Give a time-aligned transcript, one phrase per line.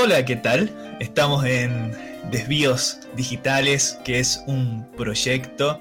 [0.00, 0.70] Hola, ¿qué tal?
[1.00, 1.92] Estamos en
[2.30, 5.80] Desvíos Digitales, que es un proyecto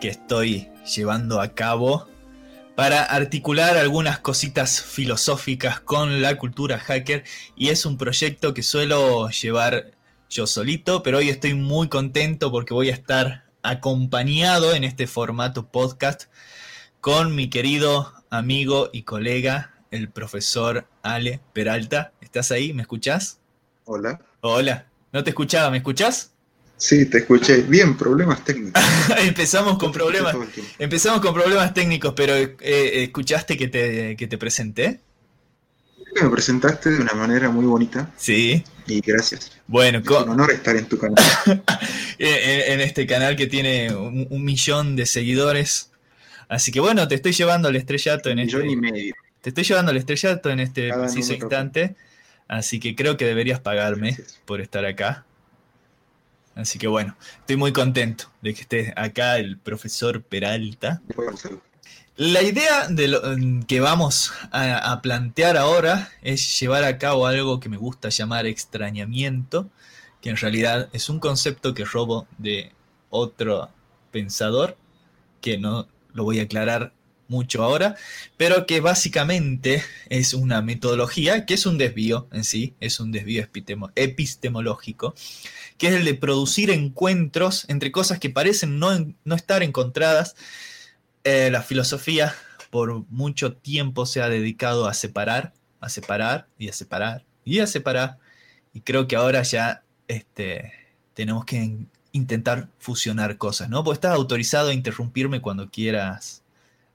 [0.00, 2.06] que estoy llevando a cabo
[2.76, 7.24] para articular algunas cositas filosóficas con la cultura hacker
[7.56, 9.92] y es un proyecto que suelo llevar
[10.28, 15.68] yo solito, pero hoy estoy muy contento porque voy a estar acompañado en este formato
[15.68, 16.24] podcast
[17.00, 22.12] con mi querido amigo y colega, el profesor Ale Peralta.
[22.20, 22.72] ¿Estás ahí?
[22.72, 23.38] ¿Me escuchás?
[23.84, 24.20] Hola.
[24.40, 24.86] Hola.
[25.12, 26.33] No te escuchaba, ¿me escuchás?
[26.76, 27.62] Sí, te escuché.
[27.62, 28.82] Bien, problemas técnicos.
[29.22, 30.34] empezamos con problemas.
[30.78, 32.56] Empezamos con problemas técnicos, pero eh,
[33.04, 35.00] ¿escuchaste que te, que te presenté?
[36.20, 38.12] Me presentaste de una manera muy bonita.
[38.16, 38.62] Sí.
[38.86, 39.52] Y gracias.
[39.66, 41.24] Bueno, es un honor estar en tu canal.
[42.18, 45.90] en, este canal que tiene un, millón de seguidores.
[46.48, 48.56] Así que bueno, te estoy llevando al estrellato en este.
[48.58, 49.14] Millón y medio.
[49.40, 51.96] Te estoy llevando al estrellato en este preciso instante.
[52.46, 55.24] Así que creo que deberías pagarme por estar acá.
[56.54, 61.02] Así que bueno, estoy muy contento de que esté acá el profesor Peralta.
[62.16, 63.20] La idea de lo
[63.66, 69.68] que vamos a, plantear ahora es llevar a cabo algo que me gusta llamar extrañamiento,
[70.20, 72.70] que en realidad es un concepto que robo de
[73.10, 73.68] otro
[74.12, 74.76] pensador,
[75.40, 76.92] que no lo voy a aclarar
[77.28, 77.96] mucho ahora,
[78.36, 83.46] pero que básicamente es una metodología que es un desvío en sí, es un desvío
[83.94, 85.14] epistemológico,
[85.78, 88.90] que es el de producir encuentros entre cosas que parecen no,
[89.24, 90.36] no estar encontradas.
[91.24, 92.34] Eh, la filosofía
[92.70, 97.66] por mucho tiempo se ha dedicado a separar, a separar y a separar y a
[97.66, 98.18] separar,
[98.72, 100.72] y creo que ahora ya este,
[101.14, 101.78] tenemos que
[102.12, 103.84] intentar fusionar cosas, ¿no?
[103.84, 106.43] Pues estás autorizado a interrumpirme cuando quieras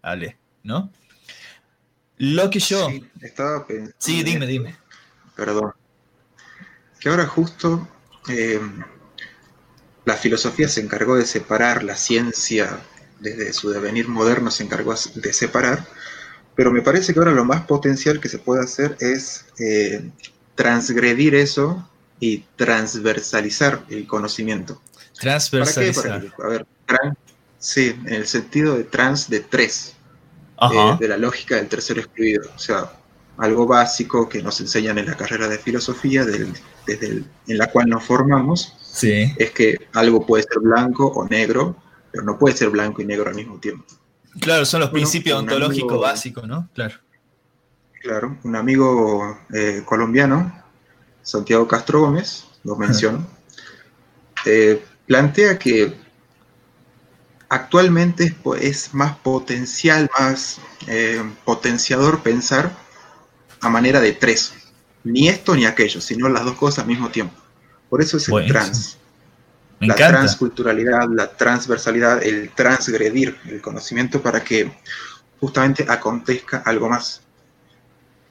[0.01, 0.91] Ale, ¿no?
[2.17, 2.89] Lo que yo...
[2.89, 3.95] Sí, estaba pensando...
[3.97, 4.75] Sí, dime, dime.
[5.35, 5.73] Perdón.
[6.99, 7.87] Que ahora justo
[8.27, 8.59] eh,
[10.05, 12.79] la filosofía se encargó de separar la ciencia
[13.19, 15.85] desde su devenir moderno, se encargó de separar,
[16.55, 20.09] pero me parece que ahora lo más potencial que se puede hacer es eh,
[20.55, 21.87] transgredir eso
[22.19, 24.81] y transversalizar el conocimiento.
[25.19, 26.33] Transversalizar.
[26.43, 26.65] A ver,
[27.59, 29.95] Sí, en el sentido de trans de tres,
[30.61, 32.49] eh, de la lógica del tercero excluido.
[32.55, 32.91] O sea,
[33.37, 38.03] algo básico que nos enseñan en la carrera de filosofía, desde en la cual nos
[38.03, 39.33] formamos, sí.
[39.37, 41.75] es que algo puede ser blanco o negro,
[42.11, 43.85] pero no puede ser blanco y negro al mismo tiempo.
[44.39, 46.69] Claro, son los principios ontológicos básicos, ¿no?
[46.73, 46.95] Claro.
[48.01, 50.63] Claro, un amigo eh, colombiano,
[51.21, 53.25] Santiago Castro Gómez, lo menciono,
[54.45, 55.93] eh, plantea que
[57.49, 62.71] actualmente es, más potencial, más eh, potenciador pensar
[63.61, 64.53] a manera de tres.
[65.03, 67.35] Ni esto ni aquello, sino las dos cosas al mismo tiempo.
[67.89, 68.97] Por eso es el trans.
[69.79, 74.71] la transculturalidad, la transversalidad, el transgredir el conocimiento para que
[75.39, 77.21] justamente acontezca algo más.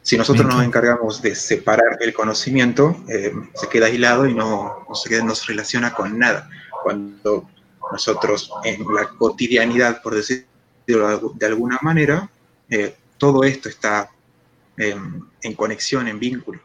[0.02, 4.94] Si nosotros nos encargamos de separar el conocimiento, eh, se queda aislado y no, no
[4.94, 6.48] se, no se relaciona con nada.
[6.82, 7.48] Cuando
[7.92, 10.46] nosotros en la cotidianidad, por decirlo
[10.86, 12.30] de alguna manera,
[12.70, 14.10] eh, todo esto está
[14.76, 16.60] en conexión, en vínculo.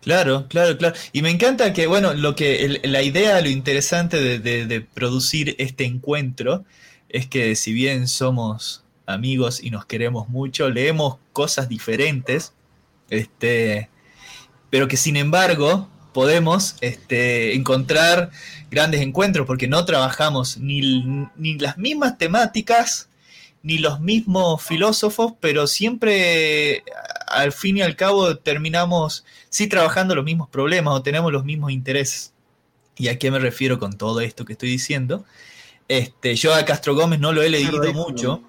[0.00, 0.96] Claro, claro, claro.
[1.12, 5.84] Y me encanta que, bueno, lo que la idea, lo interesante de, de, producir este
[5.84, 6.64] encuentro
[7.08, 12.52] es que si bien somos amigos y nos queremos mucho, leemos cosas diferentes,
[13.10, 13.90] este,
[14.70, 18.30] pero que sin embargo podemos este, encontrar
[18.70, 21.28] grandes encuentros porque no trabajamos ni,
[21.58, 23.08] las mismas temáticas
[23.62, 26.82] ni los mismos filósofos, pero siempre
[27.28, 31.70] al fin y al cabo terminamos sí trabajando los mismos problemas o tenemos los mismos
[31.70, 32.32] intereses.
[32.96, 35.24] ¿Y a qué me refiero con todo esto que estoy diciendo?
[35.88, 38.42] Este, yo a Castro Gómez no lo he leído mucho,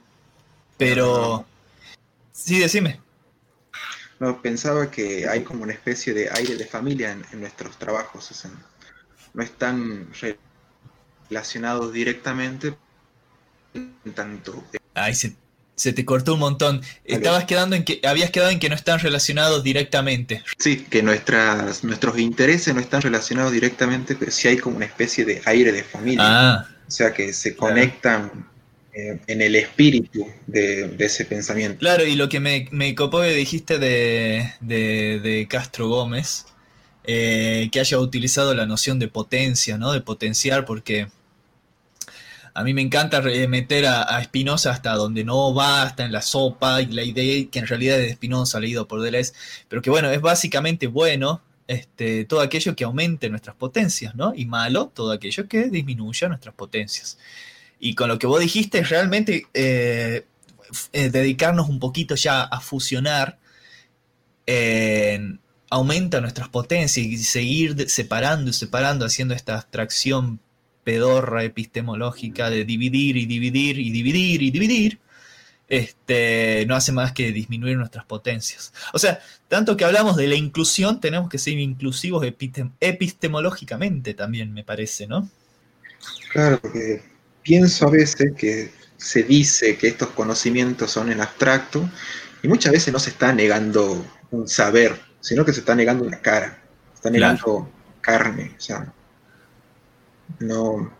[0.77, 1.45] pero...
[2.31, 2.99] Sí, decime.
[4.19, 8.31] No, pensaba que hay como una especie de aire de familia en, nuestros trabajos.
[9.33, 10.07] no están
[11.29, 12.75] relacionados directamente
[14.15, 14.63] tanto.
[14.93, 16.81] Ay, se, te cortó un montón.
[17.03, 20.43] Estabas quedando en que habías quedado en que no están relacionados directamente.
[20.57, 25.25] Sí, que nuestras, nuestros intereses no están relacionados directamente, pero sí hay como una especie
[25.25, 26.23] de aire de familia.
[26.25, 26.67] Ah.
[26.87, 28.47] O sea que se conectan
[28.93, 31.79] eh, en el espíritu de, ese pensamiento.
[31.79, 36.45] Claro, y lo que me, me copó que dijiste de, Castro Gómez,
[37.03, 39.91] eh, que haya utilizado la noción de potencia, ¿no?
[39.91, 41.07] De potenciar, porque
[42.53, 46.21] a mí me encanta meter a, a Spinoza hasta donde no va, hasta en la
[46.21, 49.33] sopa, y la idea que en realidad es de Spinoza, leído por Deleuze,
[49.67, 54.33] pero que bueno, es básicamente bueno este, todo aquello que aumente nuestras potencias, ¿no?
[54.35, 57.17] Y malo todo aquello que disminuya nuestras potencias.
[57.85, 60.25] Y con lo que vos dijiste, realmente eh,
[60.93, 63.37] eh, dedicarnos un poquito ya a fusionar
[65.69, 70.39] aumenta nuestras potencias y seguir separando y separando, haciendo esta abstracción
[70.85, 74.99] pedorra epistemológica de dividir y dividir y dividir y dividir,
[75.67, 78.71] este, no hace más que disminuir nuestras potencias.
[78.93, 79.19] O sea,
[79.49, 82.25] tanto que hablamos de la inclusión, tenemos que ser inclusivos
[82.79, 85.29] epistemológicamente también, me parece, ¿no?
[86.31, 87.12] Claro, porque
[87.43, 91.89] pienso a veces que se dice que estos conocimientos son en abstracto
[92.41, 96.19] y muchas veces no se está negando un saber, sino que se está negando una
[96.19, 96.61] cara,
[96.91, 97.69] se está negando
[98.01, 98.55] carne.
[98.57, 98.93] O sea,
[100.39, 100.91] no,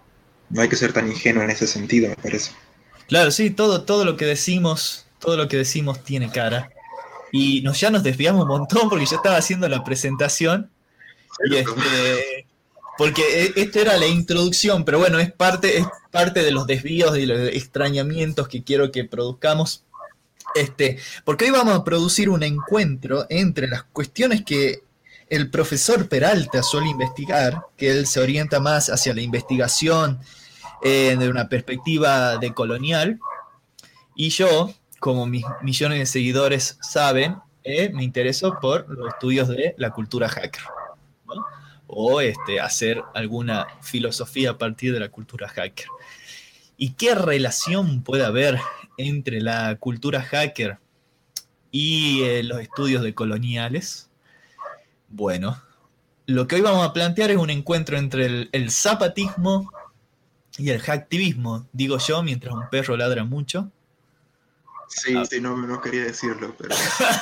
[0.50, 2.52] no hay que ser tan ingenuo en ese sentido, me parece.
[3.08, 6.70] Claro, sí, todo, todo lo que decimos, todo lo que decimos tiene cara.
[7.32, 10.70] Y nos, ya nos desviamos un montón porque yo estaba haciendo la presentación.
[11.50, 12.46] Y este,
[12.98, 17.18] porque e, esto era la introducción, pero bueno, es parte, es parte de los desvíos
[17.18, 19.84] y los extrañamientos que quiero que produzcamos.
[20.56, 24.84] Este, porque hoy vamos a producir un encuentro entre las cuestiones que
[25.30, 30.20] el profesor Peralta suele investigar, que él se orienta más hacia la investigación
[30.84, 33.20] eh, de una perspectiva de colonial,
[34.16, 39.74] y yo, como mis millones de seguidores saben, eh, me intereso por los estudios de
[39.78, 40.73] la cultura hacker
[41.96, 45.88] o este, hacer alguna filosofía a partir de la cultura hacker.
[46.78, 48.60] ¿Y qué relación puede haber
[48.98, 50.80] entre la cultura hacker
[51.72, 54.10] y eh, los estudios de coloniales?
[55.10, 55.62] Bueno,
[56.26, 59.72] lo que hoy vamos a plantear es un encuentro entre el, zapatismo
[60.58, 63.72] y el hacktivismo, digo yo, mientras un perro ladra mucho.
[64.88, 65.26] Sí, ah.
[65.26, 66.76] sí, no, no quería decirlo, pero...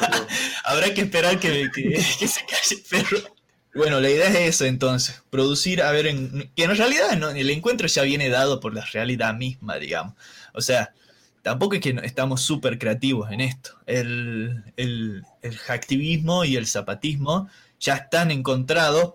[0.66, 3.41] Habrá que esperar que, que se calle el perro.
[3.74, 7.50] Bueno, la idea es eso entonces, producir, a ver, en, que en realidad no, el
[7.50, 10.16] encuentro ya viene dado por la realidad misma, digamos.
[10.54, 10.94] O sea,
[11.42, 13.72] tampoco es que estamos súper creativos en esto.
[13.86, 17.48] El, el, el hacktivismo y el zapatismo
[17.80, 19.14] ya están encontrados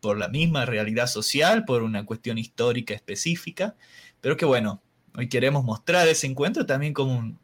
[0.00, 3.76] por la misma realidad social, por una cuestión histórica específica,
[4.20, 4.82] pero que bueno,
[5.16, 7.36] hoy queremos mostrar ese encuentro también como,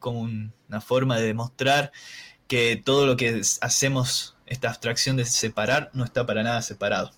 [0.00, 1.92] como una forma de demostrar
[2.48, 7.10] que todo lo que hacemos esta abstracción de separar no está para nada separado.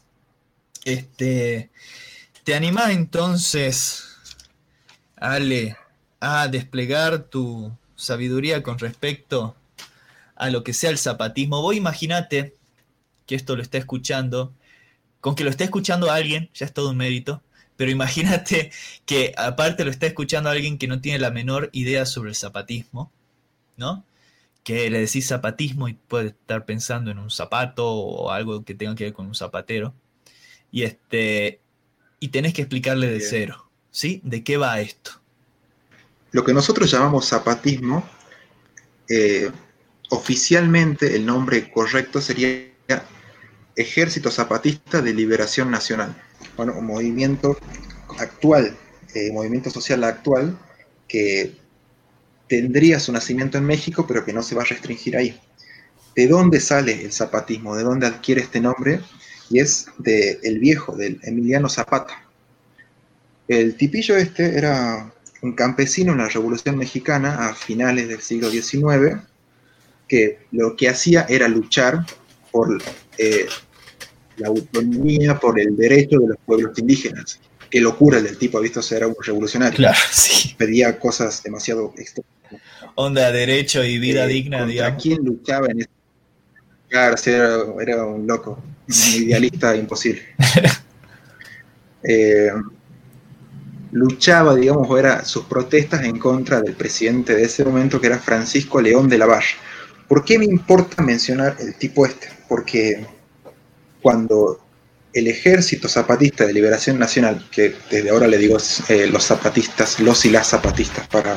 [0.84, 1.70] Este,
[2.44, 4.04] ¿Te animás entonces,
[5.16, 5.76] Ale,
[6.20, 9.56] a desplegar tu sabiduría con respecto
[10.36, 11.62] a lo que sea el zapatismo?
[11.62, 12.56] Vos imagínate
[13.26, 14.52] que esto lo está escuchando,
[15.20, 17.42] con que lo esté escuchando alguien, ya es todo un mérito,
[17.76, 18.70] pero imagínate
[19.06, 23.10] que aparte lo está escuchando alguien que no tiene la menor idea sobre el zapatismo,
[23.76, 24.04] ¿no?
[24.64, 28.94] Que le decís zapatismo y puede estar pensando en un zapato o algo que tenga
[28.94, 29.94] que ver con un zapatero.
[30.72, 31.60] Y, este,
[32.18, 34.20] y tenés que explicarle de cero, ¿sí?
[34.24, 35.20] ¿De qué va esto?
[36.32, 38.08] Lo que nosotros llamamos zapatismo,
[39.08, 39.50] eh,
[40.10, 42.72] oficialmente el nombre correcto sería
[43.76, 46.16] Ejército Zapatista de Liberación Nacional.
[46.56, 47.58] Bueno, un movimiento
[48.18, 48.76] actual,
[49.14, 50.58] eh, movimiento social actual,
[51.06, 51.54] que
[52.48, 55.38] tendría su nacimiento en México, pero que no se va a restringir ahí.
[56.14, 57.76] ¿De dónde sale el zapatismo?
[57.76, 59.00] ¿De dónde adquiere este nombre?
[59.50, 62.24] Y es de el viejo, del Emiliano Zapata.
[63.48, 69.20] El tipillo este era un campesino en la Revolución Mexicana a finales del siglo XIX,
[70.08, 72.06] que lo que hacía era luchar
[72.50, 72.80] por
[73.18, 73.46] eh,
[74.36, 77.40] la autonomía, por el derecho de los pueblos indígenas.
[77.74, 79.76] Qué locura el del tipo, ha visto ser un revolucionario.
[79.76, 80.54] Claro, sí.
[80.56, 82.30] Pedía cosas demasiado extrañas
[82.94, 85.02] onda derecho y vida eh, digna, digamos.
[85.02, 85.88] quién luchaba en eso?
[86.88, 87.16] Claro,
[87.80, 90.22] era, un loco, un idealista imposible.
[92.04, 92.52] Eh,
[93.90, 98.18] luchaba, digamos, o era sus protestas en contra del presidente de ese momento, que era
[98.18, 99.56] Francisco León de la Valle.
[100.06, 102.28] ¿Por qué me importa mencionar el tipo este?
[102.48, 103.04] Porque
[104.00, 104.63] cuando
[105.14, 110.24] el ejército zapatista de liberación nacional, que desde ahora le digo eh, los zapatistas, los
[110.24, 111.36] y las zapatistas para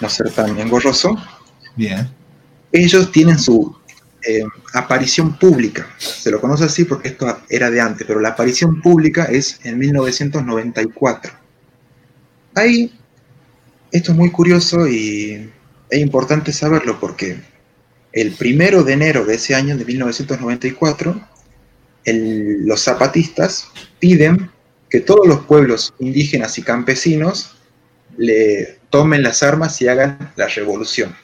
[0.00, 1.16] no ser tan engorroso.
[1.74, 2.08] Bien.
[2.70, 3.76] Ellos tienen su
[4.24, 5.88] eh, aparición pública.
[5.98, 9.78] Se lo conoce así porque esto era de antes, pero la aparición pública es en
[9.78, 11.32] 1994.
[12.54, 12.92] Ahí
[13.90, 15.50] Esto es muy curioso y
[15.90, 17.40] es importante saberlo porque
[18.12, 21.20] el primero de enero de ese año, de 1994,
[22.04, 24.50] los zapatistas piden
[24.88, 27.56] que todos los pueblos indígenas y campesinos
[28.16, 31.14] le tomen las armas y hagan la revolución.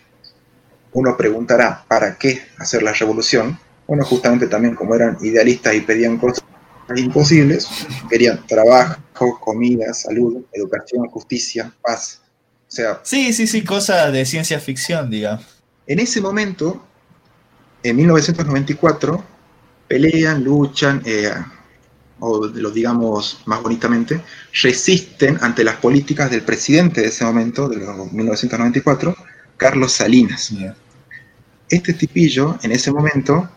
[0.93, 3.59] Uno preguntará, ¿para qué hacer la revolución?
[3.87, 6.45] Bueno, justamente también como eran idealistas y pedían cosas
[6.95, 7.69] imposibles,
[8.09, 12.23] querían trabajo, comida, salud, educación, justicia, paz.
[12.69, 15.45] O sea, sí, sí, sí, cosas de ciencia ficción, digamos.
[15.87, 16.85] En ese momento,
[17.83, 19.25] en 1994,
[19.95, 21.31] pelean, luchan, eh,
[22.19, 24.21] o lo digamos más bonitamente,
[24.61, 29.17] resisten ante las políticas del presidente de ese momento, de 1994,
[29.57, 30.53] Carlos Salinas.
[31.69, 33.49] Este tipillo, en ese momento,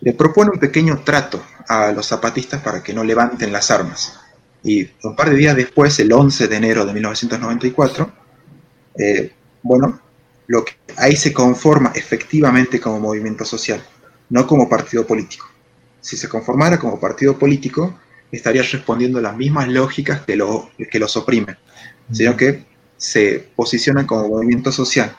[0.00, 4.18] le propone un pequeño trato a los zapatistas para que no levanten las armas.
[4.64, 8.10] Y un par de días después, el 11 de enero de 1994,
[8.98, 10.00] eh, bueno,
[10.48, 13.80] lo que ahí se conforma efectivamente como movimiento social,
[14.30, 15.46] no como partido político.
[16.06, 17.98] Si se conformara como partido político,
[18.30, 21.56] estaría respondiendo a las mismas lógicas que, lo, que los oprimen,
[22.12, 22.64] sino que
[22.96, 25.16] se posicionan como movimiento social,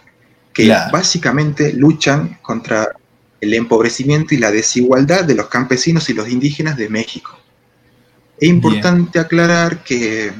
[0.54, 2.94] que básicamente luchan contra
[3.42, 7.38] el empobrecimiento y la desigualdad de los campesinos y los indígenas de México.
[8.40, 10.32] Es importante aclarar que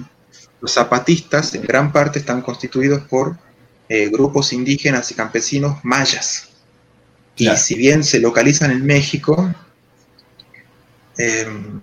[0.62, 3.38] los zapatistas en gran parte están constituidos por
[3.90, 6.48] eh, grupos indígenas y campesinos mayas.
[7.36, 9.54] Y si bien se localizan en México,
[11.18, 11.82] em,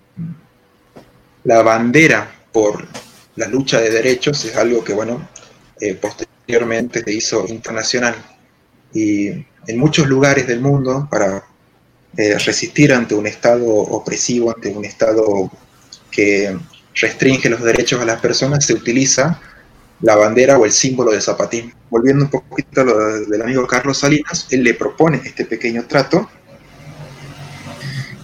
[1.44, 2.86] la bandera por
[3.36, 5.28] la lucha de derechos es algo que, bueno,
[5.80, 8.14] eh, posteriormente se hizo internacional.
[8.92, 11.44] Y en muchos lugares del mundo, para
[12.16, 15.50] eh, resistir ante un Estado opresivo, ante un Estado
[16.10, 16.56] que
[16.94, 19.40] restringe los derechos a las personas, se utiliza
[20.00, 21.74] la bandera o el símbolo de zapatín.
[21.90, 26.28] Volviendo un poquito a lo del amigo Carlos Salinas, él le propone este pequeño trato,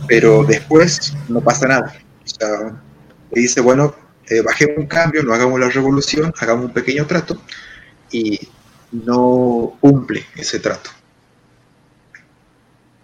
[0.06, 1.94] pero después no pasa nada.
[2.24, 2.82] O sea,
[3.32, 3.94] le dice, bueno,
[4.28, 7.40] eh, bajemos un cambio, no hagamos la revolución, hagamos un pequeño trato,
[8.10, 8.38] y
[8.92, 10.90] no cumple ese trato.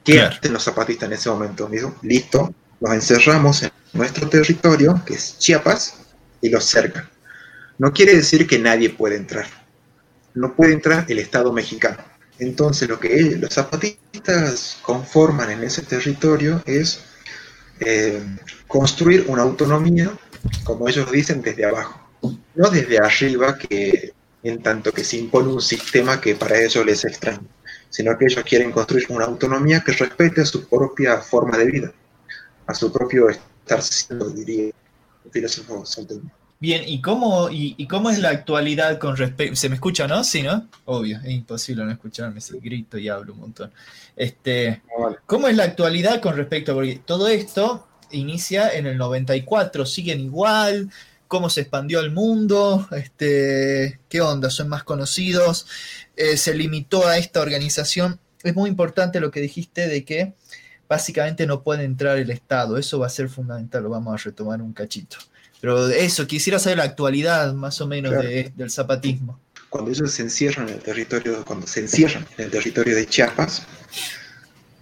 [0.04, 1.68] ¿Qué hacen los zapatistas en ese momento?
[2.02, 5.94] listo, nos encerramos en nuestro territorio, que es Chiapas,
[6.40, 7.08] y los cercan.
[7.78, 9.46] No quiere decir que nadie puede entrar.
[10.34, 11.98] No puede entrar el Estado mexicano.
[12.38, 17.00] Entonces lo que los zapatistas conforman en ese territorio es
[17.80, 18.22] eh,
[18.66, 20.10] construir una autonomía,
[20.64, 22.00] como ellos dicen, desde abajo.
[22.54, 24.12] No desde arriba, que
[24.42, 27.46] en tanto que se impone un sistema que para ellos les es extraño,
[27.90, 31.92] sino que ellos quieren construir una autonomía que respete su propia forma de vida,
[32.66, 34.66] a su propio estar siendo, diría
[35.24, 35.84] el filósofo
[36.66, 39.54] Bien, ¿y cómo, y, cómo es la actualidad con respecto...
[39.54, 40.24] ¿Se me escucha, no?
[40.24, 40.68] Sí, ¿no?
[40.86, 43.70] Obvio, es imposible no escucharme si grito y hablo un montón.
[44.16, 49.86] Este, ah, ¿Cómo es la actualidad con respecto Porque todo esto inicia en el 94,
[49.86, 50.90] siguen igual,
[51.28, 55.68] cómo se expandió al mundo, este, qué onda, son más conocidos,
[56.16, 58.18] eh, se limitó a esta organización.
[58.42, 60.34] Es muy importante lo que dijiste de que
[60.88, 64.60] básicamente no puede entrar el Estado, eso va a ser fundamental, lo vamos a retomar
[64.60, 65.18] un cachito.
[65.60, 69.40] Pero eso, quisiera saber la actualidad más o menos del zapatismo.
[69.70, 73.66] Cuando ellos se encierran en el territorio, cuando se encierran en el territorio de Chiapas,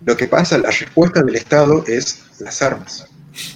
[0.04, 3.06] lo que pasa, la respuesta del Estado es las armas.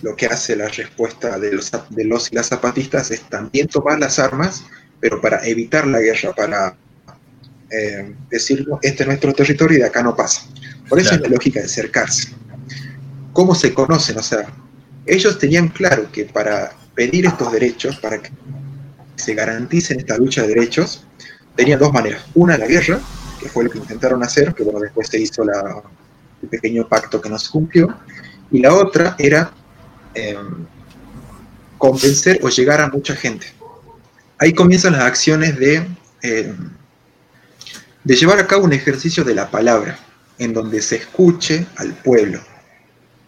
[0.03, 3.99] Lo que hace la respuesta de los, de los y las zapatistas es también tomar
[3.99, 4.65] las armas,
[5.01, 6.77] pero para evitar la guerra, para
[7.71, 10.43] eh, decir, este es nuestro territorio y de acá no pasa.
[10.89, 12.31] Por eso es la lógica de cercarse.
[13.33, 14.19] ¿Cómo se conocen?
[14.19, 14.49] O sea,
[15.07, 18.33] ellos tenían claro que para pedir estos derechos, para que
[19.15, 21.07] se garanticen esta lucha de derechos,
[21.55, 22.25] tenían dos maneras.
[22.35, 22.99] Una, la guerra,
[23.39, 27.29] que fue lo que intentaron hacer, que bueno, después se hizo el pequeño pacto que
[27.29, 27.97] no se cumplió.
[28.51, 29.53] Y la otra era
[30.13, 30.67] em,
[31.79, 33.47] convencer o llegar a mucha gente.
[34.37, 35.87] Ahí comienzan las acciones de,
[36.23, 36.71] em,
[38.03, 40.01] de llevar a cabo un ejercicio de la palabra,
[40.37, 42.41] en donde se escuche al pueblo.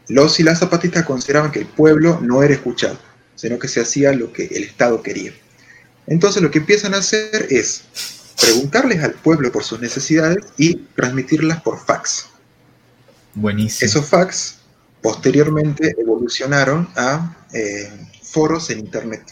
[0.08, 2.98] Los y las zapatistas consideraban que el pueblo no era escuchado
[3.40, 5.32] sino que se hacía lo que el Estado quería.
[6.06, 7.84] Entonces lo que empiezan a hacer es
[8.38, 12.28] preguntarles al pueblo por sus necesidades y transmitirlas por fax.
[13.34, 13.86] Buenísimo.
[13.86, 14.58] Esos fax
[15.00, 17.90] posteriormente evolucionaron a eh,
[18.22, 19.22] foros en Internet.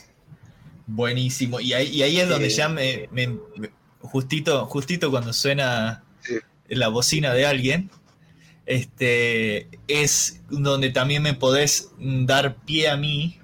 [0.87, 1.61] Buenísimo.
[1.61, 3.11] Y ahí, es donde eh, ya me,
[4.01, 6.03] justito, justito cuando suena
[6.69, 7.91] la bocina de alguien,
[8.65, 13.38] este, es donde también me podés dar pie a mí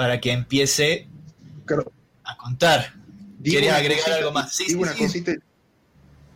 [0.00, 1.06] para que empiece
[2.24, 2.94] a contar.
[3.44, 4.56] ¿Querías agregar algo más?
[4.56, 5.32] Sí, una cosita,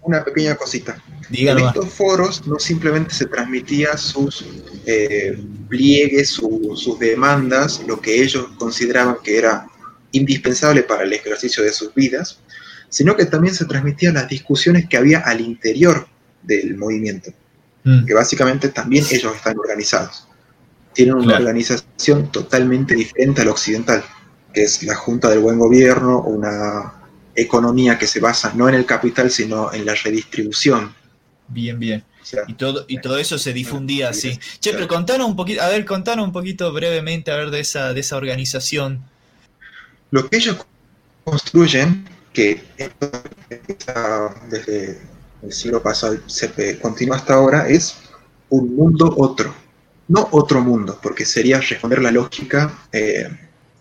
[0.02, 1.02] una pequeña cosita.
[1.30, 4.44] en estos foros no simplemente se transmitía sus
[4.84, 9.66] eh, pliegues, sus demandas, lo que ellos consideraban que era
[10.12, 12.40] indispensable para el ejercicio de sus vidas,
[12.90, 16.06] sino que también se transmitían las discusiones que había al interior
[16.42, 17.30] del movimiento,
[17.84, 18.04] mm.
[18.04, 20.28] que básicamente también ellos están organizados.
[20.94, 24.04] Tienen una organización totalmente diferente a la occidental,
[24.52, 26.94] que es la Junta del Buen Gobierno, una
[27.34, 30.94] economía que se basa no en el capital, sino en la redistribución.
[31.48, 32.04] Bien, bien.
[32.46, 34.38] y, todo, y todo eso se difundía así.
[34.60, 37.92] Che, pero contanos un poquito, a ver, contanos un poquito brevemente, a ver, de esa,
[37.92, 39.04] de esa organización.
[40.10, 40.64] Lo que ellos
[41.24, 42.62] construyen, que
[44.48, 45.00] desde
[45.42, 47.96] el siglo pasado se continúa hasta ahora, es
[48.48, 49.54] un mundo otro.
[50.08, 53.28] No otro mundo, porque sería responder la lógica eh,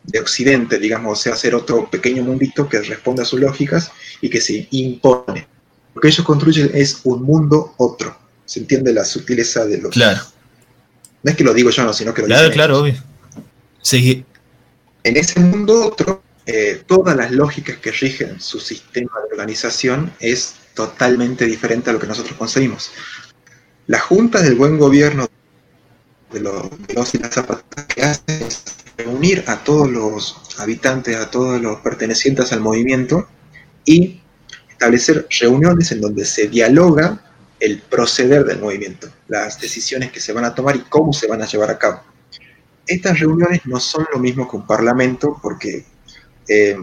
[0.03, 4.29] de Occidente, digamos, o sea, hacer otro pequeño mundito que responde a sus lógicas y
[4.29, 5.47] que se impone.
[5.93, 8.17] Lo que ellos construyen es un mundo otro.
[8.45, 10.21] ¿Se entiende la sutileza de lo Claro.
[11.23, 12.95] No es que lo digo yo, no, sino que lo Claro, claro, obvio.
[13.81, 14.25] Sí.
[15.03, 20.55] En ese mundo otro, eh, todas las lógicas que rigen su sistema de organización es
[20.73, 22.91] totalmente diferente a lo que nosotros concebimos.
[23.87, 25.29] La Junta del Buen Gobierno
[26.33, 28.63] de los, de y las zapatas que hace es
[28.97, 33.27] reunir a todos los habitantes, a todos los pertenecientes al movimiento
[33.85, 34.21] y
[34.69, 37.23] establecer reuniones en donde se dialoga
[37.59, 41.41] el proceder del movimiento, las decisiones que se van a tomar y cómo se van
[41.41, 42.01] a llevar a cabo.
[42.85, 45.85] Estas reuniones no son lo mismo que un parlamento porque
[46.49, 46.75] eh,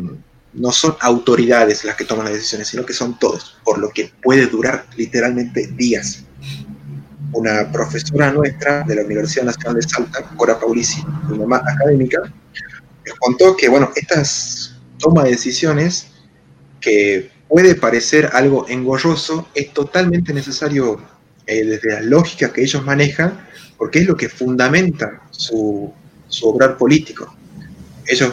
[0.54, 4.11] no son autoridades las que toman las decisiones, sino que son todos, por lo que
[4.23, 6.25] puede durar literalmente días
[7.33, 12.21] una profesora nuestra de la Universidad Nacional de Salta, Cora Paulisi, mi mamá académica,
[13.07, 16.09] nos contó que, bueno, estas toma de decisiones,
[16.81, 21.01] que puede parecer algo engorroso, es totalmente necesario
[21.47, 23.47] eh, desde la lógica que ellos manejan,
[23.79, 25.93] porque es lo que fundamenta su,
[26.29, 27.35] su obrar político.
[28.07, 28.33] Ellos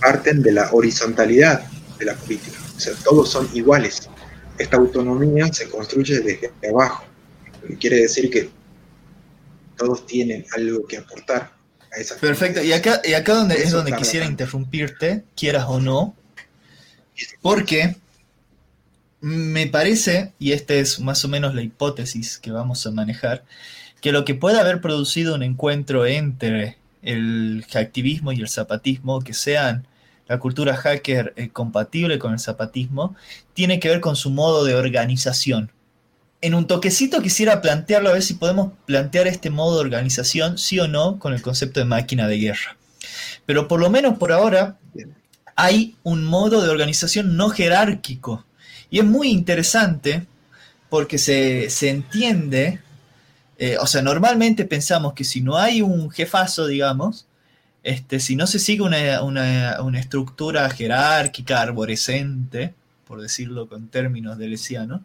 [0.00, 1.64] parten de la horizontalidad
[1.98, 4.08] de la política, o sea, todos son iguales.
[4.58, 7.04] Esta autonomía se construye desde abajo
[7.80, 8.50] quiere decir que
[9.76, 11.52] todos tienen algo que aportar
[11.92, 16.14] a esa Perfecto, y acá, y acá donde, es donde quisiera interrumpirte, quieras o no,
[17.42, 17.96] porque
[19.20, 23.44] me parece, y esta es más o menos la hipótesis que vamos a manejar,
[24.00, 29.32] que lo que puede haber producido un encuentro entre el hacktivismo y el zapatismo, que
[29.34, 29.86] sean
[30.28, 33.16] la cultura hacker eh, compatible con el zapatismo,
[33.54, 35.70] tiene que ver con su modo de organización
[36.40, 40.78] en un toquecito quisiera plantearlo a ver si podemos plantear este modo de organización, sí
[40.78, 42.76] o no, con el concepto de máquina de guerra.
[43.46, 44.78] Pero por lo menos por ahora
[45.54, 48.44] hay un modo de organización no jerárquico.
[48.90, 50.26] Y es muy interesante
[50.88, 52.80] porque se, entiende,
[53.58, 57.26] eh, o sea, normalmente pensamos que si no hay un jefazo, digamos,
[57.82, 62.74] este, si no se sigue una, una estructura jerárquica, arborescente,
[63.06, 65.04] por decirlo con términos de Lesiano,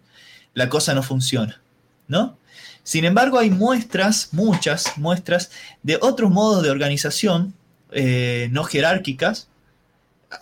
[0.53, 1.61] la cosa no funciona,
[2.07, 2.37] ¿no?
[2.83, 5.51] Sin embargo, hay muestras, muchas muestras,
[5.83, 7.53] de otros modos de organización
[7.91, 9.49] eh, no jerárquicas,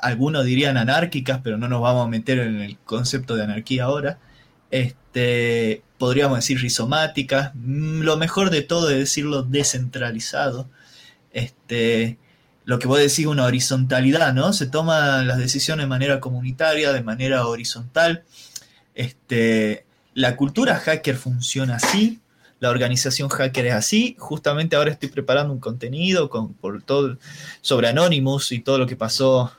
[0.01, 4.19] algunos dirían anárquicas, pero no nos vamos a meter en el concepto de anarquía ahora,
[4.71, 10.69] este, podríamos decir rizomáticas, mm, lo mejor de todo es decirlo descentralizado,
[11.33, 12.17] este,
[12.65, 14.53] lo que vos decís una horizontalidad, ¿no?
[14.53, 18.23] Se toman las decisiones de manera comunitaria, de manera horizontal,
[18.93, 22.19] este, la cultura hacker funciona así,
[22.59, 24.15] la organización hacker es así.
[24.19, 27.17] Justamente ahora estoy preparando un contenido con, por todo,
[27.61, 29.51] sobre Anonymous y todo lo que pasó.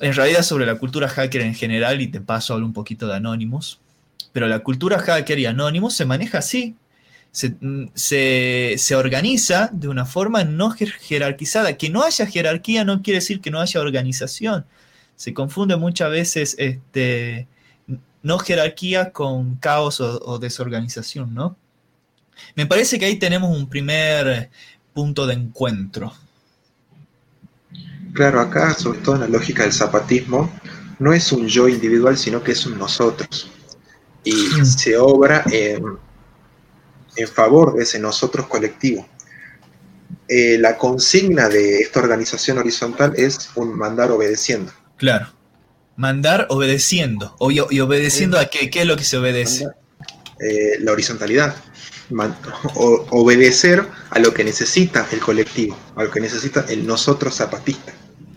[0.00, 3.06] En realidad sobre la cultura hacker en general y te paso a hablar un poquito
[3.08, 3.80] de Anonymous.
[4.32, 6.76] Pero la cultura hacker y Anonymous se maneja así.
[7.32, 7.56] Se,
[8.78, 11.76] se, organiza de una forma no jerarquizada.
[11.76, 14.64] Que no haya jerarquía no quiere decir que no haya organización.
[15.16, 17.48] Se confunde muchas veces este,
[18.26, 21.56] no jerarquía con caos o, desorganización, ¿no?
[22.56, 24.50] Me parece que ahí tenemos un primer
[24.92, 26.12] punto de encuentro.
[28.14, 30.50] Claro, acá, sobre todo en la lógica del zapatismo,
[30.98, 33.48] no es un yo individual, sino que es un nosotros.
[34.24, 34.64] Y mm.
[34.64, 35.84] se obra en,
[37.32, 39.06] favor de ese nosotros colectivo.
[40.26, 44.72] Eh, la consigna de esta organización horizontal es un mandar obedeciendo.
[44.96, 45.35] Claro.
[45.96, 47.36] Mandar obedeciendo.
[47.70, 48.70] ¿Y obedeciendo a qué?
[48.70, 49.66] ¿Qué es lo que se obedece?
[50.40, 51.56] Eh, la horizontalidad.
[53.10, 57.92] obedecer a lo que necesita el colectivo, a lo que necesita el nosotros zapatista.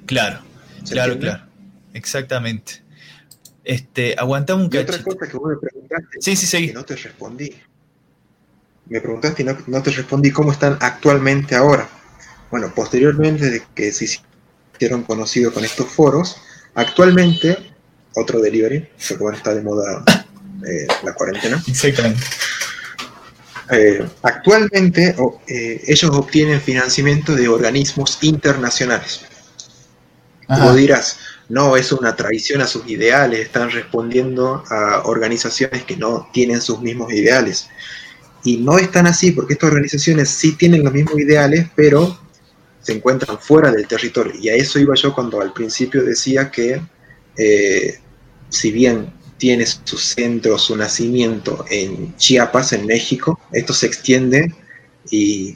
[0.06, 0.40] Claro,
[0.90, 1.44] claro, claro.
[1.94, 2.82] exactamente.
[3.64, 4.94] Este, aguantamos un cachito.
[4.94, 6.18] otra cosa que vos me preguntaste.
[6.22, 6.68] Sí, sí, sí.
[6.68, 7.54] Que no te respondí.
[8.88, 11.88] Me preguntaste y no, te respondí cómo están actualmente ahora.
[12.50, 14.06] Bueno, posteriormente de que se
[14.74, 16.38] hicieron conocidos con estos foros,
[16.80, 17.58] actualmente,
[18.16, 20.04] otro delivery, porque bueno, está de moda
[20.68, 21.62] eh, la cuarentena.
[21.68, 22.22] Exactamente.
[23.72, 25.16] Eh, actualmente
[25.48, 29.22] eh, ellos obtienen financiamiento de organismos internacionales.
[30.48, 36.28] Tú dirás, no es una traición a sus ideales, están respondiendo a organizaciones que no
[36.34, 37.68] tienen sus mismos ideales.
[38.44, 42.18] Y no es tan así, porque estas organizaciones sí tienen los mismos ideales, pero
[42.82, 44.34] se encuentran fuera del territorio.
[44.40, 46.82] Y a eso iba yo cuando al principio decía que,
[47.38, 48.00] eh,
[48.50, 53.40] si bien tiene su centro, su nacimiento en Chiapas, en México.
[53.52, 54.54] Esto se extiende
[55.10, 55.56] y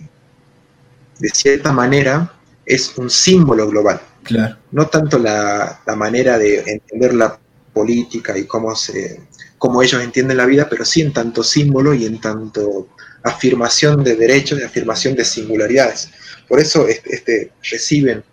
[1.20, 2.34] de cierta manera
[2.66, 4.02] es un símbolo global.
[4.24, 4.58] Claro.
[4.72, 7.38] No tanto la, manera de entender la
[7.74, 9.20] política y cómo, se,
[9.58, 12.88] cómo ellos entienden la vida, pero sí en tanto símbolo y en tanto
[13.24, 16.10] afirmación de derechos y afirmación de singularidades.
[16.48, 18.24] Por eso este, reciben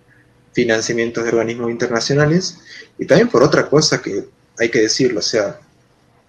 [0.53, 2.59] financiamientos de organismos internacionales
[2.99, 4.25] y también por otra cosa que
[4.59, 5.61] hay que decirlo, o sea,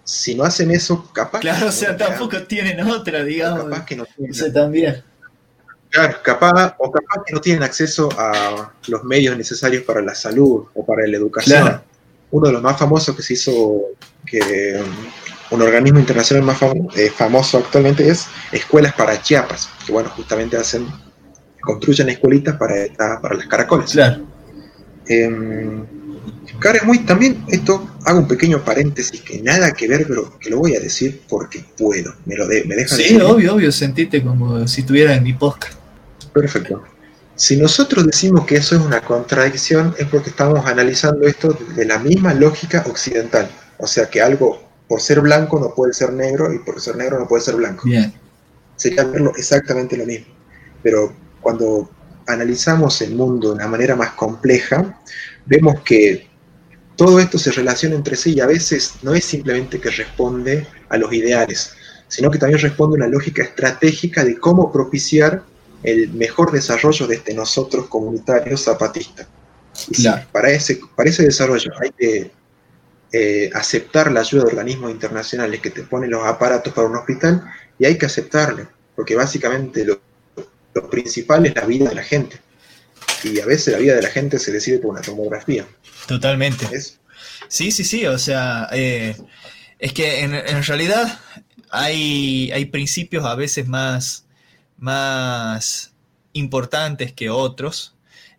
[0.04, 1.40] si no hacen eso, capaz.
[1.40, 3.64] Claro, o sea, tampoco tienen otra, digamos.
[3.64, 4.52] Capaz que no tienen.
[4.52, 5.04] También.
[5.90, 10.64] Claro, capaz, o capaz que no tienen acceso a los medios necesarios para la salud
[10.74, 11.82] o para la educación.
[12.30, 13.82] Uno de los más famosos que se hizo,
[14.24, 14.82] que
[15.52, 16.58] un organismo internacional más
[16.96, 20.86] eh, famoso actualmente es Escuelas para Chiapas, que bueno, justamente hacen,
[21.60, 22.74] construyen escuelitas para,
[23.20, 23.92] para las caracoles.
[23.92, 24.26] Claro.
[26.58, 30.58] Cara, muy también esto hago un pequeño paréntesis que nada que ver, pero que lo
[30.58, 32.14] voy a decir porque puedo.
[32.24, 35.78] Me lo de, me deja Sí, obvio, obvio, sentite como si estuviera en mi podcast.
[36.32, 36.82] Perfecto.
[37.34, 41.98] Si nosotros decimos que eso es una contradicción, es porque estamos analizando esto de la
[41.98, 43.50] misma lógica occidental.
[43.78, 47.18] O sea que algo por ser blanco no puede ser negro y por ser negro
[47.18, 47.84] no puede ser blanco.
[47.84, 48.12] Bien.
[48.76, 50.26] Sería verlo exactamente lo mismo.
[50.82, 51.88] Pero cuando
[52.26, 55.00] analizamos el mundo de una manera más compleja,
[55.46, 56.28] vemos que
[56.94, 60.98] todo esto se relaciona entre sí y a veces no es simplemente que responde a
[60.98, 61.72] los ideales,
[62.08, 65.42] sino que también responde a una lógica estratégica de cómo propiciar
[65.84, 69.26] el mejor desarrollo de este nosotros comunitario zapatista.
[69.88, 72.41] Y para, ese, para ese desarrollo hay que
[73.12, 77.44] eh, aceptar la ayuda de organismos internacionales que te ponen los aparatos para un hospital
[77.78, 80.00] y hay que aceptarlo, porque básicamente lo,
[80.74, 82.40] lo principal es la vida de la gente.
[83.24, 85.66] Y a veces la vida de la gente se decide por una tomografía.
[86.06, 86.66] Totalmente.
[87.48, 89.16] Sí, sí, sí, o sea, eh,
[89.78, 91.20] es que en, realidad
[91.70, 94.26] hay, hay, principios a veces más,
[94.78, 95.92] más
[96.32, 97.91] importantes que otros.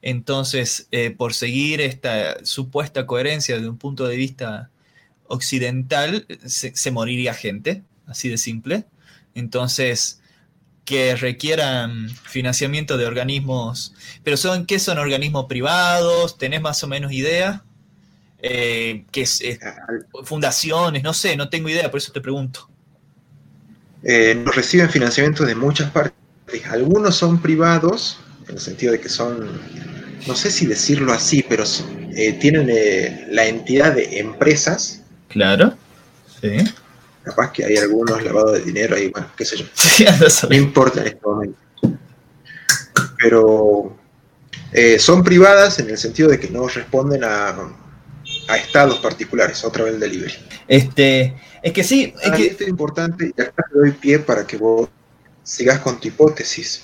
[0.05, 4.69] Entonces, eh, por seguir esta supuesta coherencia desde un punto de vista
[5.27, 8.85] occidental, se, moriría gente, así de simple.
[9.33, 10.19] Entonces,
[10.83, 13.93] que requieran financiamiento de organismos,
[14.25, 17.63] pero son qué son organismos privados, tenés más o menos idea,
[18.39, 19.41] eh, que es,
[20.25, 22.69] fundaciones, no sé, no tengo idea, por eso te pregunto.
[24.03, 26.13] Eh, reciben financiamiento de muchas partes,
[26.69, 29.47] algunos son privados, en el sentido de que son,
[30.27, 31.63] no sé si decirlo así, pero
[32.15, 35.01] eh, tienen eh, la entidad de empresas.
[35.29, 35.75] Claro,
[36.41, 36.57] sí
[37.23, 39.65] Capaz que hay algunos lavados de dinero ahí, bueno, qué sé yo.
[40.49, 41.57] no importa en este momento.
[43.17, 43.97] Pero
[44.73, 47.55] eh, son privadas en el sentido de que no responden a,
[48.49, 50.33] a estados particulares, otra vez el delivery.
[50.67, 52.13] Este, es que sí.
[52.21, 52.47] Es que...
[52.47, 54.89] Esto es importante y acá te doy pie para que vos
[55.43, 56.83] sigas con tu hipótesis.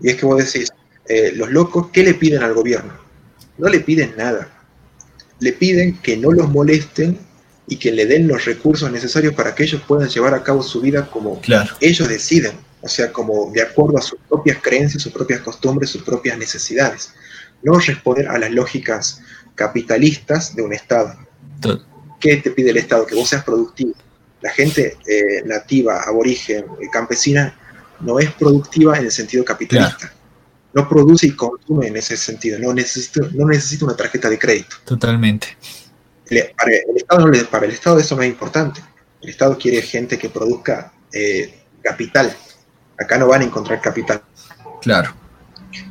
[0.00, 0.72] Y es que vos decís,
[1.08, 2.92] eh, los locos, ¿qué le piden al gobierno?
[3.58, 4.48] No le piden nada.
[5.40, 7.18] Le piden que no los molesten
[7.66, 10.80] y que le den los recursos necesarios para que ellos puedan llevar a cabo su
[10.80, 11.40] vida como
[11.80, 16.02] ellos deciden, o sea, como de acuerdo a sus propias creencias, sus propias costumbres, sus
[16.02, 17.12] propias necesidades.
[17.62, 19.20] No responder a las lógicas
[19.54, 21.16] capitalistas de un Estado.
[22.20, 23.06] ¿Qué te pide el Estado?
[23.06, 23.92] Que vos seas productivo.
[24.40, 27.56] La gente eh, nativa, aborigen, eh, campesina,
[28.00, 30.12] no es productiva en el sentido capitalista.
[30.74, 32.58] No produce y consume en ese sentido.
[32.58, 34.76] No necesita, no necesita una tarjeta de crédito.
[34.84, 35.56] Totalmente
[36.56, 38.80] para el, Estado, para el Estado eso no es importante.
[39.20, 42.34] El Estado quiere gente que produzca eh, capital.
[42.98, 44.22] Acá no van a encontrar capital.
[44.80, 45.14] Claro.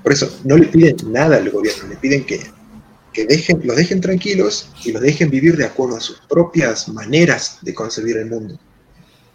[0.04, 2.40] Por eso no le piden nada al gobierno, le piden que,
[3.26, 7.74] dejen, los dejen tranquilos y los dejen vivir de acuerdo a sus propias maneras de
[7.74, 8.60] concebir el mundo.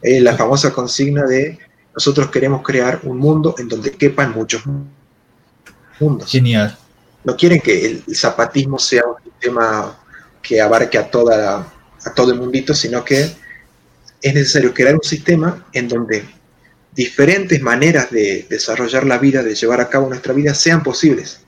[0.02, 1.58] La famosa consigna de
[1.94, 4.92] nosotros queremos crear un mundo en donde quepan muchos mundos.
[6.26, 6.76] Genial.
[7.24, 9.98] No quieren que el zapatismo sea un sistema
[10.42, 11.72] que abarque a, toda
[12.04, 13.22] a todo el mundito, sino que
[14.22, 16.24] es necesario crear un sistema en donde
[16.92, 21.40] diferentes maneras de desarrollar la vida, de llevar a cabo nuestra vida, sean posibles.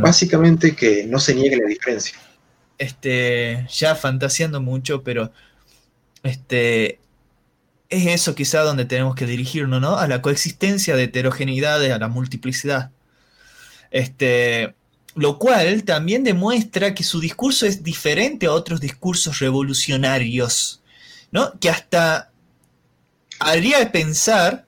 [0.00, 2.16] Básicamente que no se niegue la diferencia.
[2.78, 5.30] Este, ya fantaseando mucho, pero
[6.22, 7.00] este,
[7.90, 9.98] es eso quizá donde tenemos que dirigirnos, ¿no?
[9.98, 12.92] A la coexistencia de heterogeneidades, a la multiplicidad.
[13.90, 14.74] Este,
[15.14, 20.82] lo cual también demuestra que su discurso es diferente a otros discursos revolucionarios,
[21.32, 21.58] ¿no?
[21.58, 22.30] Que hasta
[23.40, 24.66] haría pensar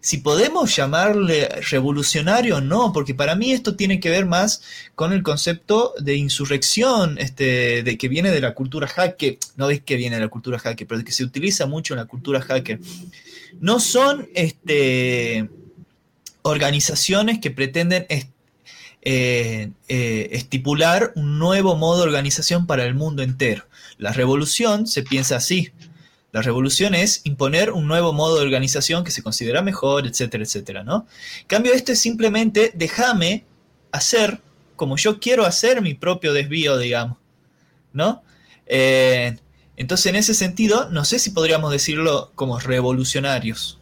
[0.00, 4.62] si podemos llamarle revolucionario o no, porque para mí esto tiene que ver más
[4.94, 9.82] con el concepto de insurrección, este, de que viene de la cultura hacker, no es
[9.82, 12.78] que viene de la cultura hacker, pero que se utiliza mucho en la cultura hacker.
[13.60, 15.48] No son este,
[16.42, 18.06] organizaciones que pretenden
[19.10, 23.64] eh, eh, estipular un nuevo modo de organización para el mundo entero.
[23.96, 25.72] La revolución se piensa así,
[26.30, 30.84] la revolución es imponer un nuevo modo de organización que se considera mejor, etcétera, etcétera,
[30.84, 31.06] ¿no?
[31.40, 33.46] En cambio, esto es simplemente déjame
[33.92, 34.42] hacer
[34.76, 37.16] como yo quiero hacer mi propio desvío, digamos,
[37.94, 38.22] ¿no?
[38.66, 39.38] Eh,
[39.78, 43.77] entonces, en ese sentido, no sé si podríamos decirlo como revolucionarios.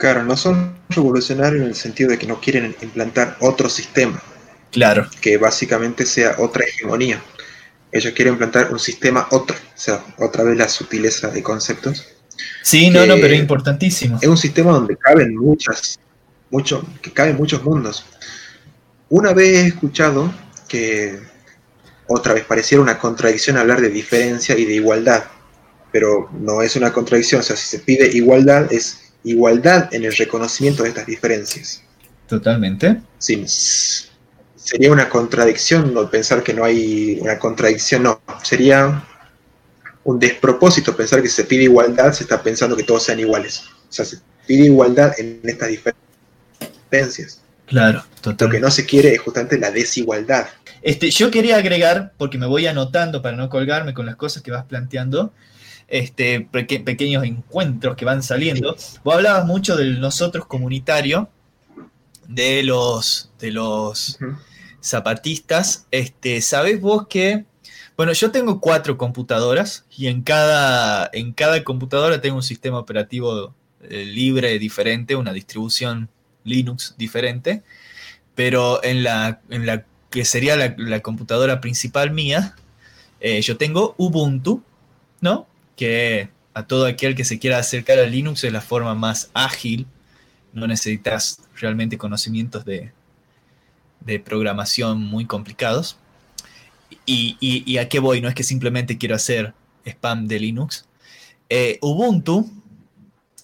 [0.00, 4.20] Claro, no son revolucionarios en el sentido de que no quieren implantar otro sistema.
[4.72, 5.08] Claro.
[5.20, 7.22] Que básicamente sea otra hegemonía
[7.92, 12.06] ellos quieren implantar un sistema otro, o sea, otra vez la sutileza de conceptos.
[12.62, 14.18] Sí, no, no, pero es importantísimo.
[14.20, 15.98] Es un sistema donde caben muchas,
[16.50, 18.06] mucho, que caben muchos mundos.
[19.08, 20.32] Una vez he escuchado
[20.68, 21.18] que
[22.06, 25.24] otra vez pareciera una contradicción hablar de diferencia y de igualdad,
[25.92, 30.14] pero no es una contradicción, o sea, si se pide igualdad, es igualdad en el
[30.16, 31.82] reconocimiento de estas diferencias.
[32.26, 33.00] Totalmente.
[33.18, 33.44] Sí,
[34.56, 39.04] sería una contradicción no pensar que no hay una contradicción, no, sería
[40.04, 43.64] un despropósito pensar que se pide igualdad, se está pensando que todos sean iguales.
[43.88, 47.42] O sea, se pide igualdad en estas diferencias.
[47.66, 48.44] Claro, totalmente.
[48.44, 50.48] Lo que no se quiere es justamente la desigualdad.
[50.82, 54.50] Este, yo quería agregar, porque me voy anotando para no colgarme con las cosas que
[54.50, 55.32] vas planteando,
[55.90, 58.74] este, pequeños encuentros que van saliendo.
[59.04, 61.28] Vos hablabas mucho del nosotros comunitario,
[62.26, 64.18] de los, de los,
[64.82, 67.44] zapatistas, este, ¿sabés vos que...
[67.96, 73.54] Bueno, yo tengo cuatro computadoras y en cada, en cada computadora tengo un sistema operativo
[73.82, 76.08] eh, libre diferente, una distribución
[76.44, 77.62] Linux diferente,
[78.34, 82.56] pero en la, en la que sería la, computadora principal mía,
[83.20, 84.62] eh, yo tengo Ubuntu,
[85.20, 85.46] ¿no?
[85.80, 89.86] Que a todo aquel que se quiera acercar a Linux es la forma más ágil,
[90.52, 92.92] no necesitas realmente conocimientos de,
[94.00, 95.96] de programación muy complicados.
[97.06, 98.20] Y, a qué voy?
[98.20, 99.54] No es que simplemente quiero hacer
[99.86, 100.84] spam de Linux.
[101.48, 102.50] Eh, Ubuntu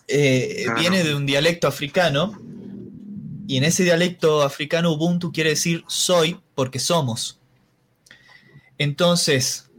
[0.09, 2.39] eh, viene de un dialecto africano
[3.49, 7.41] y en ese dialecto africano Ubuntu quiere decir soy porque somos.
[8.77, 9.71] Entonces,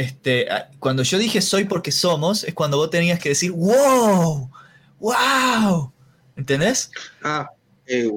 [0.00, 4.50] este, cuando yo dije soy porque somos, es cuando vos tenías que decir wow,
[4.98, 5.92] wow,
[6.36, 6.90] ¿entendés?
[7.22, 7.50] Ah,
[7.86, 8.08] eh,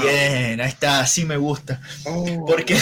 [0.00, 1.82] Bien, ahí está, así me gusta.
[2.04, 2.46] Oh.
[2.46, 2.78] Porque,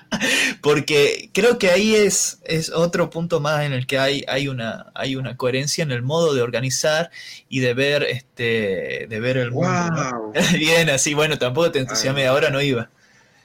[0.62, 4.92] porque creo que ahí es, es otro punto más en el que hay, hay, una,
[4.94, 7.10] hay una coherencia en el modo de organizar
[7.50, 10.32] y de ver, este, de ver el mundo.
[10.56, 12.88] Bien, así, bueno, tampoco te entusiasme, ahora no iba.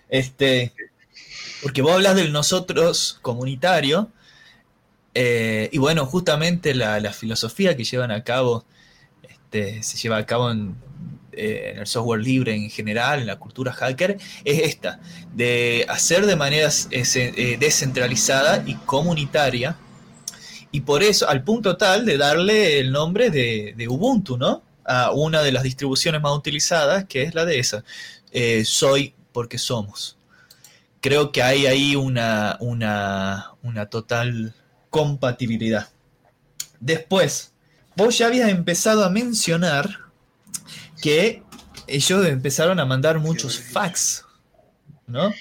[0.08, 0.74] Este,
[1.62, 4.12] porque vos hablas del nosotros comunitario,
[5.20, 8.66] eh, y bueno, justamente la, filosofía que llevan a cabo
[9.28, 10.76] este, se lleva a cabo en
[11.32, 15.00] eh, en el software libre en general, en la cultura hacker, es esta,
[15.34, 19.76] de hacer de manera eh, descentralizada y comunitaria,
[20.72, 24.62] y por eso, al punto tal de darle el nombre de, Ubuntu, ¿no?
[24.86, 27.84] A una de las distribuciones más utilizadas, que es la de esa.
[28.66, 30.18] Soy porque somos.
[31.02, 34.54] Creo que hay ahí una, una, una total
[34.90, 35.90] compatibilidad.
[36.80, 37.52] Después,
[37.96, 39.90] vos ya habías empezado a mencionar
[41.02, 41.44] que
[41.88, 44.26] ellos empezaron a mandar muchos fax,
[45.08, 45.34] ¿no?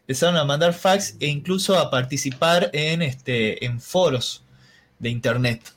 [0.00, 4.42] Empezaron a mandar fax e incluso a participar en, este, en foros
[4.98, 5.72] de internet.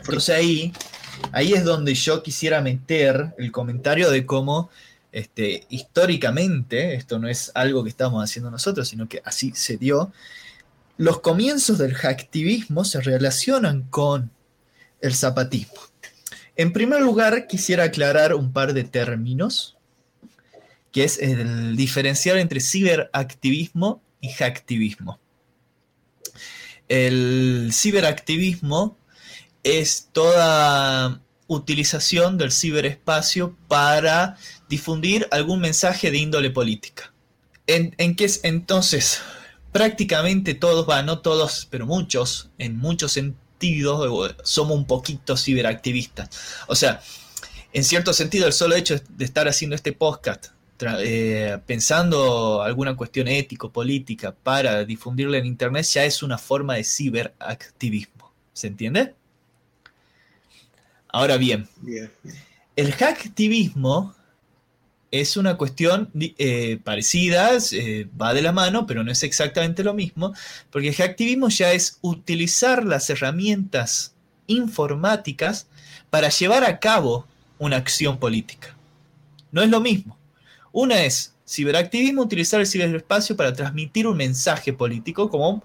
[0.00, 0.72] Entonces ahí,
[1.32, 4.70] ahí es donde yo quisiera meter el comentario de cómo
[5.10, 10.12] este, históricamente, esto no es algo que estamos haciendo nosotros, sino que así se dio,
[10.98, 14.32] los comienzos del hacktivismo se relacionan con
[15.00, 15.80] el zapatismo.
[16.56, 19.76] En primer lugar, quisiera aclarar un par de términos,
[20.90, 25.20] que es el diferenciar entre ciberactivismo y hacktivismo.
[26.88, 28.98] El ciberactivismo
[29.62, 34.36] es toda utilización del ciberespacio para
[34.68, 37.12] difundir algún mensaje de índole política.
[37.68, 39.20] En, en qué es entonces
[39.72, 46.30] prácticamente todos, va, no todos, pero muchos, en muchos sentidos, somos un poquito ciberactivistas.
[46.68, 47.00] O sea,
[47.72, 50.46] en cierto sentido, el solo hecho de estar haciendo este podcast,
[51.00, 56.84] eh, pensando alguna cuestión ético, política, para difundirla en Internet, ya es una forma de
[56.84, 58.32] ciberactivismo.
[58.52, 59.14] ¿Se entiende?
[61.08, 61.68] Ahora bien,
[62.76, 64.14] el hacktivismo
[65.10, 69.94] es una cuestión eh, parecida, eh, va de la mano, pero no es exactamente lo
[69.94, 70.34] mismo,
[70.70, 74.14] porque el hacktivismo ya es utilizar las herramientas
[74.46, 75.66] informáticas
[76.10, 77.26] para llevar a cabo
[77.58, 78.76] una acción política.
[79.50, 80.18] No es lo mismo.
[80.72, 85.64] Una es ciberactivismo, utilizar el ciberespacio para transmitir un mensaje político, como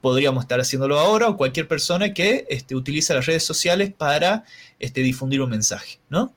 [0.00, 4.44] podríamos estar haciéndolo ahora, o cualquier persona que este, utiliza las redes sociales para
[4.78, 6.32] este, difundir un mensaje, ¿no?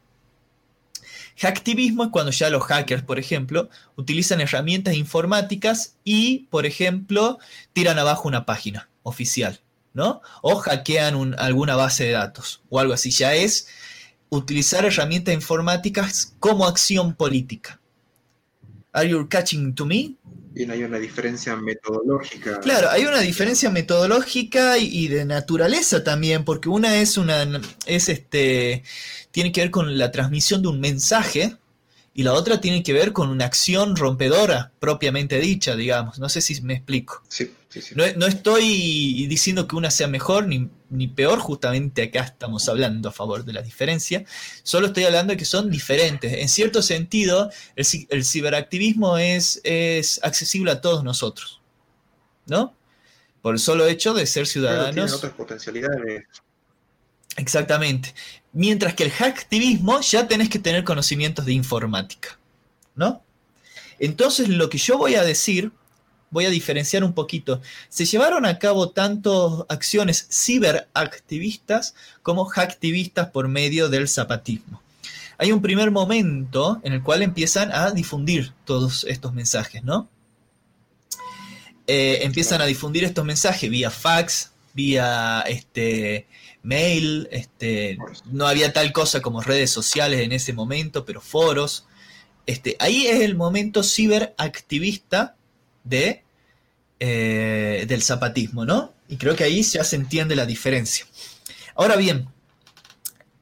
[1.37, 7.39] Hacktivismo es cuando ya los hackers, por ejemplo, utilizan herramientas informáticas y, por ejemplo,
[7.73, 9.61] tiran abajo una página oficial,
[9.93, 10.21] ¿no?
[10.41, 13.11] O hackean alguna base de datos o algo así.
[13.11, 13.67] Ya es
[14.29, 17.79] utilizar herramientas informáticas como acción política.
[18.93, 20.15] Are you catching to me?
[20.53, 22.59] Bien, hay una diferencia metodológica.
[22.59, 28.83] Claro, hay una diferencia metodológica y, de naturaleza también, porque una es una es este
[29.31, 31.57] tiene que ver con la transmisión de un mensaje
[32.15, 36.19] y la otra tiene que ver con una acción rompedora propiamente dicha, digamos.
[36.19, 37.23] No sé si me explico.
[37.27, 37.95] Sí, sí, sí.
[37.95, 43.11] No, estoy diciendo que una sea mejor ni, ni, peor, justamente acá estamos hablando a
[43.11, 44.25] favor de la diferencia,
[44.61, 46.31] solo estoy hablando de que son diferentes.
[46.33, 51.61] En cierto sentido, el, ciberactivismo es, es, accesible a todos nosotros,
[52.45, 52.75] ¿no?
[53.41, 54.93] Por el solo hecho de ser ciudadanos.
[54.93, 56.25] tiene otras potencialidades.
[57.37, 58.13] Exactamente.
[58.53, 62.37] Mientras que el hacktivismo ya tenés que tener conocimientos de informática,
[62.95, 63.23] ¿no?
[63.99, 65.71] Entonces lo que yo voy a decir,
[66.29, 67.61] voy a diferenciar un poquito.
[67.89, 74.81] Se llevaron a cabo tanto acciones ciberactivistas como hacktivistas por medio del zapatismo.
[75.37, 80.09] Hay un primer momento en el cual empiezan a difundir todos estos mensajes, ¿no?
[81.85, 86.27] Eh, empiezan a difundir estos mensajes vía fax, vía este,
[86.61, 91.85] mail, este, no había tal cosa como redes sociales en ese momento, pero foros.
[92.45, 95.35] Este, ahí es el momento ciberactivista
[95.83, 96.23] de,
[96.99, 98.93] eh, del zapatismo, ¿no?
[99.07, 101.05] Y creo que ahí ya se entiende la diferencia.
[101.75, 102.27] Ahora bien,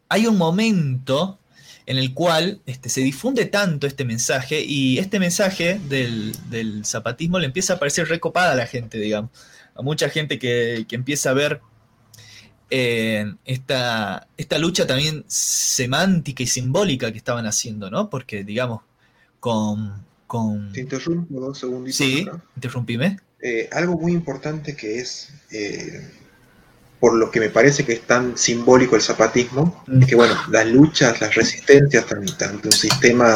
[0.09, 1.39] hay un momento
[1.85, 7.39] en el cual este, se difunde tanto este mensaje y este mensaje del, del, zapatismo
[7.39, 9.31] le empieza a parecer recopada a la gente, digamos.
[9.75, 11.61] A mucha gente que, que empieza a ver
[12.71, 18.09] esta, esta lucha también semántica y simbólica que estaban haciendo, ¿no?
[18.09, 18.81] Porque, digamos,
[19.39, 20.05] con...
[20.25, 20.71] con...
[20.71, 21.97] Te interrumpo dos segunditos.
[21.97, 23.19] Sí, interrumpime.
[23.41, 26.09] Eh, algo muy importante que es, eh,
[26.99, 30.67] por lo que me parece que es tan simbólico el zapatismo, es que, bueno, las
[30.67, 33.35] luchas, las resistencias ante un sistema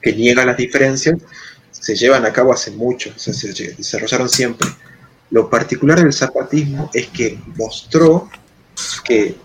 [0.00, 1.18] que niega las diferencias,
[1.72, 4.68] se llevan a cabo hace mucho, se desarrollaron siempre.
[5.30, 8.28] Lo particular del zapatismo es que mostró
[9.04, 9.36] que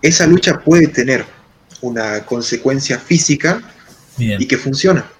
[0.00, 1.24] esa lucha puede tener
[1.80, 3.62] una consecuencia física
[4.18, 5.10] y que funciona.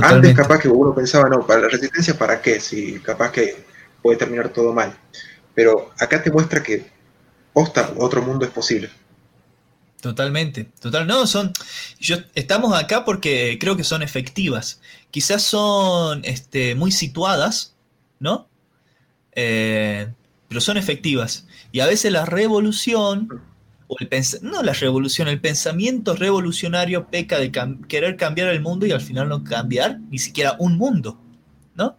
[0.00, 2.60] Antes capaz que uno pensaba, no, para la resistencia, ¿para qué?
[2.60, 3.64] Si capaz que
[4.02, 4.96] puede terminar todo mal.
[5.54, 6.86] Pero acá te muestra que
[7.52, 8.90] posta, otro mundo es posible.
[10.00, 11.06] Totalmente, total.
[11.06, 11.52] No, son.
[12.00, 14.80] Yo, estamos acá porque creo que son efectivas.
[15.10, 17.76] Quizás son este, muy situadas,
[18.18, 18.48] ¿no?
[19.34, 20.08] Eh,
[20.48, 21.46] pero son efectivas.
[21.72, 23.42] Y a veces la revolución,
[23.88, 24.08] o el
[24.42, 27.50] no la revolución, el pensamiento revolucionario peca de
[27.88, 31.18] querer cambiar el mundo y al final no cambiar ni siquiera un mundo,
[31.74, 31.96] ¿no?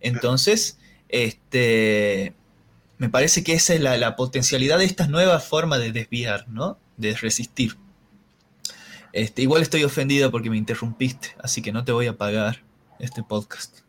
[0.00, 0.78] Entonces,
[1.10, 2.34] este,
[2.96, 6.78] me parece que esa es la, potencialidad de estas nuevas formas de desviar, ¿no?
[6.96, 7.76] De resistir.
[9.12, 12.62] Este, igual estoy ofendido porque me interrumpiste, así que no te voy a pagar
[12.98, 13.80] este podcast.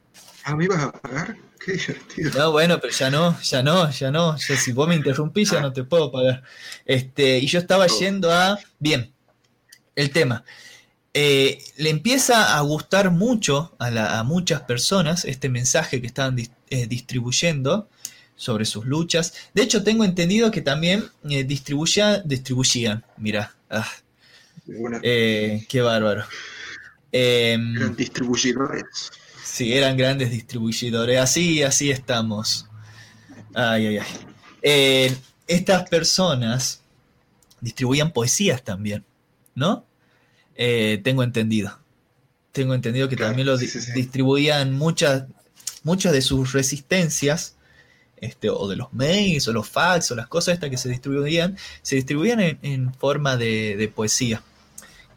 [0.43, 1.37] ¿Ah, me ibas a pagar?
[1.63, 2.31] Qué divertido.
[2.37, 4.37] No, bueno, pero ya no, ya no, ya no.
[4.37, 6.43] si vos me interrumpís, ya no te puedo pagar.
[6.85, 8.59] Este, y yo estaba yendo a.
[8.79, 9.13] Bien,
[9.95, 10.43] el tema.
[11.13, 16.37] Eh, le empieza a gustar mucho a, muchas personas este mensaje que estaban
[16.69, 17.89] eh, distribuyendo
[18.35, 19.33] sobre sus luchas.
[19.53, 23.91] De hecho, tengo entendido que también eh, distribuían, mira, ah,
[24.65, 26.23] qué bárbaro.
[27.11, 29.11] Eran distribuidores.
[29.51, 31.19] Sí, eran grandes distribuidores.
[31.19, 32.67] Así, así estamos.
[33.53, 34.07] Ay, ay, ay.
[34.61, 36.81] Eh, estas personas
[37.59, 39.03] distribuían poesías también,
[39.53, 39.85] ¿no?
[40.55, 41.77] Eh, tengo entendido.
[42.53, 45.25] Tengo entendido que también lo distribuían muchas,
[45.83, 47.57] muchas de sus resistencias,
[48.15, 51.57] este, o de los mails, o los fax, o las cosas estas que se distribuían,
[51.81, 54.41] se distribuían en, forma de, poesía.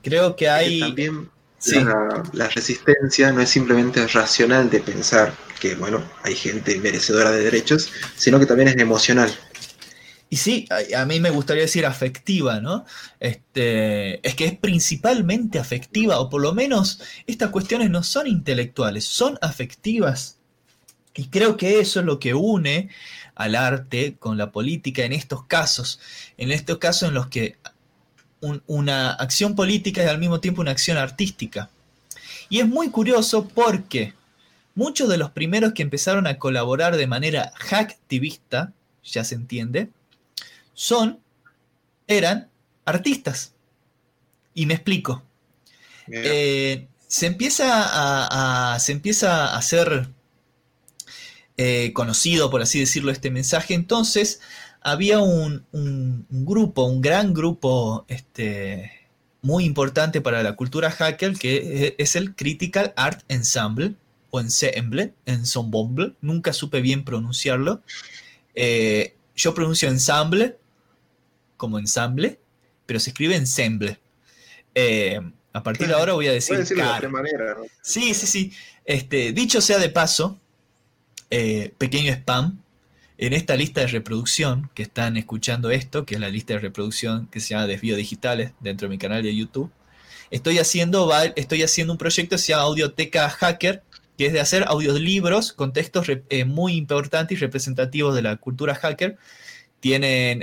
[0.02, 0.80] Creo que hay...
[0.80, 1.33] También
[1.66, 7.90] la, resistencia no es simplemente racional de pensar que, bueno, hay gente merecedora de derechos,
[8.16, 9.32] sino que también es emocional.
[10.28, 12.84] Y sí, a, mí me gustaría decir afectiva, ¿no?
[13.20, 19.04] Este, es que es principalmente afectiva, o por lo menos estas cuestiones no son intelectuales,
[19.04, 20.38] son afectivas.
[21.14, 22.88] Y creo que eso es lo que une
[23.36, 26.00] al arte con la política en estos casos,
[26.36, 27.56] en estos casos en los que
[28.66, 31.70] una acción política es al mismo tiempo una acción artística.
[32.48, 34.14] Y es muy curioso porque
[34.74, 38.72] muchos de los primeros que empezaron a colaborar de manera hacktivista,
[39.02, 39.88] ya se entiende,
[40.74, 41.20] son,
[42.06, 42.48] eran
[42.84, 43.52] artistas.
[44.54, 45.22] Y me explico.
[46.10, 50.08] Eh, se, empieza a, se empieza a hacer
[51.56, 53.74] eh, conocido, por así decirlo, este mensaje.
[53.74, 54.40] Entonces,
[54.84, 55.64] había un,
[56.30, 58.92] grupo, un gran grupo este,
[59.42, 63.94] muy importante para la cultura hacker, que es el Critical Art Ensemble,
[64.30, 67.82] o Ensemble, Ensemble, nunca supe bien pronunciarlo.
[68.54, 70.56] Eh, yo pronuncio ensemble
[71.56, 72.38] como ensamble,
[72.84, 73.98] pero se escribe ensemble.
[74.74, 75.20] Eh,
[75.52, 76.58] a partir de ahora voy a decir.
[76.58, 78.52] de manera, Sí, sí, sí.
[78.84, 80.38] Este, dicho sea de paso,
[81.30, 82.60] eh, pequeño spam,
[83.18, 87.26] en esta lista de reproducción que están escuchando esto, que es la lista de reproducción
[87.28, 89.70] que se llama Desvío Digitales dentro de mi canal de YouTube,
[90.30, 93.82] estoy haciendo, estoy haciendo un proyecto que se llama Audioteca Hacker,
[94.18, 98.74] que es de hacer audiolibros con textos eh, muy importantes y representativos de la cultura
[98.74, 99.16] hacker.
[99.80, 100.40] Tienen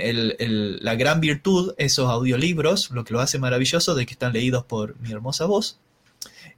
[0.84, 4.96] la gran virtud, esos audiolibros, lo que lo hace maravilloso, de que están leídos por
[5.00, 5.80] mi hermosa voz.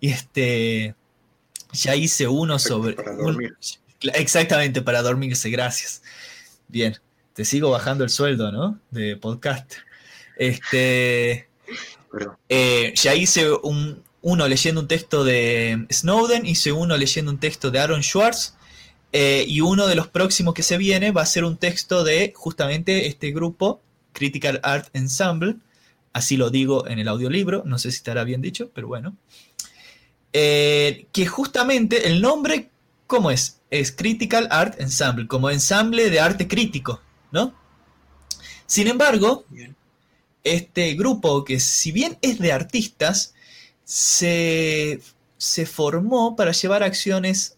[0.00, 0.94] Y este,
[1.72, 2.96] ya hice uno sobre...
[4.00, 6.02] Exactamente, para dormirse, gracias.
[6.68, 6.98] Bien,
[7.34, 8.78] te sigo bajando el sueldo, ¿no?
[8.90, 9.74] De podcast.
[10.36, 11.48] Este.
[12.48, 17.70] Eh, ya hice un, uno leyendo un texto de Snowden, hice uno leyendo un texto
[17.70, 18.54] de Aaron Schwartz.
[19.12, 22.32] Eh, y uno de los próximos que se viene va a ser un texto de
[22.34, 23.80] justamente este grupo,
[24.12, 25.56] Critical Art Ensemble.
[26.12, 29.16] Así lo digo en el audiolibro, no sé si estará bien dicho, pero bueno.
[30.32, 32.70] Eh, que justamente el nombre,
[33.06, 33.60] ¿cómo es?
[33.70, 37.00] es Critical Art Ensemble, como ensamble de arte crítico,
[37.32, 37.54] ¿no?
[38.66, 39.44] Sin embargo,
[40.44, 43.34] este grupo, que si bien es de artistas,
[43.84, 45.00] se,
[45.36, 47.56] se formó para llevar acciones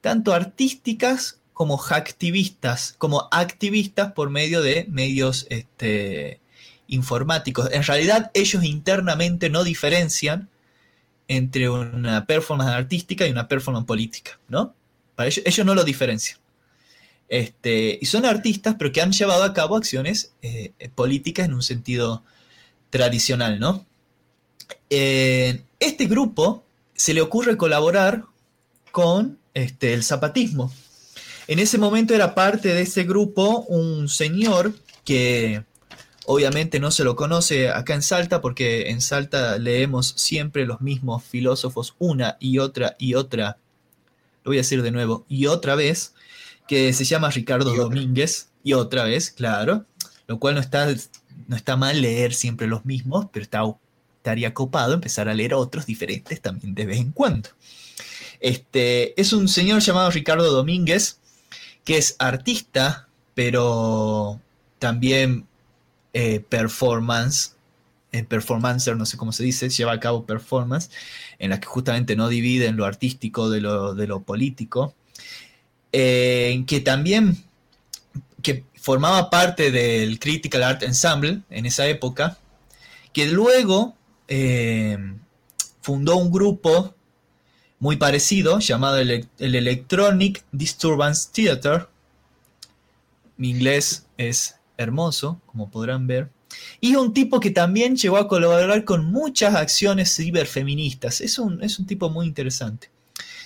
[0.00, 6.40] tanto artísticas como hacktivistas, como activistas por medio de medios este,
[6.88, 7.68] informáticos.
[7.72, 10.48] En realidad ellos internamente no diferencian
[11.36, 14.74] entre una performance artística y una performance política, ¿no?
[15.18, 16.38] ellos, no lo diferencian.
[17.28, 21.62] Este, y son artistas, pero que han llevado a cabo acciones eh, políticas en un
[21.62, 22.22] sentido
[22.90, 23.86] tradicional, ¿no?
[24.90, 26.64] este grupo
[26.94, 28.24] se le ocurre colaborar
[28.90, 30.72] con este, el zapatismo.
[31.46, 34.74] En ese momento era parte de ese grupo un señor
[35.04, 35.64] que
[36.26, 41.24] obviamente no se lo conoce acá en Salta porque en Salta leemos siempre los mismos
[41.24, 43.58] filósofos una y otra y otra
[44.44, 46.14] lo voy a decir de nuevo, y otra vez,
[46.66, 49.86] que se llama Ricardo Domínguez, y otra vez, claro,
[50.26, 50.92] lo cual no está,
[51.48, 53.62] no está mal leer siempre los mismos, pero está,
[54.16, 57.50] estaría copado empezar a leer otros diferentes también de vez en cuando.
[58.40, 61.18] Este, es un señor llamado Ricardo Domínguez,
[61.84, 64.40] que es artista, pero
[64.78, 65.46] también
[66.14, 67.56] eh, performance,
[68.12, 70.90] el performancer, no sé cómo se dice, lleva a cabo performance,
[71.38, 74.94] en la que justamente no dividen lo artístico de lo, político,
[75.92, 77.42] eh, que también
[78.42, 82.36] que formaba parte del Critical Art Ensemble en esa época,
[83.14, 83.96] que luego
[84.28, 84.98] eh,
[85.80, 86.94] fundó un grupo
[87.78, 91.88] muy parecido llamado el, el Electronic Disturbance Theater.
[93.36, 96.30] Mi inglés es hermoso, como podrán ver.
[96.80, 101.20] Y un tipo que también llegó a colaborar con muchas acciones ciberfeministas.
[101.20, 102.90] Es un, es un tipo muy interesante.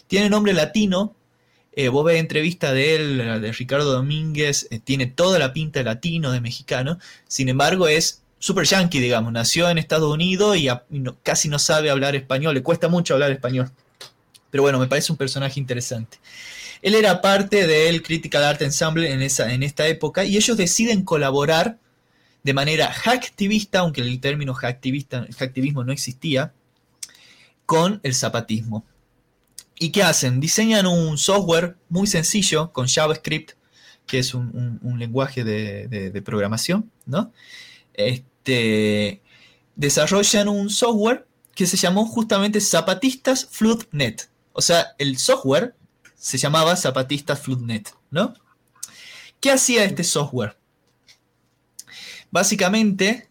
[0.07, 1.15] Tiene nombre latino.
[1.73, 5.85] Eh, vos ves entrevista de él, de Ricardo Domínguez, eh, tiene toda la pinta de
[5.85, 6.99] latino, de mexicano.
[7.29, 9.33] Sin embargo, es super yankee, digamos.
[9.33, 10.69] Nació en Estados Unidos y,
[11.23, 12.55] casi no sabe hablar español.
[12.55, 13.71] Le cuesta mucho hablar español.
[14.57, 16.17] Pero bueno, me parece un personaje interesante.
[16.81, 21.05] Él era parte del Critical Art Ensemble en, esa, en esta época y ellos deciden
[21.05, 21.79] colaborar
[22.43, 26.55] de manera hacktivista, aunque el término hacktivismo no existía,
[27.67, 28.83] con el zapatismo.
[29.79, 30.41] ¿Y qué hacen?
[30.41, 33.51] Diseñan un software muy sencillo con JavaScript,
[34.07, 37.31] que es un, lenguaje de, programación, ¿no?
[37.93, 39.21] Este,
[39.75, 44.31] desarrollan un software que se llamó justamente Zapatistas FloodNet.
[44.57, 45.75] O sea, el software
[46.15, 48.35] se llamaba Zapatistas FloodNet, ¿no?
[49.41, 50.57] ¿Qué hacía este software?
[52.31, 53.29] Básicamente,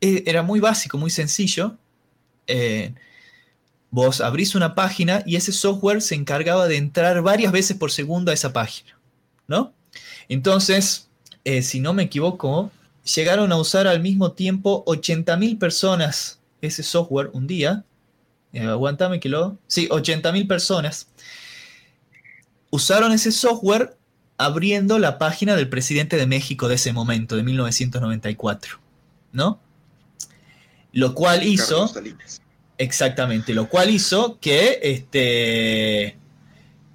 [0.00, 1.76] e, era muy básico, muy sencillo.
[2.46, 2.92] Eh,
[3.94, 8.32] Vos abrís una página y ese software se encargaba de entrar varias veces por segundo
[8.32, 8.98] a esa página,
[9.46, 9.72] ¿no?
[10.28, 11.08] Entonces,
[11.44, 12.72] eh, si no me equivoco,
[13.14, 17.84] llegaron a usar al mismo tiempo 80.000 personas ese software un día.
[18.54, 19.58] Eh, aguántame que lo...
[19.66, 21.08] Sí, 80.000 personas
[22.70, 23.96] usaron ese software
[24.38, 28.78] abriendo la página del presidente de México de ese momento, de 1994,
[29.32, 29.60] ¿no?
[30.92, 31.92] Lo cual hizo...
[32.78, 36.16] Exactamente, lo cual hizo que este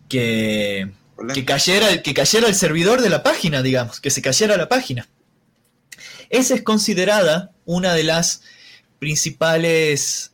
[0.09, 0.91] que,
[1.33, 5.07] que, cayera, que cayera el servidor de la página, digamos, que se cayera la página.
[6.29, 8.41] Esa es considerada una de las
[8.99, 10.28] principales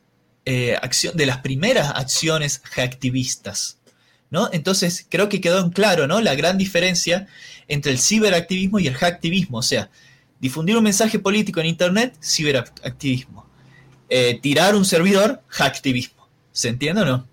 [0.45, 3.79] eh, acciones, de las primeras acciones hacktivistas.
[4.29, 4.49] ¿no?
[4.51, 6.21] Entonces, creo que quedó en claro ¿no?
[6.21, 7.27] la gran diferencia
[7.67, 9.59] entre el ciberactivismo y el hacktivismo.
[9.59, 9.89] O sea,
[10.39, 13.45] difundir un mensaje político en Internet, ciberactivismo
[14.09, 16.27] eh, tirar un servidor, hacktivismo.
[16.51, 17.27] ¿Se entiende o no?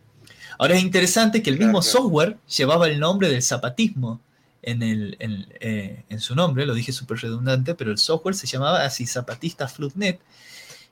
[0.58, 4.20] Ahora es interesante que el mismo software llevaba el nombre del zapatismo
[4.62, 5.16] en, el,
[5.60, 9.66] eh, en, su nombre, lo dije súper redundante, pero el software se llamaba así, Zapatista
[9.66, 10.20] Floodnet,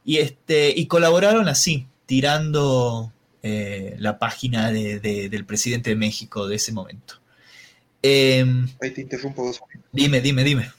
[0.05, 6.73] y, este, y colaboraron así, tirando eh, la página del presidente de México de ese
[6.73, 7.21] momento.
[8.03, 9.61] Em, Ahí te interrumpo dos
[9.93, 10.73] Dime, dime, dime.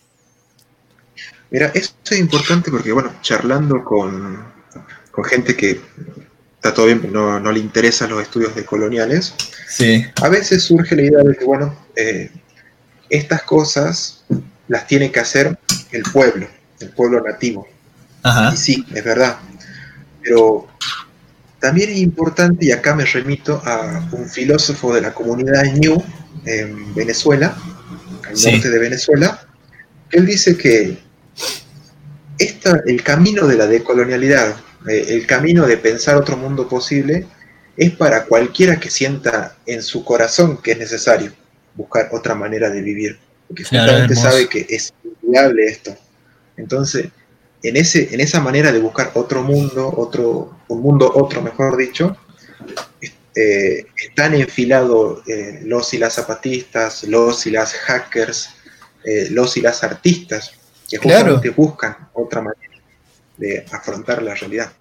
[1.49, 4.43] Mira, esto es importante porque, bueno, charlando con,
[5.09, 5.79] con gente que
[6.55, 9.33] está todo bien, no, no le interesan los estudios de coloniales,
[9.69, 10.05] sí.
[10.21, 12.29] a veces surge la idea de que, bueno, eh,
[13.09, 14.25] estas cosas
[14.67, 15.57] las tiene que hacer
[15.93, 16.49] el pueblo,
[16.81, 17.69] el pueblo nativo.
[18.51, 19.39] Y sí, es verdad.
[20.21, 20.67] Pero
[21.61, 26.03] también es importante, y acá me remito a un filósofo de la comunidad Ñu
[26.45, 27.55] en Venezuela,
[28.27, 29.47] al norte de Venezuela,
[30.09, 30.97] él dice que
[32.37, 34.55] esta, el camino de la decolonialidad
[34.87, 37.27] eh, el camino de pensar otro mundo posible
[37.77, 41.31] es para cualquiera que sienta en su corazón que es necesario
[41.75, 45.95] buscar otra manera de vivir, porque justamente sabe que es inviable esto.
[46.57, 47.07] Entonces,
[47.63, 52.17] en, ese, en esa manera de buscar otro mundo, otro, un mundo otro, mejor dicho,
[53.35, 58.49] eh, están enfilados eh, los y las zapatistas, los y las hackers,
[59.31, 60.51] los y las artistas,
[60.87, 62.71] que justamente buscan otra manera
[63.37, 64.71] de afrontar la realidad.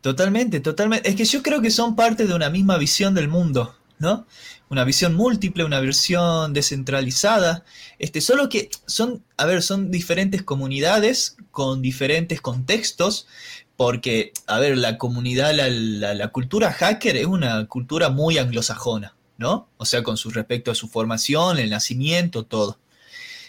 [0.00, 1.08] Totalmente, totalmente.
[1.08, 4.26] Es que yo creo que son parte de una misma visión del mundo, ¿no?
[4.68, 7.64] Una visión múltiple, una visión descentralizada.
[7.98, 13.26] Este, solo que son, a ver, son diferentes comunidades con diferentes contextos,
[13.78, 19.68] porque, a ver, la comunidad, la, cultura hacker es una cultura muy anglosajona, ¿no?
[19.76, 22.80] O sea, con su respecto a su formación, el nacimiento, todo.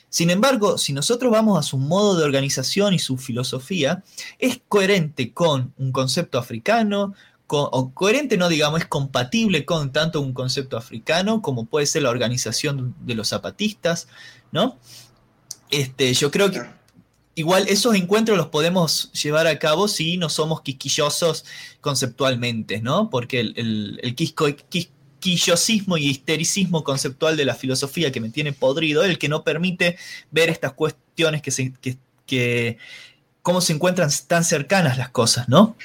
[0.08, 4.04] Sin embargo, si nosotros vamos a su modo de organización y su filosofía,
[4.38, 7.16] es coherente con un concepto africano,
[7.48, 12.12] o coherente no digamos, es compatible con tanto un concepto africano como puede ser la
[12.12, 14.08] organización de los zapatistas,
[14.52, 14.78] ¿no?
[15.72, 16.62] Este, yo creo que
[17.40, 21.46] igual esos encuentros los podemos llevar a cabo si no somos quisquillosos
[21.80, 23.10] conceptualmente, ¿no?
[23.10, 29.06] Porque el, el, el quisco, y histericismo conceptual de la filosofía que me tiene podrido,
[29.06, 29.98] el que no permite
[30.32, 31.72] ver estas cuestiones que, se,
[32.26, 32.78] que,
[33.42, 35.78] cómo se encuentran tan cercanas las cosas, ¿no?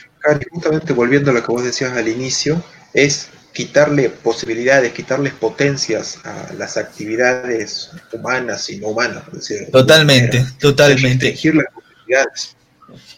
[0.50, 6.52] justamente volviendo a lo que vos decías al inicio, es quitarle posibilidades, quitarles potencias a
[6.54, 9.22] las actividades humanas y no humanas.
[9.70, 11.26] totalmente, totalmente.
[11.30, 12.56] Restringir las posibilidades.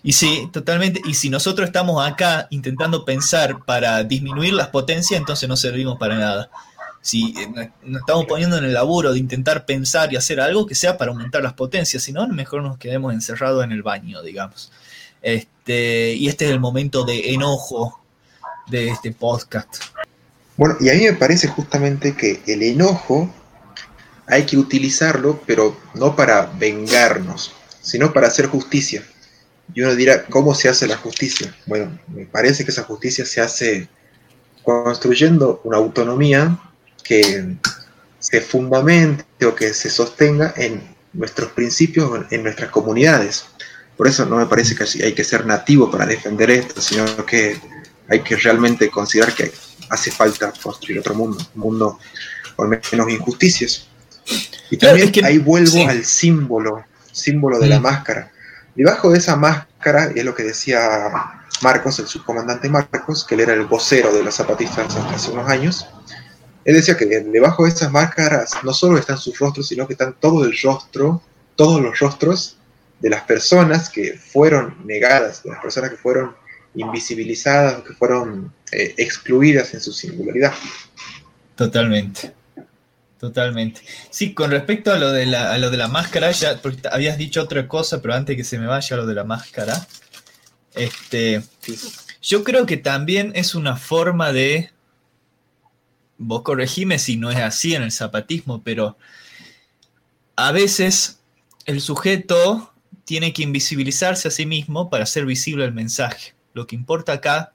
[0.03, 1.01] Y sí, totalmente.
[1.07, 6.17] Y si nosotros estamos acá intentando pensar para disminuir las potencias, entonces no servimos para
[6.17, 6.51] nada.
[7.01, 10.75] Si eh, nos estamos poniendo en el laburo de intentar pensar y hacer algo que
[10.75, 14.71] sea para aumentar las potencias, si no, mejor nos quedemos encerrados en el baño, digamos.
[15.23, 18.03] Este, y este es el momento de enojo
[18.69, 19.77] de este podcast.
[20.57, 23.33] Bueno, y a mí me parece justamente que el enojo
[24.27, 29.05] hay que utilizarlo, pero no para vengarnos, sino para hacer justicia.
[29.75, 31.55] Y uno dirá, ¿cómo se hace la justicia?
[31.67, 33.89] Bueno, me parece que esa justicia se hace
[34.63, 36.59] construyendo una autonomía
[37.05, 37.57] que
[38.19, 40.83] se fundamente o que se sostenga en
[41.13, 43.45] nuestros principios, en nuestras comunidades.
[43.97, 47.57] Por eso no me parece que hay que ser nativo para defender esto, sino que
[48.09, 49.53] hay que realmente considerar que
[49.91, 51.99] hace falta construir otro mundo, un mundo
[52.55, 53.89] con menos injusticias.
[54.71, 57.83] Y también ahí vuelvo al símbolo, símbolo de la mm.
[57.83, 58.33] máscara.
[58.75, 60.81] Debajo de esa máscara, y es lo que decía
[61.63, 65.87] Marcos, el subcomandante Marcos, que él era el vocero de los zapatistas hace unos años,
[66.65, 70.17] él decía que debajo de esas máscaras no solo están sus rostros, sino que están
[70.19, 71.23] todo el rostro,
[71.55, 72.59] todos los rostros
[72.99, 76.35] de las personas que fueron negadas, de las personas que fueron
[76.77, 80.53] invisibilizadas, que fueron eh, excluidas en su singularidad.
[81.57, 82.33] Totalmente.
[83.19, 83.81] Totalmente.
[84.11, 87.43] Sí, con respecto a lo de la, lo de la máscara, ya porque habías dicho
[87.43, 89.87] otra cosa, pero antes que se me vaya lo de la máscara,
[90.75, 91.43] este,
[92.21, 94.71] yo creo que también es una forma de,
[96.19, 98.99] vos corregime si no es así en el zapatismo, pero
[100.37, 101.21] a veces
[101.65, 102.75] el sujeto
[103.07, 106.36] tiene que invisibilizarse a sí mismo para hacer visible el mensaje.
[106.57, 107.53] Lo que importa acá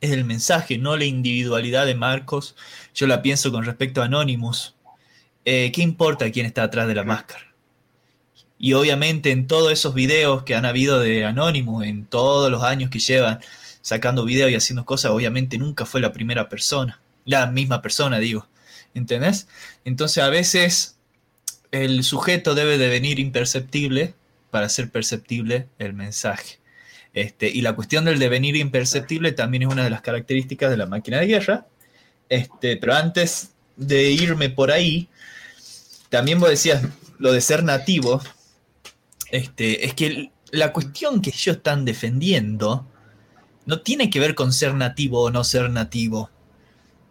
[0.00, 2.54] es el mensaje, no la individualidad de Marcos.
[2.94, 4.76] Yo la pienso con respecto a Anonymous.
[5.44, 7.52] Eh, ¿Qué importa quién está atrás de la máscara?
[8.56, 12.88] Y obviamente en todos esos videos que han habido de Anonymous, en todos los años
[12.88, 13.40] que llevan
[13.80, 18.46] sacando videos y haciendo cosas, obviamente nunca fue la primera persona, la misma persona, digo.
[18.94, 19.48] ¿Entendés?
[19.84, 20.98] Entonces a veces
[21.72, 24.14] el sujeto debe de venir imperceptible
[24.52, 26.60] para hacer perceptible el mensaje.
[27.14, 30.86] Este, y la cuestión del devenir imperceptible también es una de las características de la
[30.86, 31.66] máquina de guerra.
[32.28, 35.08] Este, pero antes de irme por ahí,
[36.10, 36.82] también vos decías
[37.18, 38.20] lo de ser nativo.
[39.30, 42.86] Este, es que la cuestión que ellos están defendiendo
[43.66, 46.30] no tiene que ver con ser nativo o no ser nativo.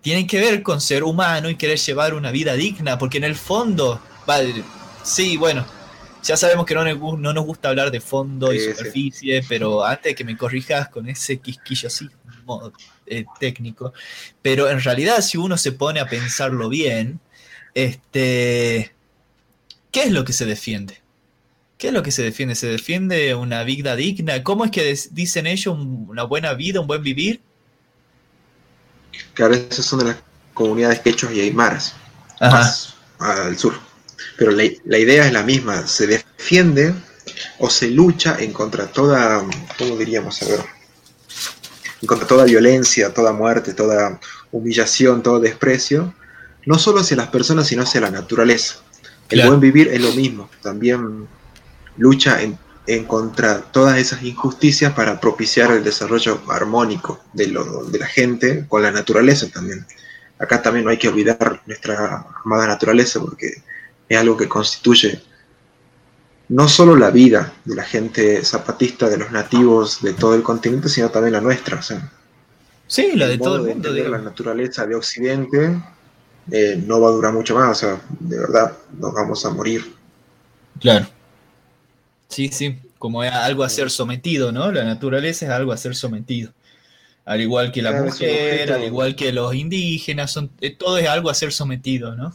[0.01, 3.35] Tiene que ver con ser humano y querer llevar una vida digna, porque en el
[3.35, 4.63] fondo, vale,
[5.03, 5.65] sí, bueno,
[6.27, 10.25] ya sabemos que no, nos gusta hablar de fondo y superficie, pero antes de que
[10.25, 12.09] me corrijas con ese quisquillo así
[13.05, 13.93] eh, técnico,
[14.41, 17.21] pero en realidad si uno se pone a pensarlo bien,
[17.73, 18.93] este,
[19.91, 21.01] ¿qué es lo que se defiende?
[21.77, 22.55] ¿Qué es lo que se defiende?
[22.55, 24.43] ¿Se defiende una vida digna?
[24.43, 27.39] ¿Cómo es que dicen ellos una buena vida, un buen vivir?
[29.33, 30.17] Claro, esas son de las
[30.53, 31.95] comunidades quechos y aymaras,
[32.41, 33.86] más al sur.
[34.37, 36.93] Pero la, idea es la misma, se defiende
[37.57, 39.43] o se lucha en contra toda,
[39.77, 40.41] ¿cómo diríamos?
[40.43, 40.59] A ver,
[42.01, 44.19] en contra toda violencia, toda muerte, toda
[44.51, 46.13] humillación, todo desprecio,
[46.65, 48.75] no solo hacia las personas, sino hacia la naturaleza.
[49.29, 51.27] El buen vivir es lo mismo, también
[51.97, 57.99] lucha en, en, contra todas esas injusticias para propiciar el desarrollo armónico de, lo, de
[57.99, 59.85] la gente con la naturaleza también.
[60.39, 63.63] Acá también no hay que olvidar nuestra amada naturaleza porque
[64.09, 65.21] es algo que constituye
[66.49, 70.87] no solo la vida de la gente zapatista, de los nativos de todo el continente,
[70.87, 71.81] sino también la nuestra.
[72.87, 73.91] sí, la de todo el mundo.
[73.91, 75.81] la naturaleza de Occidente
[76.51, 79.93] eh, no va a durar mucho más, o sea, de verdad nos vamos a morir.
[80.79, 81.07] Claro.
[82.29, 84.71] Sí, sí, como algo a ser sometido, ¿no?
[84.71, 86.53] La naturaleza es algo a ser sometido.
[87.25, 91.29] Al igual que la mujer, al igual que los indígenas, son, eh, todo es algo
[91.29, 92.33] a ser sometido, ¿no?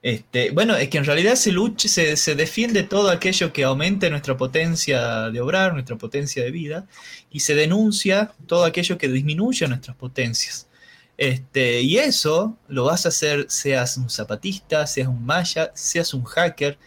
[0.00, 4.08] Este, bueno, es que en realidad se, lucha, se, se, defiende todo aquello que aumente
[4.10, 6.86] nuestra potencia de obrar, nuestra potencia de vida,
[7.30, 10.68] y se denuncia todo aquello que disminuye nuestras potencias.
[11.18, 16.22] Este, y eso lo vas a hacer seas un zapatista, seas un maya, seas un
[16.22, 16.78] hacker.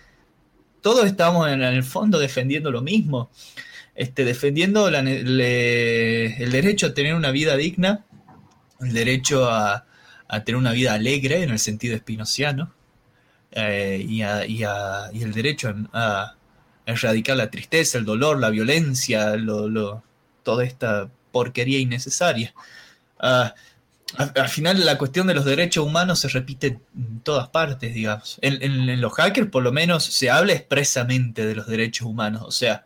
[0.82, 3.30] Todos estamos en, el fondo defendiendo lo mismo,
[3.94, 8.06] este, defendiendo el derecho a tener una vida digna,
[8.80, 9.86] el derecho a,
[10.32, 12.74] a tener una vida alegre en el sentido espinociano
[13.52, 16.36] eh, y, el derecho a,
[16.86, 19.36] erradicar la tristeza, el dolor, la violencia,
[20.44, 22.54] toda esta porquería innecesaria.
[23.20, 23.54] Ah,
[24.18, 28.40] al, final la cuestión de los derechos humanos se repite en todas partes, digamos.
[28.42, 32.44] En, los hackers por lo menos se habla expresamente de los derechos humanos.
[32.46, 32.86] O sea,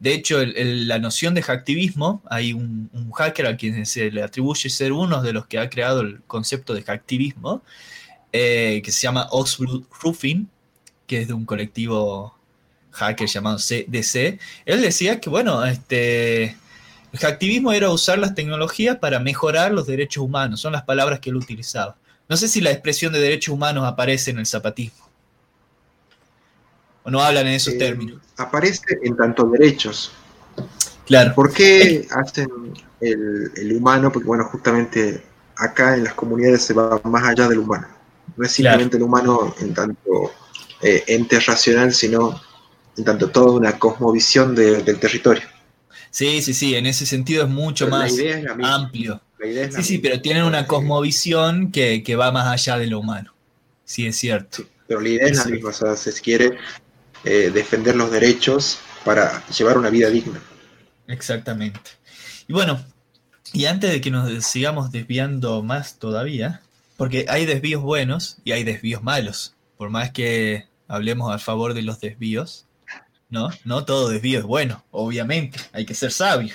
[0.00, 4.92] de hecho, la noción de hacktivismo, hay un, hacker a quien se le atribuye ser
[4.92, 7.62] uno de los que ha creado el concepto de hacktivismo,
[8.32, 10.48] eh, que se llama Oxblood Roofing,
[11.06, 12.34] que es de un colectivo
[12.92, 14.38] hacker llamado CDC.
[14.66, 16.56] Él decía que, bueno, este,
[17.12, 21.30] el hacktivismo era usar las tecnologías para mejorar los derechos humanos, son las palabras que
[21.30, 21.96] él utilizaba.
[22.28, 25.07] No sé si la expresión de derechos humanos aparece en el zapatismo.
[27.08, 28.20] ¿O no hablan en esos eh, términos?
[28.36, 30.12] Aparece en tantos derechos.
[31.06, 31.34] Claro.
[31.34, 32.50] ¿Por qué hacen,
[33.00, 35.22] el, humano, porque bueno, justamente
[35.56, 37.88] acá en las comunidades se va más allá del humano.
[38.36, 40.32] No es simplemente el humano en tanto
[40.82, 42.38] eh, ente racional, sino
[42.98, 45.44] en tanto toda una cosmovisión del territorio.
[46.10, 48.12] Sí, sí, sí, en ese sentido es mucho más
[48.62, 49.22] amplio.
[49.70, 53.32] sí, sí, pero tienen una cosmovisión que, va más allá de lo humano.
[53.86, 54.64] Sí, es cierto.
[54.86, 56.58] pero la idea es la misma, o sea, se quiere
[57.24, 60.40] eh, defender los derechos para llevar una vida digna.
[61.06, 61.90] Exactamente.
[62.46, 62.84] Y bueno,
[63.52, 66.60] y antes de que nos sigamos desviando más todavía,
[66.96, 71.82] porque hay desvíos buenos y hay desvíos malos, por más que hablemos a favor de
[71.82, 72.66] los desvíos,
[73.30, 73.50] ¿no?
[73.64, 76.54] No todo desvío es bueno, obviamente, hay que ser sabio.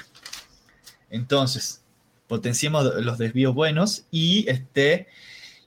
[1.09, 1.81] Entonces,
[2.27, 5.07] potenciemos los desvíos buenos y este,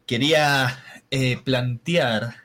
[0.04, 2.36] quería eh, plantear,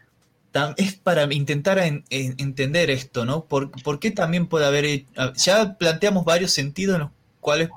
[0.78, 1.80] es para intentar
[2.10, 3.45] entender esto, ¿no?
[3.45, 7.70] ¿Por, qué también puede haber, ya planteamos varios sentidos en los cuales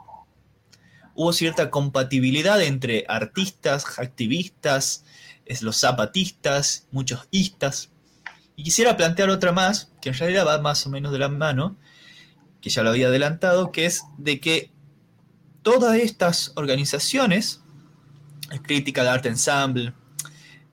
[1.14, 5.04] hubo cierta compatibilidad entre artistas, activistas,
[5.60, 7.90] los zapatistas, muchos istas,
[8.56, 11.76] y quisiera plantear otra más, que en realidad va más o menos de la mano,
[12.60, 14.70] que ya lo había adelantado, que es de que
[15.62, 17.60] todas estas organizaciones,
[18.62, 19.92] Crítica de Arte Ensemble,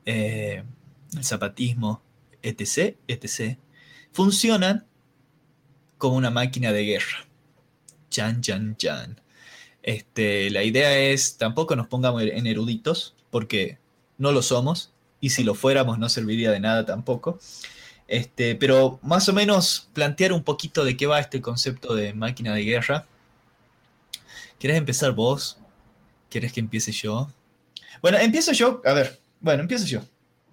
[0.05, 0.63] eh,
[1.15, 2.01] el zapatismo,
[2.41, 3.57] etc., etc.,
[4.11, 4.85] funcionan
[5.97, 7.27] como una máquina de guerra.
[8.09, 9.21] Chan, chan, chan.
[9.83, 13.77] Este, la idea es, tampoco nos pongamos en eruditos, porque
[14.17, 17.39] no lo somos, y si lo fuéramos no serviría de nada tampoco.
[18.07, 22.53] Este, pero más o menos plantear un poquito de qué va este concepto de máquina
[22.53, 23.05] de guerra.
[24.59, 25.57] ¿Quieres empezar vos?
[26.29, 27.31] ¿Quieres que empiece yo?
[28.01, 28.81] Bueno, empiezo yo.
[28.85, 30.01] A ver, bueno, empiezo yo.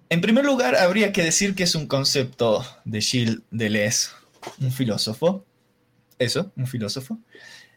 [0.09, 4.09] En primer lugar, habría que decir que es un concepto de Gilles Deleuze,
[4.59, 5.45] un filósofo.
[6.17, 7.19] Eso, un filósofo.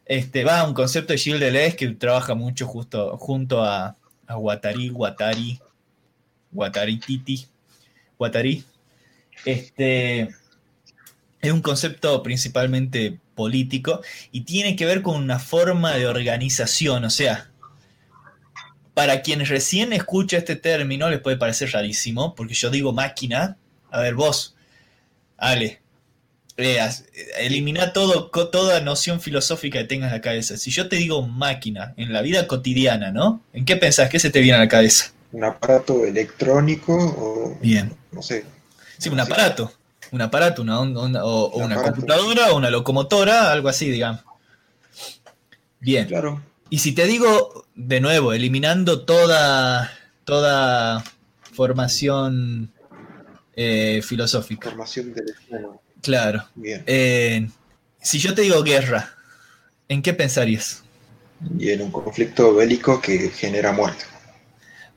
[0.06, 4.88] Este, va, un concepto de Gilles Deleuze que trabaja mucho justo, junto a, a Guattari,
[4.88, 5.60] Guattari,
[6.50, 7.46] Guattari Titi,
[8.18, 8.64] Guattari,
[9.44, 10.30] este,
[11.40, 17.10] es un concepto principalmente político y tiene que ver con una forma de organización, o
[17.10, 17.51] sea,
[18.94, 23.56] para quienes recién escucha este término les puede parecer rarísimo, porque yo digo máquina,
[23.90, 24.54] a ver vos,
[25.36, 25.80] Ale,
[27.38, 30.56] elimina todo, toda noción filosófica que tengas en la cabeza.
[30.56, 33.42] Si yo te digo máquina en la vida cotidiana, ¿no?
[33.52, 34.08] ¿En qué pensás?
[34.08, 35.12] ¿Qué se te viene a la cabeza?
[35.32, 37.58] Un aparato electrónico o...
[37.60, 37.92] Bien.
[38.12, 38.44] No sé,
[38.98, 39.72] Sí, un aparato.
[40.12, 44.22] Un aparato, una, o, una computadora o una locomotora, algo así, digamos.
[45.80, 46.06] Bien.
[46.06, 46.40] Claro.
[46.72, 49.92] Y si te digo, de nuevo, eliminando toda,
[50.24, 51.04] toda
[51.52, 52.72] formación
[53.54, 54.70] eh, filosófica.
[54.70, 55.34] Formación del
[56.00, 56.46] Claro.
[56.54, 56.82] Bien.
[56.86, 57.46] Eh,
[58.00, 59.14] si yo te digo guerra,
[59.86, 60.82] ¿en qué pensarías?
[61.58, 64.06] Y en un conflicto bélico que genera muerte.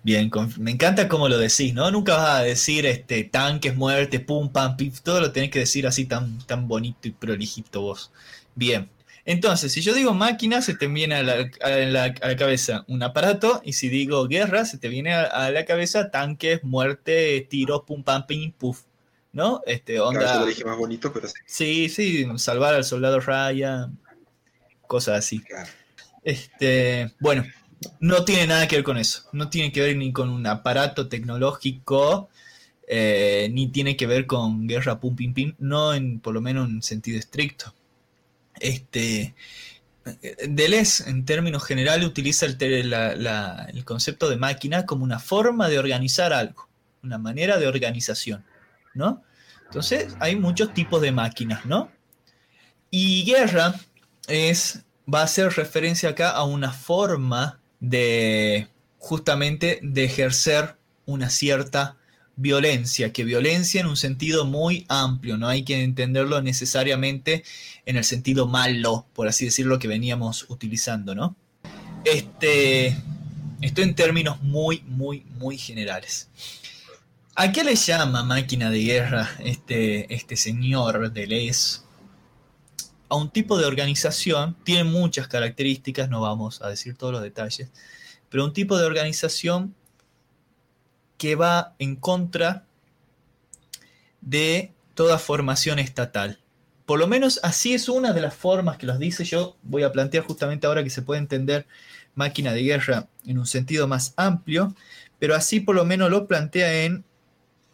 [0.02, 1.92] Bien, me encanta cómo lo decís, ¿no?
[1.92, 5.86] Nunca vas a decir este tanques, muerte, pum, pam, pim, todo lo tenés que decir
[5.88, 8.14] así tan, tan bonito y prolijito vos.
[8.56, 8.95] Bien.
[9.26, 13.90] Entonces, si yo digo máquina, se te viene a la, cabeza un aparato, y si
[13.90, 18.84] digo guerra, se te viene a, la cabeza tanques, muerte, tiros, pum, pam, pim, puf.
[19.34, 19.62] ¿No?
[19.66, 20.22] Este, onda.
[20.22, 21.34] Claro, lo dije más bonito, pero sí.
[21.46, 23.90] Sí, sí, salvar al soldado Raya,
[24.88, 25.44] cosas así.
[26.24, 27.44] Este, bueno,
[28.00, 29.24] no tiene nada que ver con eso.
[29.34, 32.30] No tiene que ver ni con un aparato tecnológico,
[32.88, 36.70] eh, ni tiene que ver con guerra pum pim pim, no en, por lo menos
[36.70, 37.74] en sentido estricto.
[38.60, 39.36] Este,
[40.48, 46.34] Deleuze, en términos generales, utiliza el, el concepto de máquina como una forma de organizar
[46.34, 46.68] algo,
[47.04, 48.46] una manera de organización,
[48.94, 49.24] ¿no?
[49.66, 51.92] Entonces, hay muchos tipos de máquinas, ¿no?
[52.92, 53.76] Y guerra
[54.28, 61.98] es, va a hacer referencia acá a una forma de justamente de ejercer una cierta
[62.36, 67.44] violencia, que violencia en un sentido muy amplio, no hay que entenderlo necesariamente
[67.86, 71.36] en el sentido malo, por así decirlo, que veníamos utilizando, ¿no?
[72.04, 72.98] Este,
[73.62, 76.30] esto en términos muy, muy, muy generales.
[77.36, 81.86] ¿A qué le llama máquina de guerra este, este señor Deleuze?
[83.10, 87.70] a un tipo de organización, tiene muchas características, no vamos a decir todos los detalles,
[88.30, 89.76] pero un tipo de organización
[91.18, 92.66] que va en contra
[94.22, 96.40] de toda formación estatal.
[96.86, 99.58] Por lo menos así es una de las formas que los dice yo.
[99.64, 101.66] Voy a plantear justamente ahora que se puede entender
[102.14, 104.76] máquina de guerra en un sentido más amplio,
[105.20, 107.04] pero así por lo menos lo plantea en,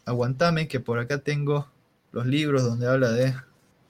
[0.04, 1.68] aguantame que por acá tengo
[2.10, 3.34] los libros donde habla de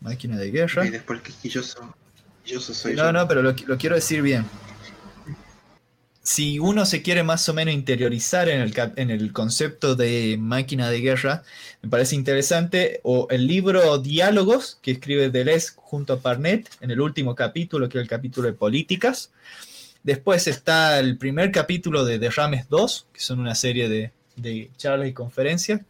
[0.00, 0.84] Máquina de guerra.
[0.84, 4.44] Y después que yo soy no, no, pero lo, quiero decir bien.
[6.22, 10.88] Si uno se quiere más o menos interiorizar en el, en el, concepto de máquina
[10.88, 11.42] de guerra,
[11.82, 17.00] me parece interesante, o el libro Diálogos que escribe Deleuze junto a Parnet en el
[17.00, 19.32] último capítulo, que es el capítulo de políticas.
[20.04, 25.08] Después está el primer capítulo de Derrames 2, que son una serie de, de charlas
[25.08, 25.80] y conferencias.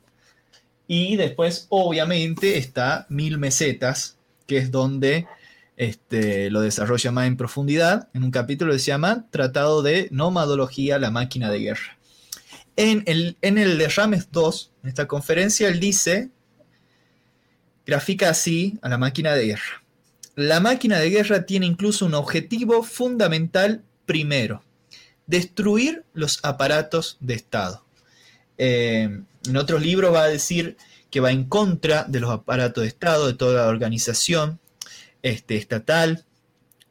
[0.87, 4.17] Y después, obviamente, está Mil Mesetas,
[4.47, 5.27] que es donde
[5.77, 10.99] este, lo desarrolla más en profundidad en un capítulo que se llama Tratado de Nomadología,
[10.99, 11.99] la máquina de guerra.
[12.77, 16.31] En el, en el de Rames 2, en esta conferencia, él dice,
[17.87, 19.83] grafica así a la máquina de guerra.
[20.35, 24.63] La máquina de guerra tiene incluso un objetivo fundamental primero,
[25.27, 27.85] destruir los aparatos de Estado.
[28.57, 30.77] Eh, en otros libros va a decir
[31.11, 34.59] que va en contra de los aparatos de Estado, de toda la organización,
[35.23, 36.25] este, estatal.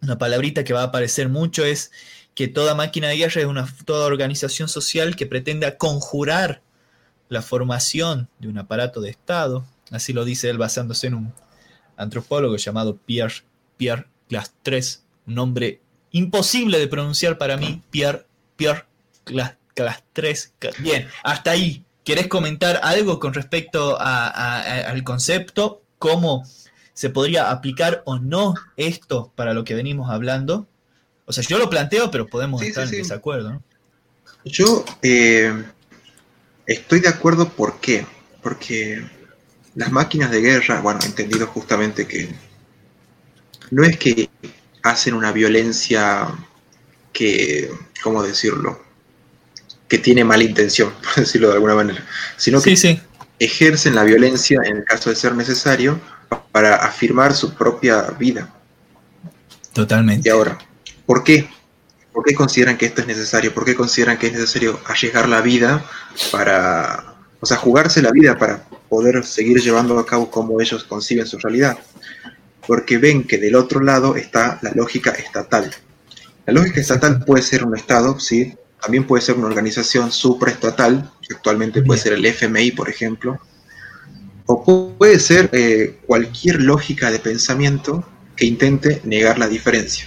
[0.01, 1.91] Una palabrita que va a aparecer mucho es
[2.33, 6.61] que toda máquina de guerra es una toda organización social que pretenda conjurar
[7.29, 9.65] la formación de un aparato de Estado.
[9.91, 11.33] Así lo dice él basándose en un
[11.97, 13.43] antropólogo llamado Pierre,
[13.77, 18.25] Pierre Clastres, un nombre imposible de pronunciar para mí, Pierre,
[18.55, 18.85] Pierre
[19.73, 20.53] Clastres.
[20.79, 21.85] Bien, hasta ahí.
[22.03, 25.83] ¿Querés comentar algo con respecto al concepto?
[25.99, 26.43] ¿Cómo
[27.01, 30.67] se podría aplicar o no esto para lo que venimos hablando.
[31.25, 33.59] O sea, yo lo planteo, pero podemos estar en desacuerdo.
[34.45, 35.51] Yo eh,
[36.67, 38.05] estoy de acuerdo, ¿por qué?
[38.43, 39.03] Porque
[39.73, 42.29] las máquinas de guerra, bueno, entendido justamente que
[43.71, 44.29] no es que
[44.83, 46.27] hacen una violencia
[47.11, 47.71] que,
[48.03, 48.79] ¿cómo decirlo?
[49.87, 52.05] Que tiene mala intención, por decirlo de alguna manera,
[52.37, 53.01] sino que
[53.39, 55.99] ejercen la violencia en el caso de ser necesario
[56.51, 58.53] para afirmar su propia vida.
[59.73, 60.27] Totalmente.
[60.27, 60.57] Y ahora,
[61.05, 61.49] ¿por qué?
[62.11, 63.53] ¿Por qué consideran que esto es necesario?
[63.53, 65.85] ¿Por qué consideran que es necesario allegar la vida
[66.31, 71.25] para, o sea, jugarse la vida para poder seguir llevando a cabo como ellos conciben
[71.25, 71.77] su realidad?
[72.67, 75.73] Porque ven que del otro lado está la lógica estatal.
[76.45, 81.81] La lógica estatal puede ser un Estado, sí, también puede ser una organización supraestatal, actualmente
[81.81, 83.39] puede ser el FMI, por ejemplo,
[84.51, 90.05] o puede ser eh, cualquier lógica de pensamiento que intente negar la diferencia.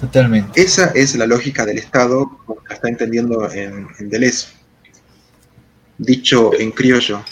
[0.00, 0.60] Totalmente.
[0.60, 4.48] Esa es la lógica del Estado, como la está entendiendo en, Deleuze.
[5.98, 7.22] Dicho en criollo.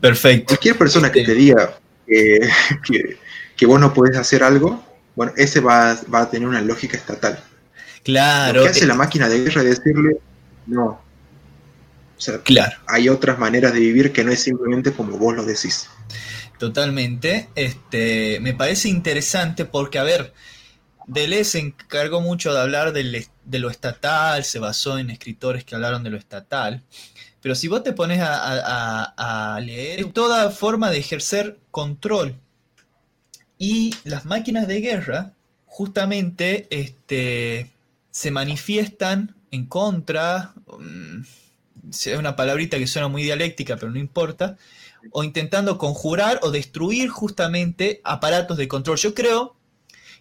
[0.00, 0.46] Perfecto.
[0.48, 3.18] Cualquier persona que te diga que,
[3.56, 4.84] que, vos no puedes hacer algo,
[5.16, 7.42] bueno, ese va, va, a tener una lógica estatal.
[8.04, 8.58] Claro.
[8.58, 10.18] Lo que hace la máquina de guerra es decirle,
[10.66, 11.00] no,
[12.16, 12.76] o sea, claro.
[12.86, 15.88] hay otras maneras de vivir que no es simplemente como vos lo decís.
[16.58, 17.48] Totalmente.
[17.54, 20.32] Este, me parece interesante porque, a ver,
[21.06, 26.02] Deleuze se encargó mucho de hablar de lo estatal, se basó en escritores que hablaron
[26.02, 26.82] de lo estatal.
[27.40, 32.34] Pero si vos te pones a, leer, toda forma de ejercer control.
[33.58, 35.32] Y las máquinas de guerra,
[35.66, 37.70] justamente, este,
[38.10, 40.54] se manifiestan en contra.
[40.78, 41.22] Mm,
[41.90, 44.56] es una palabrita que suena muy dialéctica, pero no importa,
[45.12, 48.98] o intentando conjurar o destruir justamente aparatos de control.
[48.98, 49.56] Yo creo,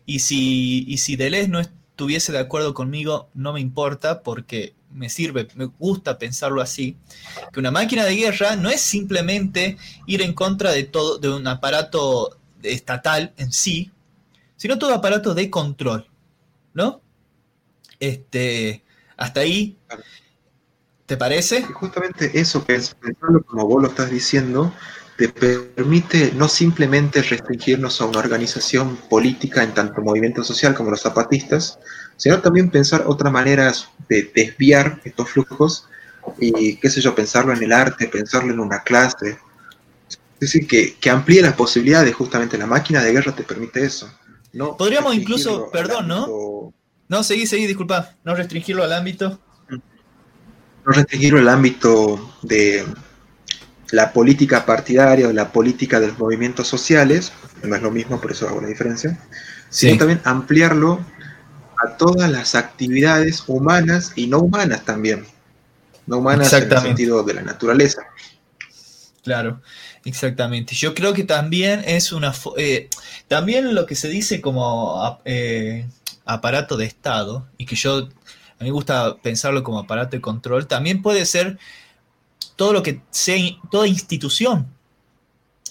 [0.06, 5.10] y si, y si Deleuze no estuviese de acuerdo conmigo, no me importa, porque me
[5.10, 6.98] sirve, me gusta pensarlo así,
[7.52, 11.48] que una máquina de guerra no es simplemente ir en contra de todo, de un
[11.48, 13.92] aparato estatal en sí,
[14.56, 16.08] sino todo aparato de control,
[16.74, 17.02] ¿no?
[18.00, 18.84] Este,
[19.18, 19.78] hasta ahí
[21.06, 21.62] ¿Te parece?
[21.62, 24.74] justamente eso, pensarlo como vos lo estás diciendo,
[25.18, 31.02] te permite no simplemente restringirnos a una organización política en tanto movimiento social como los
[31.02, 31.80] zapatistas,
[32.18, 35.88] sino también pensar otras maneras de desviar estos flujos
[36.40, 39.38] y, qué sé yo, pensarlo en el arte, pensarlo en una clase.
[40.10, 44.12] Es decir, que, que amplíe las posibilidades, justamente la máquina de guerra te permite eso.
[44.54, 46.74] No Podríamos incluso, perdón, ¿no?
[47.08, 49.40] No, seguí, seguí, disculpa, no restringirlo al ámbito
[50.86, 52.86] no restringir el ámbito de
[53.92, 57.32] la política partidaria o la política de los movimientos sociales,
[57.64, 59.20] no es lo mismo, por eso hago la diferencia,
[59.70, 61.04] sino también ampliarlo
[61.84, 65.26] a todas las actividades humanas y no humanas también,
[66.08, 68.04] no humanas en el sentido de la naturaleza.
[69.24, 69.62] Claro,
[70.04, 70.76] exactamente.
[70.76, 72.32] Yo creo que también es una...
[72.58, 72.90] Eh,
[73.28, 75.88] también lo que se dice como eh,
[76.26, 78.10] aparato de Estado, y que yo
[78.60, 81.58] a mí me gusta pensarlo como aparato de control, también puede ser
[82.56, 83.38] todo lo que sea,
[83.70, 84.68] toda institución.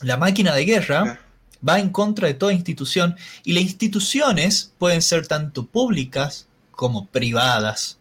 [0.03, 1.21] La máquina de guerra
[1.67, 7.99] va en contra de toda institución y las instituciones pueden ser tanto públicas como privadas.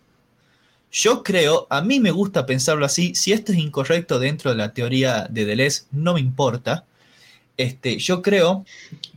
[0.92, 4.74] Yo creo, a mí me gusta pensarlo así, si esto es incorrecto dentro de la
[4.74, 6.86] teoría de Deleuze, no me importa.
[7.58, 8.66] Este, yo creo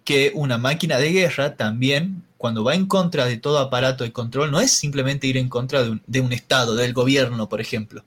[0.05, 4.51] que una máquina de guerra también, cuando va en contra de todo aparato de control,
[4.51, 8.05] no es simplemente ir en contra de un, de un Estado, del gobierno, por ejemplo.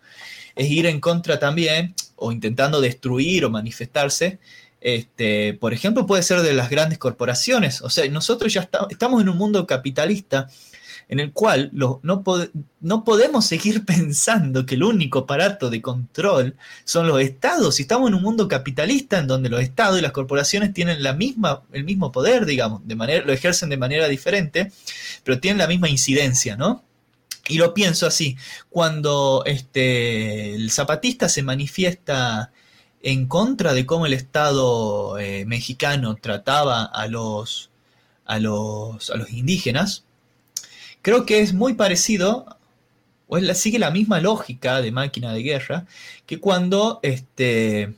[0.55, 4.39] Es ir en contra también, o intentando destruir o manifestarse,
[4.81, 7.81] este, por ejemplo, puede ser de las grandes corporaciones.
[7.81, 10.49] O sea, nosotros ya estamos en un mundo capitalista
[11.09, 16.55] en el cual no, no, podemos seguir pensando que el único aparato de control
[16.85, 17.75] son los estados.
[17.75, 21.13] Si estamos en un mundo capitalista en donde los estados y las corporaciones tienen la
[21.13, 24.71] misma, el mismo poder, digamos, de manera, lo ejercen de manera diferente,
[25.23, 26.83] pero tienen la misma incidencia, ¿no?
[27.47, 28.37] Y lo pienso así,
[28.69, 32.51] cuando este, el zapatista se manifiesta
[33.01, 37.71] en contra de cómo el Estado eh, mexicano trataba a los,
[38.25, 40.05] a los, a los indígenas,
[41.01, 42.57] Creo que es muy parecido,
[43.27, 45.85] o es la, sigue la misma lógica de máquina de guerra,
[46.25, 47.95] que cuando este,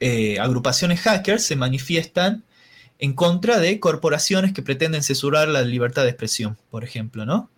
[0.00, 2.44] eh, agrupaciones hackers se manifiestan
[2.98, 7.50] en contra de corporaciones que pretenden censurar la libertad de expresión, por ejemplo, ¿no?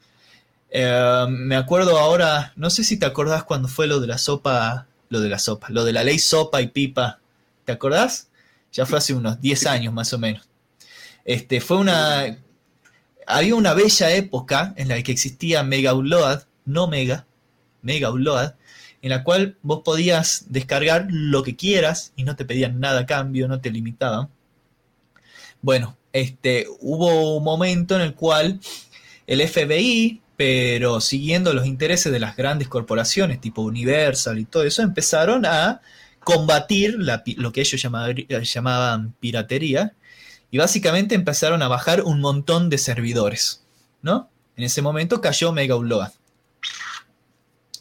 [0.70, 4.86] Eh, me acuerdo ahora, no sé si te acordás cuando fue lo de la sopa,
[5.08, 7.20] lo de la sopa, lo de la ley sopa y pipa,
[7.64, 8.28] ¿te acordás?
[8.72, 10.46] Ya fue hace unos 10 años más o menos.
[11.24, 12.38] Este, fue una,
[13.26, 17.26] había una bella época en la que existía Mega Upload, no Mega,
[17.82, 18.54] Mega Upload,
[19.02, 23.06] en la cual vos podías descargar lo que quieras y no te pedían nada a
[23.06, 24.28] cambio, no te limitaban.
[25.60, 28.60] Bueno, este, hubo un momento en el cual
[29.26, 34.82] el FBI, pero siguiendo los intereses de las grandes corporaciones tipo Universal y todo eso,
[34.82, 35.80] empezaron a
[36.20, 39.94] combatir lo que ellos llamaban piratería
[40.50, 43.62] y básicamente empezaron a bajar un montón de servidores,
[44.02, 44.28] ¿no?
[44.56, 46.10] En ese momento cayó Mega Upload.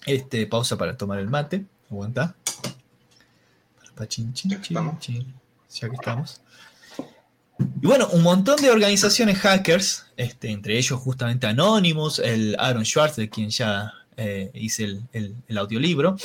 [0.05, 1.65] Este, pausa para tomar el mate.
[1.89, 2.35] Aguanta.
[5.73, 6.41] Ya que estamos.
[7.81, 13.15] Y bueno, un montón de organizaciones hackers, este, entre ellos justamente Anonymous, el Aaron Schwartz,
[13.15, 16.17] de quien ya eh, hice el, el audiolibro,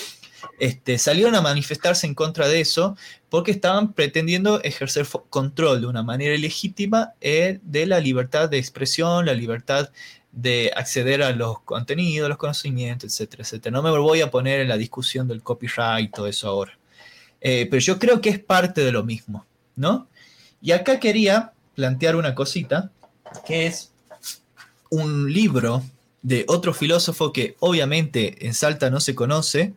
[0.58, 2.96] este, salieron a manifestarse en contra de eso
[3.28, 9.26] porque estaban pretendiendo ejercer control de una manera ilegítima eh, de la libertad de expresión,
[9.26, 9.90] la libertad
[10.32, 13.72] de acceder a los contenidos, los conocimientos, etcétera, etcétera.
[13.72, 16.78] No me voy a poner en la discusión del copyright y todo eso ahora.
[17.40, 20.08] Eh, pero yo creo que es parte de lo mismo, ¿no?
[20.60, 22.90] Y acá quería plantear una cosita,
[23.46, 23.90] que es
[24.90, 25.82] un libro
[26.22, 29.72] de otro filósofo que obviamente en Salta no se conoce,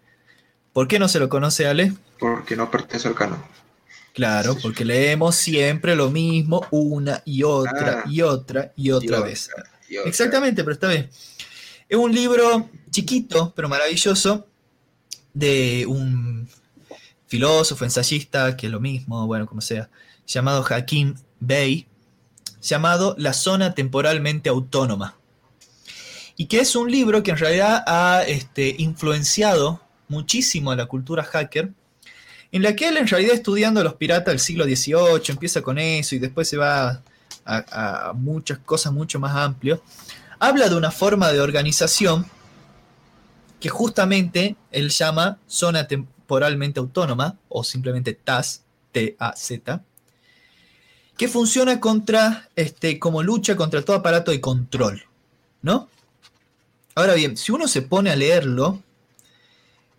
[0.74, 1.94] ¿Por qué no se lo conoce, Ale?
[2.20, 3.42] Porque no pertenece al canon.
[4.14, 8.10] Claro, porque leemos siempre lo mismo una y otra ah.
[8.10, 9.50] y otra y otra vez.
[10.06, 11.10] Exactamente, pero está bien.
[11.90, 14.48] Es un libro chiquito, pero maravilloso,
[15.34, 16.48] de un
[17.28, 19.90] filósofo, ensayista, que es lo mismo, bueno, como sea,
[20.28, 21.88] llamado Hakim Bey,
[22.62, 25.18] llamado La zona temporalmente autónoma.
[26.36, 31.24] Y que es un libro que en realidad ha este, influenciado muchísimo a la cultura
[31.24, 31.72] hacker,
[32.52, 36.16] en la que él en realidad estudiando los piratas del siglo XVIII, empieza con eso
[36.16, 37.02] y después se va
[37.46, 39.80] a, muchas cosas mucho más amplias,
[40.40, 42.26] habla de una forma de organización
[43.60, 48.60] que justamente él llama zona temporalmente autónoma, o simplemente TAZ,
[48.92, 49.82] T-A-Z,
[51.18, 55.04] que funciona contra, este, como lucha contra todo aparato de control,
[55.62, 55.88] ¿no?
[56.96, 58.84] Ahora bien, si uno se pone a leerlo,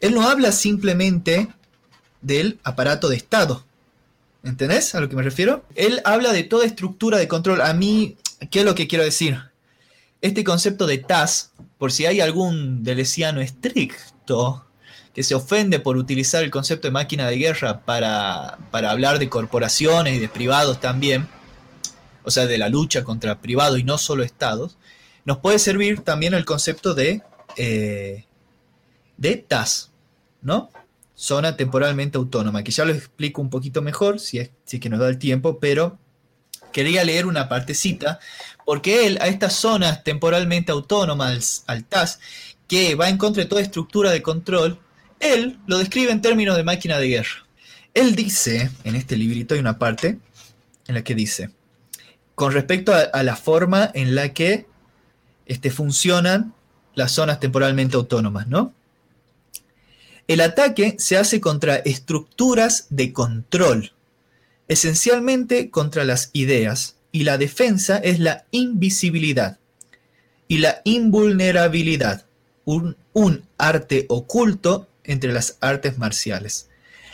[0.04, 1.48] él no habla simplemente
[2.20, 3.64] del aparato de Estado.
[4.42, 5.64] ¿Entendés a lo que me refiero?
[5.76, 7.62] Él habla de toda estructura de control.
[7.62, 8.18] A mí,
[8.50, 9.40] ¿qué es lo que quiero decir?
[10.20, 14.66] Este concepto de TAS, por si hay algún delesiano estricto
[15.14, 20.16] que se ofende por utilizar el concepto de máquina de guerra para, hablar de corporaciones
[20.16, 21.28] y de privados también,
[22.24, 24.76] o sea, de la lucha contra privados y no solo estados,
[25.24, 27.22] nos puede servir también el concepto de,
[27.56, 28.26] eh,
[29.16, 29.93] de TAS,
[30.44, 30.70] ¿no?
[31.16, 35.00] Zona temporalmente autónoma, que ya lo explico un poquito mejor, si es, si que nos
[35.00, 35.98] da el tiempo, pero
[36.72, 38.18] quería leer una partecita,
[38.66, 42.20] porque él a estas zonas temporalmente autónomas, al, TAS,
[42.68, 44.78] que va en contra de toda estructura de control,
[45.20, 47.46] él lo describe en términos de máquina de guerra.
[47.94, 50.18] Él dice, en este librito hay una parte
[50.88, 51.50] en la que dice,
[52.34, 54.66] con respecto a, la forma en la que
[55.46, 56.54] este, funcionan
[56.94, 58.74] las zonas temporalmente autónomas, ¿no?
[60.26, 63.92] El ataque se hace contra estructuras de control,
[64.68, 69.58] esencialmente contra las ideas, y la defensa es la invisibilidad
[70.48, 72.26] y la invulnerabilidad.
[72.64, 72.96] un,
[73.56, 76.68] arte oculto entre las artes marciales.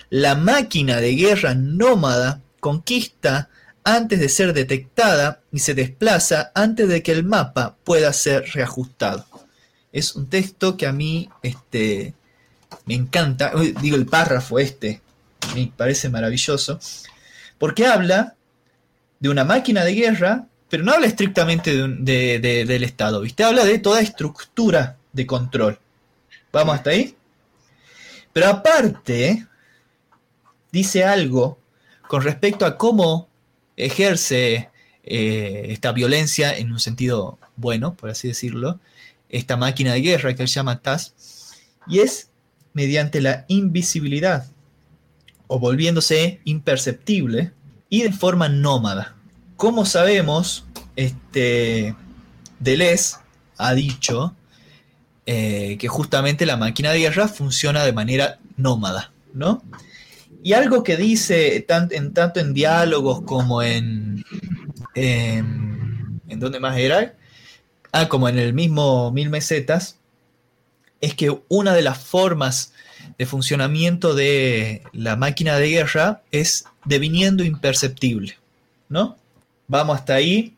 [0.09, 3.51] La máquina de guerra nómada conquista
[3.85, 9.27] antes de ser detectada y se desplaza antes de que el mapa pueda ser reajustado.
[9.93, 12.15] Es un texto que a mí este,
[12.87, 15.01] me encanta, digo el párrafo este,
[15.55, 16.79] me parece maravilloso,
[17.59, 18.35] porque habla
[19.19, 23.45] de una máquina de guerra, pero no habla estrictamente del Estado, ¿viste?
[23.45, 25.79] Habla de toda estructura de control.
[26.53, 27.17] ¿Vamos hasta ahí?
[28.33, 29.47] Pero aparte,
[30.71, 31.59] dice algo
[32.09, 33.29] con respecto a cómo
[33.77, 34.71] ejerce
[35.05, 38.81] eh, esta violencia en un sentido bueno, por así decirlo,
[39.29, 41.15] esta máquina de guerra que él llama TAS,
[41.87, 42.30] y es
[42.73, 44.47] mediante la invisibilidad,
[45.47, 47.53] o volviéndose imperceptible,
[47.89, 49.17] y de forma nómada.
[49.57, 50.65] Como sabemos,
[50.97, 51.95] este,
[52.61, 53.17] Deleuze
[53.59, 54.35] ha dicho
[55.27, 59.63] eh, que justamente la máquina de guerra funciona de manera nómada, ¿no?
[60.43, 64.25] Y algo que dice en, tanto en diálogos como en,
[64.95, 66.21] en...
[66.29, 67.15] ¿En dónde más era?
[67.93, 70.00] Ah, como en el mismo Mil Mesetas,
[71.01, 72.73] es que una de las formas
[73.19, 78.39] de funcionamiento de la máquina de guerra es deviniendo imperceptible,
[78.89, 79.17] ¿no?
[79.67, 80.57] Vamos hasta ahí.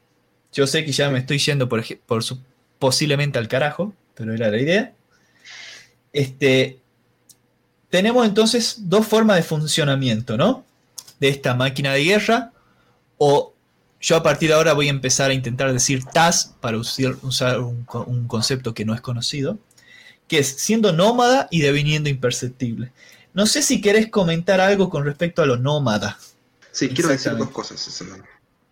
[0.53, 1.85] Yo sé que ya me estoy yendo por,
[2.23, 2.39] su,
[2.79, 4.93] posiblemente al carajo, pero era la idea.
[6.13, 6.79] Este,
[7.91, 10.65] tenemos entonces dos formas de funcionamiento, ¿no?
[11.21, 12.53] De esta máquina de guerra,
[13.19, 13.55] o
[14.01, 18.27] yo a partir de ahora voy a empezar a intentar decir TAS para usar, un
[18.27, 19.59] concepto que no es conocido,
[20.29, 22.93] que es siendo nómada y deviniendo imperceptible.
[23.35, 26.19] No sé si querés comentar algo con respecto a lo nómada.
[26.71, 28.05] Sí, quiero decir dos cosas.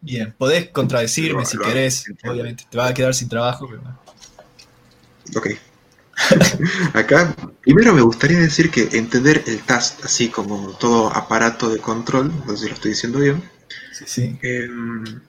[0.00, 2.04] Bien, podés contradecirme si querés.
[2.24, 3.68] Obviamente, te vas a quedar sin trabajo.
[5.36, 5.48] Ok.
[6.94, 12.30] Acá, primero me gustaría decir que entender el TAST, así como todo aparato de control,
[12.46, 13.50] no sé si lo estoy diciendo bien.
[13.92, 14.38] Sí, sí.
[14.42, 15.20] Em,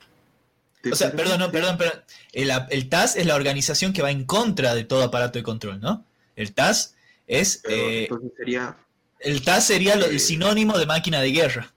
[0.92, 2.02] o sea, perdón, no, perdón, perdón.
[2.34, 5.80] El, el, TAS es la organización que va en contra de todo aparato de control,
[5.80, 6.06] ¿no?
[6.42, 6.96] El TAS
[7.28, 7.62] es.
[7.70, 8.76] Eh, sería.
[9.20, 11.72] El TAS sería el eh, sinónimo de máquina de guerra.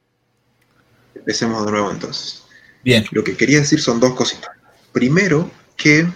[1.15, 2.43] Empecemos de nuevo entonces.
[2.83, 3.05] Bien.
[3.13, 4.51] Lo que quería decir son dos cositas.
[4.93, 6.07] Primero, que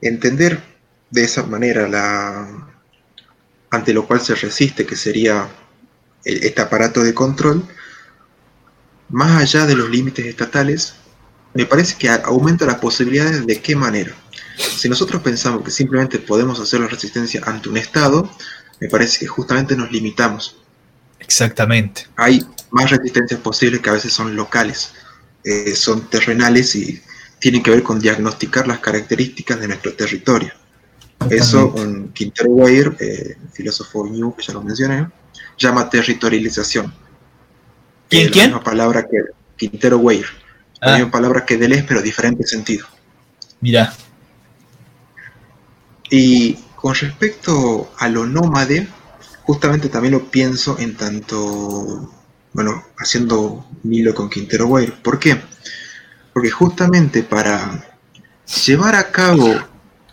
[0.00, 0.60] entender
[1.10, 2.70] de esa manera la
[3.70, 5.48] ante lo cual se resiste, que sería
[6.24, 7.66] este aparato de control,
[9.08, 10.94] más allá de los límites estatales,
[11.54, 14.14] me parece que aumenta las posibilidades de qué manera.
[14.56, 18.30] Si nosotros pensamos que simplemente podemos hacer la resistencia ante un Estado,
[18.80, 20.56] me parece que justamente nos limitamos.
[21.18, 22.06] Exactamente.
[22.16, 24.92] Hay más resistencias posibles que a veces son locales,
[25.42, 27.02] eh, son terrenales y
[27.38, 30.52] tienen que ver con diagnosticar las características de nuestro territorio.
[31.30, 35.08] Eso un Quintero Weir, eh, filósofo new que ya lo mencioné,
[35.58, 36.92] llama territorialización.
[38.08, 38.28] ¿Quién?
[38.28, 39.18] Es la misma palabra que
[39.56, 40.26] Quintero Weir.
[40.80, 40.96] La ah.
[40.96, 42.86] misma palabra que Deleuze, pero diferente sentido.
[43.60, 43.94] Mira.
[46.16, 48.86] Y con respecto a lo nómade,
[49.42, 52.08] justamente también lo pienso en tanto,
[52.52, 54.94] bueno, haciendo Milo con Quintero Weir.
[55.02, 55.40] ¿Por qué?
[56.32, 57.84] Porque justamente para
[58.64, 59.56] llevar a cabo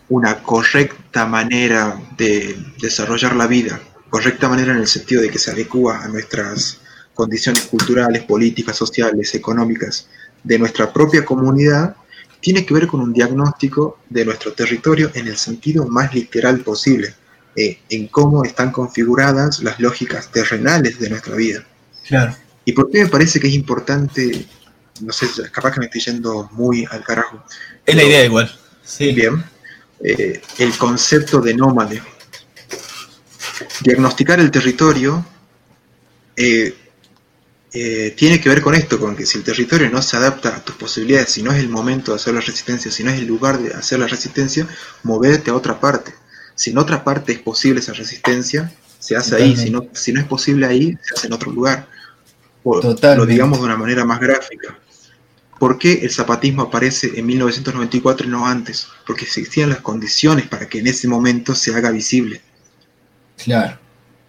[0.08, 5.52] una correcta manera de desarrollar la vida, correcta manera en el sentido de que se
[5.52, 6.80] adecua a nuestras
[7.14, 10.08] condiciones culturales, políticas, sociales, económicas
[10.42, 11.94] de nuestra propia comunidad,
[12.42, 17.14] tiene que ver con un diagnóstico de nuestro territorio en el sentido más literal posible,
[17.54, 21.64] eh, en cómo están configuradas las lógicas terrenales de nuestra vida.
[22.06, 22.36] Claro.
[22.64, 24.44] ¿Y por qué me parece que es importante?
[25.00, 27.44] No sé, capaz que me estoy yendo muy al carajo.
[27.86, 28.52] Es la idea igual.
[28.82, 29.12] Sí.
[29.12, 29.42] Bien.
[30.04, 32.02] Eh, el concepto de nómade.
[33.82, 35.24] Diagnosticar el territorio
[36.36, 36.74] eh,
[37.74, 40.62] eh, tiene que ver con esto, con que si el territorio no se adapta a
[40.62, 43.26] tus posibilidades, si no es el momento de hacer la resistencia, si no es el
[43.26, 44.66] lugar de hacer la resistencia,
[45.02, 46.12] moverte a otra parte.
[46.54, 49.56] Si en otra parte es posible esa resistencia, se hace ahí.
[49.56, 51.88] Si no, si no es posible ahí, se hace en otro lugar.
[52.62, 54.78] O lo digamos de una manera más gráfica.
[55.58, 58.88] ¿Por qué el zapatismo aparece en 1994 y no antes?
[59.06, 62.42] Porque existían las condiciones para que en ese momento se haga visible.
[63.36, 63.78] Claro.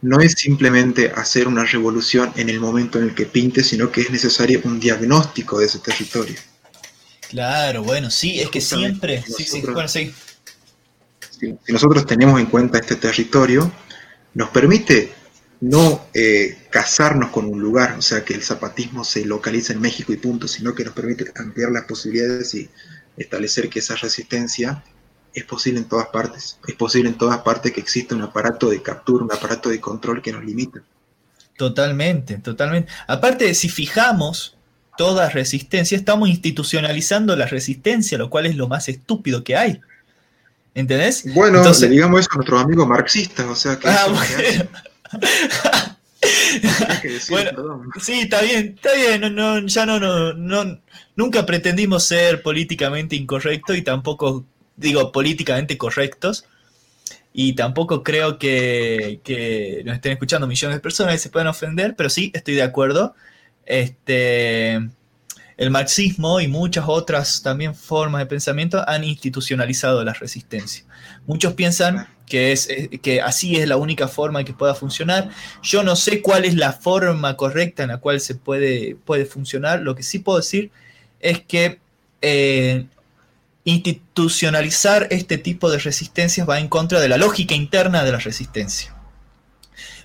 [0.04, 4.02] No es simplemente hacer una revolución en el momento en el que pinte, sino que
[4.02, 6.36] es necesario un diagnóstico de ese territorio.
[7.30, 9.24] Claro, bueno, sí, es que siempre.
[9.26, 10.14] sí, sí, bueno, sí.
[11.32, 13.72] Si, si nosotros tenemos en cuenta este territorio,
[14.36, 15.12] nos permite
[15.64, 20.12] no eh, casarnos con un lugar, o sea, que el zapatismo se localiza en México
[20.12, 22.70] y punto, sino que nos permite ampliar las posibilidades y
[23.16, 24.84] establecer que esa resistencia
[25.34, 26.60] es posible en todas partes.
[26.68, 30.22] Es posible en todas partes que exista un aparato de captura, un aparato de control
[30.22, 30.82] que nos limita.
[31.58, 32.92] Totalmente, totalmente.
[33.08, 34.56] Aparte, si fijamos
[34.98, 39.82] toda resistencia, estamos institucionalizando la resistencia, lo cual es lo más estúpido que hay.
[40.76, 41.32] ¿Entendés?
[41.34, 43.88] Bueno, le digamos eso a nuestros amigos marxistas, o sea que...
[43.88, 44.70] Ah, bueno.
[48.02, 50.80] sí, está bien, está bien, no, ya no, no, no,
[51.16, 54.46] nunca pretendimos ser políticamente incorrectos y tampoco,
[54.76, 56.46] digo, políticamente correctos,
[57.34, 61.96] y tampoco creo que, que, nos estén escuchando millones de personas y se puedan ofender,
[61.96, 63.16] pero sí estoy de acuerdo.
[63.66, 64.80] Este,
[65.58, 70.84] el marxismo y muchas otras también formas de pensamiento han institucionalizado la resistencia.
[71.26, 72.68] Muchos piensan que, es,
[73.02, 75.30] que así es la única forma que pueda funcionar.
[75.62, 79.82] Yo no sé cuál es la forma correcta en la cual se puede, puede funcionar.
[79.82, 80.72] Lo que sí puedo decir
[81.20, 81.80] es que
[82.22, 82.86] eh,
[83.66, 88.94] institucionalizar este tipo de resistencias va en contra de la lógica interna de la resistencia.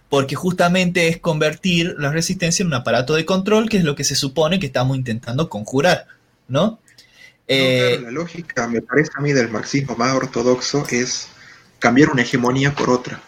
[0.09, 4.05] Porque justamente es convertir la resistencia en un aparato de control, que es lo que
[4.05, 6.07] se supone que estamos intentando conjurar,
[6.47, 6.79] ¿no?
[7.47, 11.29] Eh, la lógica, me parece a mí, del marxismo más ortodoxo es
[11.79, 13.21] cambiar una hegemonía por otra.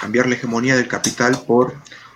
[0.00, 1.74] Cambiar la hegemonía del capital por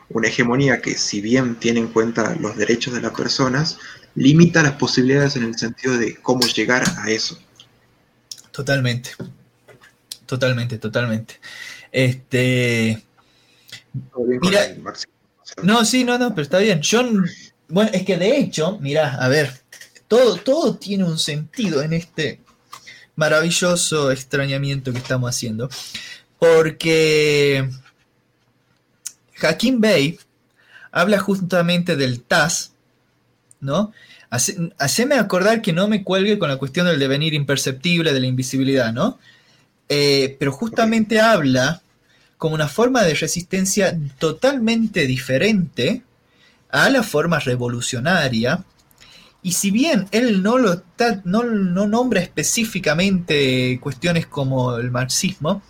[0.09, 3.79] una hegemonía que, si bien tiene en cuenta los derechos de las personas,
[4.15, 7.39] limita las posibilidades en el sentido de cómo llegar a eso.
[8.51, 9.11] Totalmente.
[10.27, 11.41] Totalmente, totalmente.
[11.91, 13.03] Este.
[14.41, 14.77] Mira,
[15.63, 16.81] no, sí, no, no, pero está bien.
[16.83, 17.03] Yo,
[17.69, 19.53] bueno, es que de hecho, mira, a ver,
[20.09, 22.41] todo, todo tiene un sentido en este
[23.17, 25.69] maravilloso extrañamiento que estamos haciendo.
[26.39, 27.69] Porque
[29.41, 30.19] Hakim Bey
[30.91, 32.74] habla justamente del TAS,
[33.65, 33.93] ¿no?
[34.79, 38.93] haceme acordar que no me cuelgue con la cuestión del devenir imperceptible, de la invisibilidad,
[38.93, 39.19] ¿no?
[39.89, 41.83] Eh, pero justamente habla
[42.37, 46.03] como una forma de resistencia totalmente diferente
[46.71, 48.65] a la forma revolucionaria.
[49.43, 50.83] Y si bien él no, lo
[51.25, 55.63] no, no nombra específicamente cuestiones como el marxismo,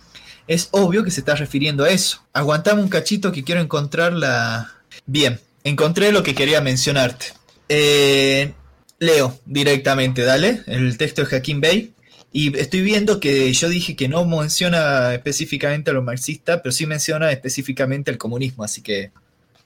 [0.47, 2.23] es obvio que se está refiriendo a eso.
[2.33, 4.71] Aguantame un cachito que quiero encontrarla.
[5.05, 7.33] Bien, encontré lo que quería mencionarte.
[7.69, 8.53] Eh,
[8.99, 11.93] leo directamente, dale, el texto de Hakim Bey.
[12.31, 16.85] Y estoy viendo que yo dije que no menciona específicamente a los marxistas, pero sí
[16.85, 19.11] menciona específicamente el comunismo, así que,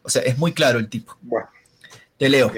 [0.03, 1.17] o sea, es muy claro el tipo.
[2.17, 2.51] Te leo.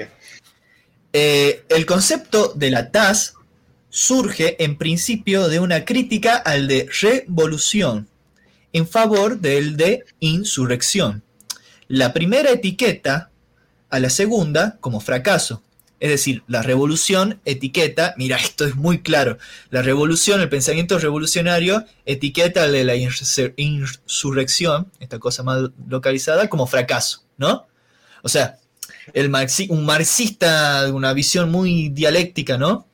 [1.14, 3.34] Eh, el concepto de la TAS
[3.88, 8.08] surge en principio de una crítica al de revolución
[8.72, 11.22] en favor del de insurrección.
[11.88, 13.31] La primera etiqueta
[13.92, 15.62] a la segunda como fracaso.
[16.00, 19.38] Es decir, la revolución etiqueta, mira, esto es muy claro,
[19.70, 22.96] la revolución, el pensamiento revolucionario etiqueta la
[23.56, 27.68] insurrección, esta cosa más localizada, como fracaso, ¿no?
[28.22, 28.58] O sea,
[29.12, 29.30] el
[29.68, 32.88] un marxista de una visión muy dialéctica, ¿no?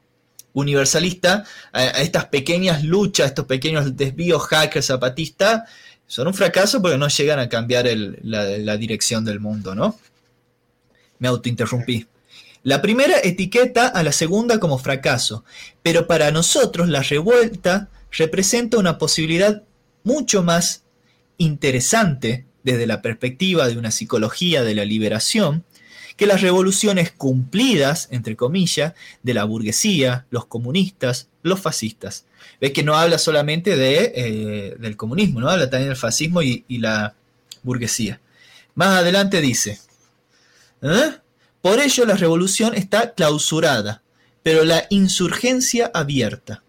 [0.52, 5.62] Universalista, a, estas pequeñas luchas, estos pequeños desvíos hackers zapatistas,
[6.08, 7.86] son un fracaso porque no llegan a cambiar
[8.22, 9.98] la dirección del mundo, ¿no?
[11.18, 12.06] Me autointerrumpí.
[12.62, 15.44] La primera etiqueta a la segunda como fracaso,
[15.82, 19.62] pero para nosotros la revuelta representa una posibilidad
[20.02, 20.82] mucho más
[21.38, 25.64] interesante desde la perspectiva de una psicología de la liberación
[26.16, 32.26] que las revoluciones cumplidas, entre comillas, de la burguesía, los comunistas, los fascistas.
[32.60, 35.48] Ves que no habla solamente de, eh, del comunismo, ¿no?
[35.48, 37.14] habla también del fascismo y la
[37.62, 38.20] burguesía.
[38.74, 39.78] Más adelante dice,
[40.82, 41.14] ¿Eh?
[41.60, 44.02] Por ello la revolución está clausurada,
[44.42, 46.62] pero la insurgencia abierta.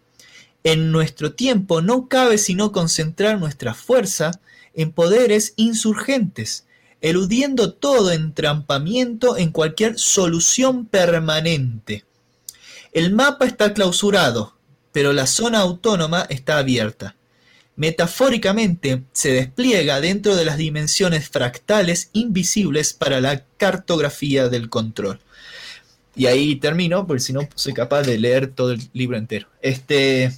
[0.64, 4.32] En nuestro tiempo no cabe sino concentrar nuestra fuerza
[4.74, 6.66] en poderes insurgentes,
[7.02, 12.06] eludiendo todo entrampamiento en cualquier solución permanente.
[12.92, 14.56] El mapa está clausurado,
[14.92, 17.16] pero la zona autónoma está abierta
[17.80, 25.22] metafóricamente se despliega dentro de las dimensiones fractales invisibles para la cartografía del control.
[26.14, 29.48] Y ahí termino, porque si no soy capaz de leer todo el libro entero.
[29.62, 30.34] Este,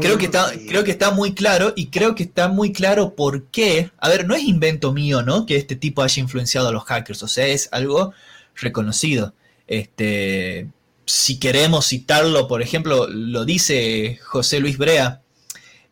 [0.00, 3.44] creo, que está, creo que está muy claro y creo que está muy claro por
[3.44, 3.92] qué.
[3.98, 5.46] A ver, no es invento mío, ¿no?
[5.46, 8.12] Que este tipo haya influenciado a los hackers, o sea, es algo
[8.56, 9.32] reconocido.
[9.68, 10.66] Este,
[11.06, 15.22] si queremos citarlo, por ejemplo, lo dice José Luis Brea,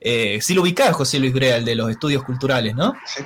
[0.01, 2.95] eh, sí lo ubicás, José Luis Brea, el de los estudios culturales, ¿no?
[3.07, 3.23] Sí.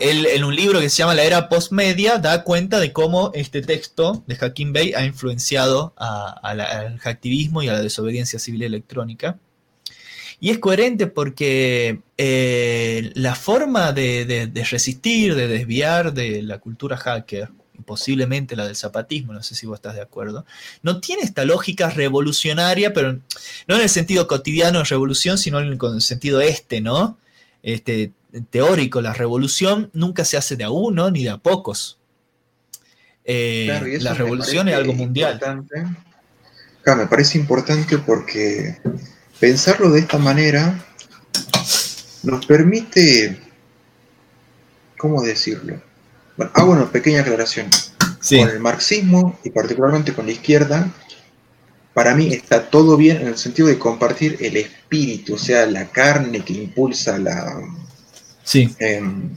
[0.00, 3.62] Él, en un libro que se llama La Era Postmedia, da cuenta de cómo este
[3.62, 9.38] texto de Hakim Bey ha influenciado al hacktivismo y a la desobediencia civil electrónica.
[10.38, 17.50] Y es coherente porque eh, la forma de, resistir, de desviar de la cultura hacker,
[17.84, 20.46] posiblemente la del zapatismo, no sé si vos estás de acuerdo,
[20.82, 23.18] no tiene esta lógica revolucionaria, pero
[23.68, 27.18] no en el sentido cotidiano de revolución, sino en el sentido este, ¿no?
[27.62, 28.12] Este,
[28.50, 31.98] teórico, la revolución nunca se hace de a uno ni de a pocos.
[33.24, 35.40] Eh, la revolución es algo mundial.
[36.82, 38.76] Claro, me parece importante porque
[39.40, 40.82] Pensarlo de esta manera
[42.22, 43.38] nos permite,
[44.96, 45.82] ¿cómo decirlo?
[46.36, 47.68] Bueno, hago una pequeña aclaración.
[48.28, 50.90] Con el marxismo y particularmente con la izquierda,
[51.94, 55.86] para mí está todo bien en el sentido de compartir el espíritu, o sea, la
[55.86, 57.62] carne que impulsa la.
[58.42, 58.68] Sí.
[58.78, 59.30] Em,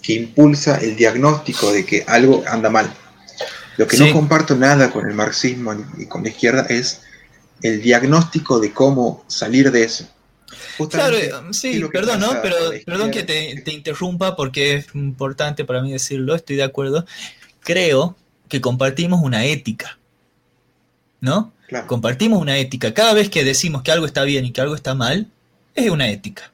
[0.00, 2.90] que impulsa el diagnóstico de que algo anda mal.
[3.76, 7.02] Lo que no comparto nada con el marxismo y con la izquierda es
[7.62, 10.08] el diagnóstico de cómo salir de eso.
[10.90, 11.16] Claro,
[11.52, 12.40] sí, perdón, ¿no?
[12.42, 17.06] Pero perdón que te, interrumpa porque es importante para mí decirlo, estoy de acuerdo.
[17.60, 18.16] Creo
[18.48, 19.98] que compartimos una ética,
[21.20, 21.52] ¿no?
[21.86, 22.94] Compartimos una ética.
[22.94, 25.26] Cada vez que decimos que algo está bien y que algo está mal,
[25.74, 26.50] es una ética.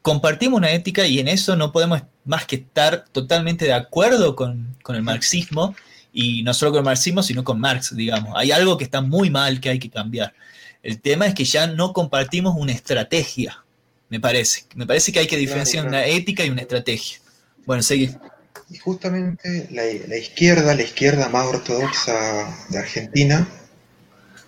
[0.00, 4.76] Compartimos una ética y en eso no podemos más que estar totalmente de acuerdo con,
[4.82, 5.74] con el marxismo
[6.14, 8.32] y no solo con el marxismo, sino con Marx, digamos.
[8.36, 10.32] Hay algo que está muy mal que hay que cambiar.
[10.84, 13.64] El tema es que ya no compartimos una estrategia,
[14.10, 14.64] me parece.
[14.74, 17.18] Me parece que hay que diferenciar una ética y una estrategia.
[17.64, 18.14] Bueno, seguí.
[18.68, 23.48] Y justamente la, izquierda, la izquierda más ortodoxa de Argentina,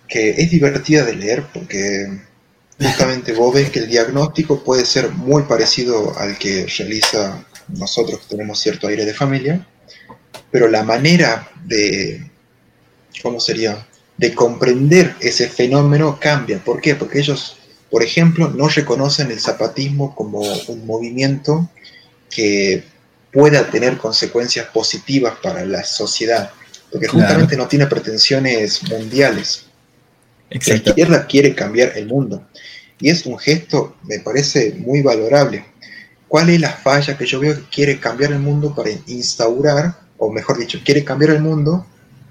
[0.08, 2.20] que es divertida de leer porque
[2.78, 8.36] justamente vos ves que el diagnóstico puede ser muy parecido al que realiza nosotros que
[8.36, 9.66] tenemos cierto aire de familia,
[10.50, 12.30] pero la manera de,
[13.22, 13.86] ¿cómo sería?,
[14.18, 16.62] de comprender ese fenómeno cambia.
[16.62, 16.94] ¿Por qué?
[16.94, 17.56] Porque ellos,
[17.90, 21.68] por ejemplo, no reconocen el zapatismo como un movimiento
[22.30, 22.84] que
[23.32, 26.50] pueda tener consecuencias positivas para la sociedad,
[26.90, 29.66] porque justamente no tiene pretensiones mundiales.
[30.48, 32.46] La izquierda quiere cambiar el mundo
[32.98, 35.64] y es un gesto, me parece, muy valorable.
[36.28, 40.30] ¿Cuál es la falla que yo veo que quiere cambiar el mundo para instaurar o
[40.30, 41.86] mejor dicho, quiere cambiar el mundo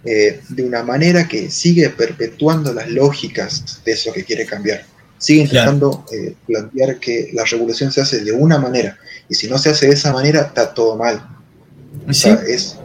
[0.06, 4.86] eh, de una manera que sigue perpetuando las lógicas de eso que quiere cambiar.
[5.18, 9.57] Sigue intentando eh, plantear que la revolución se hace de una manera, y si no
[9.57, 11.27] se hace de esa manera, está todo mal.
[12.48, 12.77] es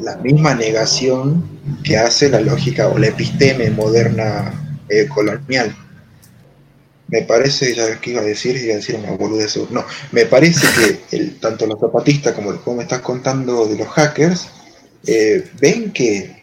[0.00, 4.52] la misma negación que hace la lógica o la episteme moderna
[4.88, 5.74] eh, colonial.
[7.08, 9.58] Me parece, ya que iba a decir, iba a decir una boludez.
[9.70, 10.66] No, me parece
[11.10, 14.48] que el, tanto los zapatistas como el me estás contando de los hackers,
[15.06, 16.37] eh, ven que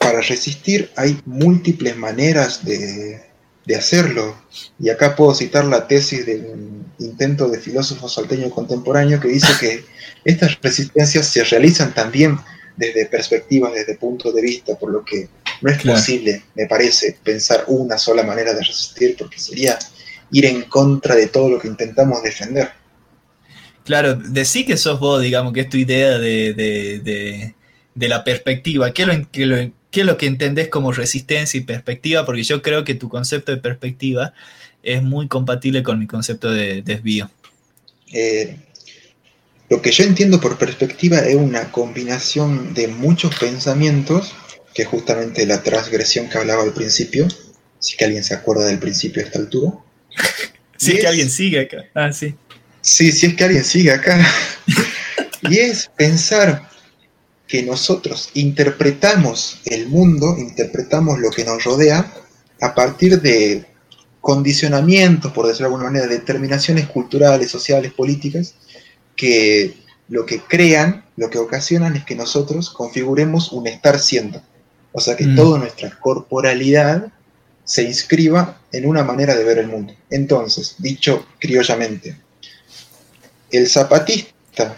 [0.00, 3.20] para resistir hay múltiples maneras de,
[3.66, 4.34] de, hacerlo.
[4.80, 9.52] Y acá puedo citar la tesis de un intento de filósofo salteño contemporáneo que dice
[9.60, 9.84] que
[10.24, 12.38] estas resistencias se realizan también
[12.76, 15.28] desde perspectivas, desde puntos de vista, por lo que
[15.60, 19.78] no es posible, me parece, pensar una sola manera de resistir, porque sería
[20.30, 22.70] ir en contra de todo lo que intentamos defender.
[23.84, 27.54] Claro, decí que sos vos, digamos, que es tu idea de,
[27.94, 28.92] la perspectiva.
[28.92, 29.56] ¿Qué es, lo,
[29.92, 32.24] es lo que entendés como resistencia y perspectiva?
[32.24, 34.32] Porque yo creo que tu concepto de perspectiva
[34.82, 37.30] es muy compatible con mi concepto de desvío.
[38.12, 38.56] Eh,
[39.68, 44.32] lo que yo entiendo por perspectiva es una combinación de muchos pensamientos
[44.74, 47.26] que justamente la transgresión que hablaba al principio,
[47.78, 49.72] si que alguien se acuerda del principio a esta altura.
[50.76, 51.84] Si es que alguien sigue acá.
[51.92, 52.34] Ah, sí.
[52.80, 54.18] Sí, si es que alguien sigue acá.
[55.50, 56.70] y es pensar
[57.50, 62.14] que nosotros interpretamos el mundo, interpretamos lo que nos rodea
[62.60, 63.66] a partir de
[64.20, 68.54] condicionamientos, por decirlo de alguna manera, determinaciones culturales, sociales, políticas,
[69.16, 69.74] que
[70.08, 74.40] lo que crean, lo que ocasionan es que nosotros configuremos un estar siendo.
[74.92, 75.34] O sea que mm.
[75.34, 77.12] toda nuestra corporalidad
[77.64, 79.92] se inscriba en una manera de ver el mundo.
[80.08, 82.16] Entonces, dicho criollamente,
[83.50, 84.76] el zapatista,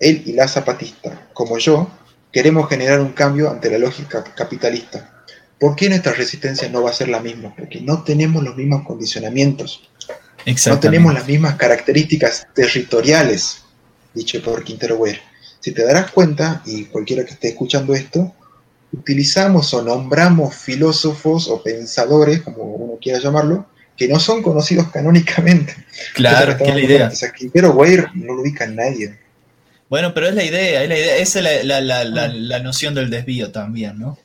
[0.00, 1.88] él y la zapatista, como yo,
[2.32, 5.24] queremos generar un cambio ante la lógica capitalista.
[5.58, 7.54] ¿Por qué nuestra resistencia no va a ser la misma?
[7.56, 9.88] Porque no tenemos los mismos condicionamientos.
[10.66, 13.64] No tenemos las mismas características territoriales,
[14.14, 15.20] dicho por Quintero Weir.
[15.60, 18.32] Si te darás cuenta, y cualquiera que esté escuchando esto,
[18.92, 25.74] utilizamos o nombramos filósofos o pensadores, como uno quiera llamarlo, que no son conocidos canónicamente.
[26.14, 27.08] Claro, que es la idea.
[27.08, 29.18] O sea, Quintero Weir no lo ubica nadie.
[29.88, 32.94] Bueno, pero es la idea, es la idea, esa es la, la, la, la noción
[32.94, 34.18] del desvío también, ¿no?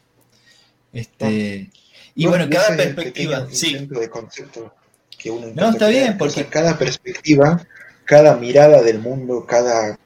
[0.92, 1.70] Este,
[2.16, 3.88] y bueno, cada perspectiva, sí.
[3.90, 4.74] De concepto
[5.18, 7.66] que uno no, está bien, porque cada perspectiva,
[8.06, 9.98] cada mirada del mundo, cada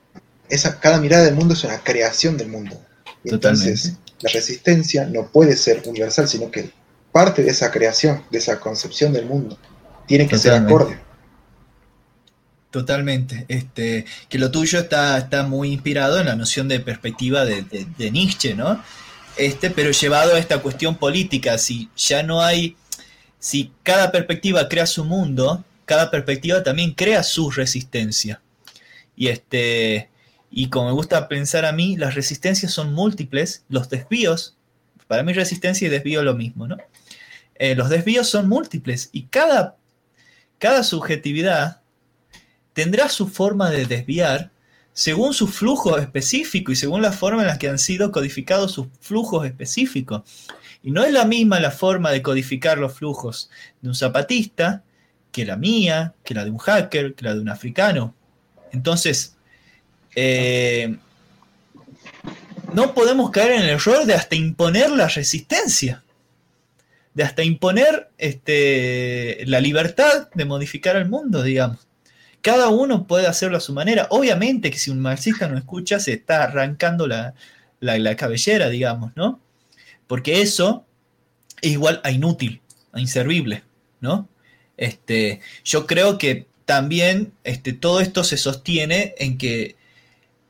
[0.49, 2.79] esa cada mirada del mundo es una creación del mundo.
[3.25, 6.71] entonces, la resistencia no puede ser universal, sino que
[7.11, 9.57] parte de esa creación, de esa concepción del mundo,
[10.07, 10.97] tiene que ser acorde.
[12.71, 13.45] Totalmente.
[13.47, 18.11] Este, que lo tuyo está, está muy inspirado en la noción de perspectiva de, de,
[18.11, 18.83] Nietzsche, ¿no?
[19.37, 22.75] Este, pero llevado a esta cuestión política, si ya no hay,
[23.39, 28.41] si cada perspectiva crea su mundo, cada perspectiva también crea su resistencia.
[29.15, 30.09] Y este,
[30.51, 34.57] y como me gusta pensar a mí, las resistencias son múltiples, los desvíos,
[35.07, 36.77] para mí resistencia y desvío es lo mismo, ¿no?
[37.55, 39.77] Eh, los desvíos son múltiples y cada,
[40.59, 41.81] cada subjetividad
[42.77, 44.51] tendrá su forma de desviar
[44.93, 48.85] según su flujo específico y según la forma en la que han sido codificados sus
[49.01, 50.21] flujos específicos.
[50.83, 53.49] Y no es la misma la forma de codificar los flujos
[53.81, 54.83] de un zapatista
[55.31, 58.13] que la mía, que la de un hacker, que la de un africano.
[58.71, 59.35] Entonces,
[60.15, 60.97] eh,
[62.75, 66.03] no podemos caer en el error de hasta imponer la resistencia,
[67.15, 71.86] de hasta imponer este, la libertad de modificar el mundo, digamos.
[72.41, 74.07] Cada uno puede hacerlo a su manera.
[74.09, 77.33] Obviamente que si un marxista no escucha, se está arrancando la,
[77.79, 79.39] la cabellera, digamos, ¿no?
[80.07, 80.85] Porque eso
[81.61, 82.61] es igual a inútil,
[82.93, 83.63] a inservible,
[83.99, 84.29] ¿no?
[84.77, 89.75] Este, yo creo que también este, todo esto se sostiene en que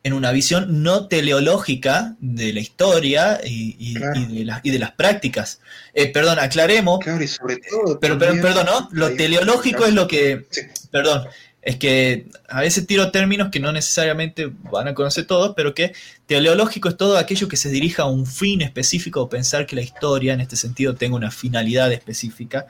[0.04, 5.60] en una visión no teleológica de la historia y, de, las prácticas.
[5.94, 7.00] Eh, perdón, aclaremos.
[7.00, 8.00] Claro, y sobre todo.
[8.00, 8.88] Pero, perdón, ¿no?
[8.92, 10.46] Lo teleológico es lo que.
[10.92, 11.28] Perdón,
[11.68, 15.92] es que a veces tiro términos que no necesariamente van a conocer todos, pero que
[16.26, 19.82] teleológico es todo aquello que se dirija a un fin específico o pensar que la
[19.82, 22.68] historia en este sentido tenga una finalidad específica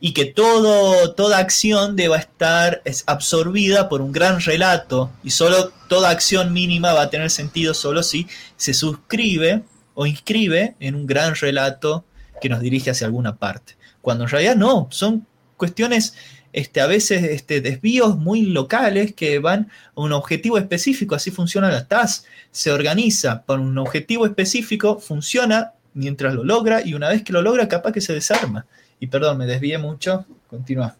[0.00, 6.10] y que todo, toda acción deba estar absorbida por un gran relato y solo toda
[6.10, 8.26] acción mínima va a tener sentido solo si
[8.56, 9.62] se suscribe
[9.94, 12.04] o inscribe en un gran relato
[12.40, 13.76] que nos dirige hacia alguna parte.
[14.02, 15.24] Cuando en realidad no, son
[15.56, 16.14] cuestiones
[16.56, 21.68] este, a veces este, desvíos muy locales que van a un objetivo específico, así funciona
[21.68, 27.22] la TAS, se organiza para un objetivo específico, funciona mientras lo logra y una vez
[27.22, 28.64] que lo logra capaz que se desarma.
[28.98, 30.24] Y perdón, me desvié mucho.
[30.48, 30.96] Continúa.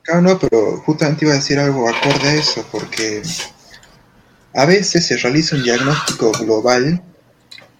[0.00, 3.20] Claro, no, pero justamente iba a decir algo acorde a eso, porque
[4.54, 7.02] a veces se realiza un diagnóstico global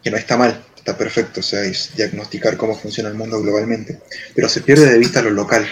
[0.02, 4.02] que no está mal, está perfecto, o sea, es diagnosticar cómo funciona el mundo globalmente,
[4.34, 5.66] pero se pierde de vista lo local.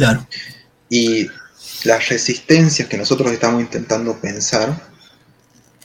[0.00, 0.26] Claro.
[0.88, 1.28] Y
[1.84, 4.80] las resistencias que nosotros estamos intentando pensar,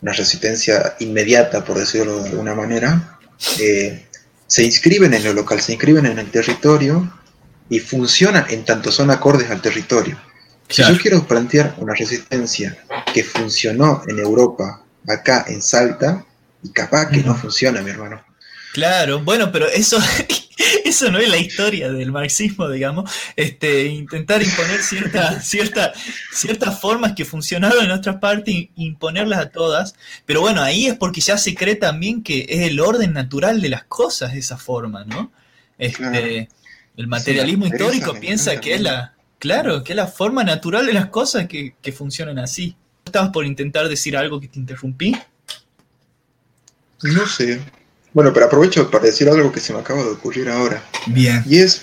[0.01, 3.19] una resistencia inmediata, por decirlo de alguna manera,
[3.59, 4.07] eh,
[4.47, 7.11] se inscriben en lo local, se inscriben en el territorio
[7.69, 10.17] y funcionan en tanto son acordes al territorio.
[10.69, 12.77] Si yo quiero plantear una resistencia
[13.13, 16.25] que funcionó en Europa, acá en Salta,
[16.63, 18.23] y capaz que no funciona, mi hermano.
[18.73, 19.99] Claro, bueno, pero eso,
[20.85, 23.11] eso no es la historia del marxismo, digamos.
[23.35, 25.93] Este, intentar imponer cierta, cierta,
[26.31, 29.95] ciertas formas que funcionaron en otras partes, imponerlas a todas.
[30.25, 33.69] Pero bueno, ahí es porque ya se cree también que es el orden natural de
[33.69, 35.31] las cosas esa forma, ¿no?
[35.77, 36.49] Este,
[36.95, 41.07] El materialismo histórico piensa que es la, claro, que es la forma natural de las
[41.07, 42.75] cosas que, que funcionan así.
[43.03, 45.15] ¿Estabas por intentar decir algo que te interrumpí?
[47.01, 47.61] No sé,
[48.15, 50.81] bueno, pero aprovecho para decir algo que se me acaba de ocurrir ahora.
[51.07, 51.43] Bien.
[51.45, 51.81] Y es,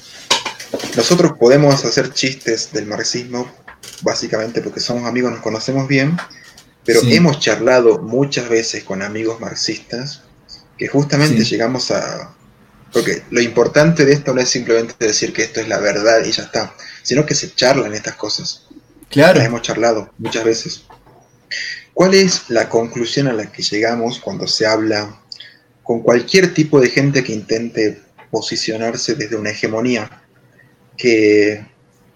[0.96, 3.52] nosotros podemos hacer chistes del marxismo,
[4.00, 6.16] básicamente porque somos amigos, nos conocemos bien,
[6.86, 10.22] pero hemos charlado muchas veces con amigos marxistas
[10.78, 12.34] que justamente llegamos a...
[12.94, 16.32] Porque lo importante de esto no es simplemente decir que esto es la verdad y
[16.32, 18.68] ya está, sino que se charlan estas cosas.
[19.10, 19.36] Claro.
[19.36, 20.84] Las hemos charlado muchas veces.
[21.92, 25.21] ¿Cuál es la conclusión a la que llegamos cuando se habla
[25.82, 28.00] con cualquier tipo de gente que intente
[28.30, 30.22] posicionarse desde una hegemonía,
[30.96, 31.66] que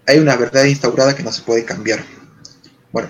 [0.05, 2.03] hay una verdad instaurada que no se puede cambiar.
[2.91, 3.09] Bueno,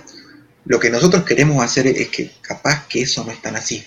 [0.66, 3.84] lo que nosotros queremos hacer es que capaz que eso no es tan así,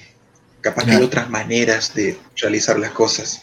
[0.61, 3.43] capaz que hay otras maneras de realizar las cosas.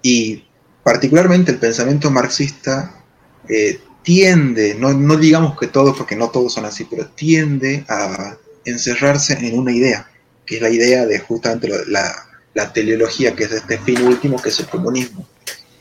[0.00, 0.44] Y
[0.82, 3.04] particularmente el pensamiento marxista
[3.48, 8.36] eh, tiende, no, no digamos que todos, porque no todos son así, pero tiende a
[8.64, 10.10] encerrarse en una idea,
[10.46, 12.14] que es la idea de justamente la,
[12.54, 15.26] la teleología, que es este fin último, que es el comunismo.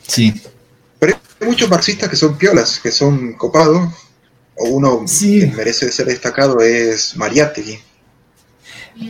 [0.07, 0.41] Sí.
[0.99, 3.89] Pero muchos marxistas que son piolas, que son copados.
[4.57, 7.79] O uno que merece ser destacado es Mariátegui.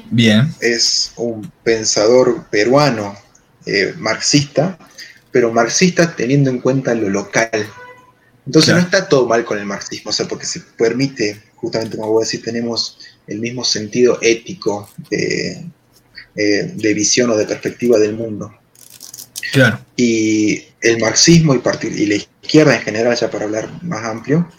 [0.10, 0.54] Bien.
[0.62, 3.18] Es un pensador peruano,
[3.66, 4.78] eh, marxista,
[5.32, 7.50] pero marxista teniendo en cuenta lo local.
[8.46, 12.12] Entonces no está todo mal con el marxismo, o sea, porque se permite, justamente como
[12.12, 12.98] voy a decir, tenemos
[13.28, 15.66] el mismo sentido ético de,
[16.36, 18.54] eh, de visión o de perspectiva del mundo.
[19.52, 19.80] Claro.
[19.96, 24.50] Y el marxismo y, y la izquierda en general, ya para hablar más amplio,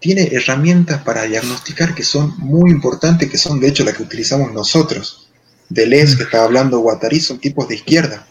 [0.00, 4.52] tiene herramientas para diagnosticar que son muy importantes, que son de hecho las que utilizamos
[4.52, 5.28] nosotros.
[5.70, 6.18] Deleuze, mm.
[6.18, 8.26] que estaba hablando, Guattari, son tipos de izquierda.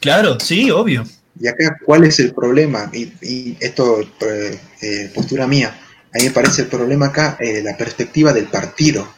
[0.00, 1.04] Claro, sí, obvio.
[1.40, 2.90] Y acá, ¿cuál es el problema?
[2.92, 5.78] Y, esto, eh, eh, postura mía,
[6.14, 9.08] a mí me parece el problema acá, eh, la perspectiva del partido.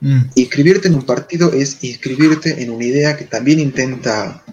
[0.00, 0.20] Mm.
[0.34, 4.44] Inscribirte en un partido es inscribirte en una idea que también intenta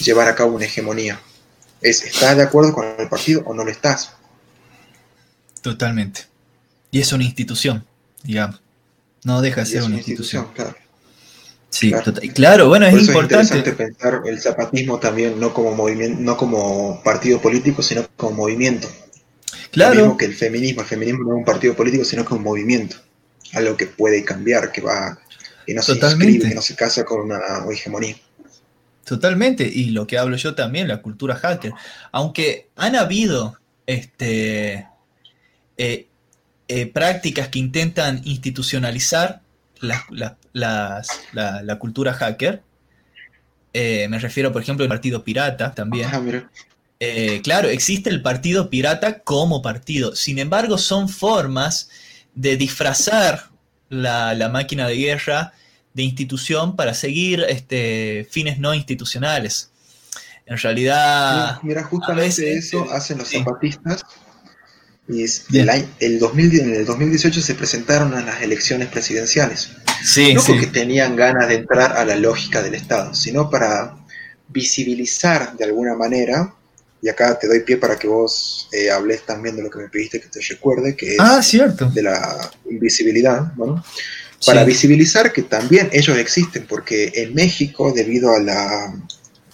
[0.00, 1.20] llevar a cabo una hegemonía.
[1.80, 4.12] Es, ¿estás de acuerdo con el partido o no lo estás?
[5.60, 6.22] Totalmente.
[6.90, 7.84] Y es una institución,
[8.22, 8.60] digamos.
[9.24, 10.48] No deja de ser una, institución.
[10.54, 10.76] claro.
[11.70, 11.92] Sí,
[12.34, 12.68] claro.
[12.68, 13.42] bueno, es importante.
[13.42, 18.36] Es interesante pensar el zapatismo también no como movimiento, no como partido político, sino como
[18.36, 18.88] movimiento.
[19.72, 19.94] Claro.
[19.94, 20.82] Lo mismo que el feminismo.
[20.82, 22.96] El feminismo no es un partido político, sino que un movimiento.
[23.54, 25.18] Algo que puede cambiar, que va,
[25.66, 27.38] que no se inscribe, que no se casa con una
[27.70, 28.16] hegemonía.
[29.04, 31.72] Totalmente, y lo que hablo yo también, la cultura hacker.
[32.10, 34.86] Aunque han habido este,
[35.76, 36.06] eh,
[36.68, 39.42] eh, prácticas que intentan institucionalizar
[39.80, 42.62] la, cultura hacker,
[43.74, 46.08] eh, me refiero, por ejemplo, al partido pirata también.
[47.42, 50.16] claro, existe el partido pirata como partido.
[50.16, 51.90] Sin embargo, son formas
[52.34, 53.50] de disfrazar
[53.88, 55.52] la máquina de guerra
[55.94, 59.70] de institución para seguir este, fines no institucionales.
[60.44, 61.58] En realidad...
[61.62, 64.04] mira, justamente eso hacen los zapatistas.
[65.08, 65.22] Y
[65.58, 69.70] el, el 2000, en el 2018 se presentaron a las elecciones presidenciales.
[70.02, 73.96] Sí, no porque tenían ganas de entrar a la lógica del Estado, sino para
[74.48, 76.54] visibilizar de alguna manera,
[77.04, 79.90] y acá te doy pie para que vos eh, hables también de lo que me
[79.90, 81.90] pediste que te recuerde, que es ah, cierto.
[81.90, 83.84] de la invisibilidad, bueno,
[84.46, 88.94] para visibilizar que también ellos existen, porque en México, debido a la,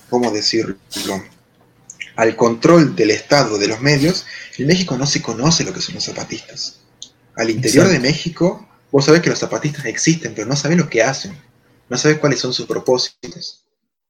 [0.09, 0.77] ¿cómo decirlo?
[2.15, 5.97] Al control del Estado de los medios, en México no se conoce lo que son
[5.97, 6.79] los zapatistas.
[7.35, 11.03] Al interior de México, vos sabés que los zapatistas existen, pero no sabés lo que
[11.03, 11.37] hacen,
[11.89, 13.60] no sabés cuáles son sus propósitos.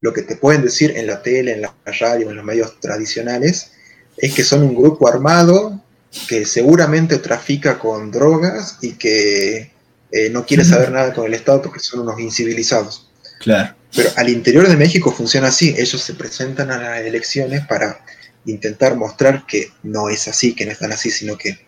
[0.01, 3.73] Lo que te pueden decir en la tele, en la radio, en los medios tradicionales,
[4.17, 5.83] es que son un grupo armado
[6.29, 9.73] que seguramente trafica con drogas y que
[10.13, 13.11] eh, no quiere saber nada con el Estado porque son unos incivilizados.
[13.41, 13.75] Claro.
[13.95, 15.75] Pero al interior de México funciona así.
[15.77, 18.05] Ellos se presentan a las elecciones para
[18.47, 21.59] intentar mostrar que no es así, que no están así, sino que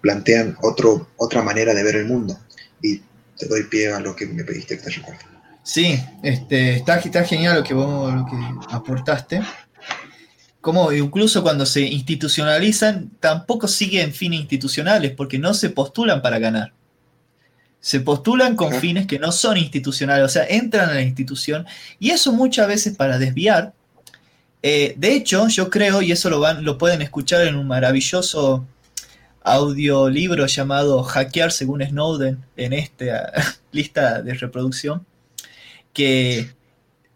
[0.00, 2.38] plantean otro, otra manera de ver el mundo.
[2.82, 3.02] Y
[3.36, 5.37] te doy pie a lo que me pediste que te recuerde.
[5.62, 8.36] Sí, este, está, está genial lo que vos lo que
[8.70, 9.42] aportaste.
[10.60, 16.72] Como incluso cuando se institucionalizan, tampoco siguen fines institucionales, porque no se postulan para ganar
[17.80, 21.66] se postulan con fines que no son institucionales, o sea, entran a la institución
[21.98, 23.72] y eso muchas veces para desviar.
[24.62, 28.66] Eh, de hecho, yo creo, y eso lo, van, lo pueden escuchar en un maravilloso
[29.42, 33.32] audiolibro llamado Hackear según Snowden en esta
[33.72, 35.06] lista de reproducción,
[35.98, 36.48] que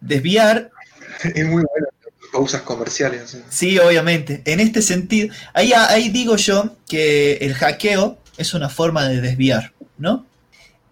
[0.00, 0.70] desviar...
[1.22, 1.86] Es muy bueno,
[2.32, 3.38] pausas comerciales.
[3.48, 4.42] Sí, obviamente.
[4.44, 9.72] En este sentido, ahí, ahí digo yo que el hackeo es una forma de desviar,
[9.98, 10.26] ¿no?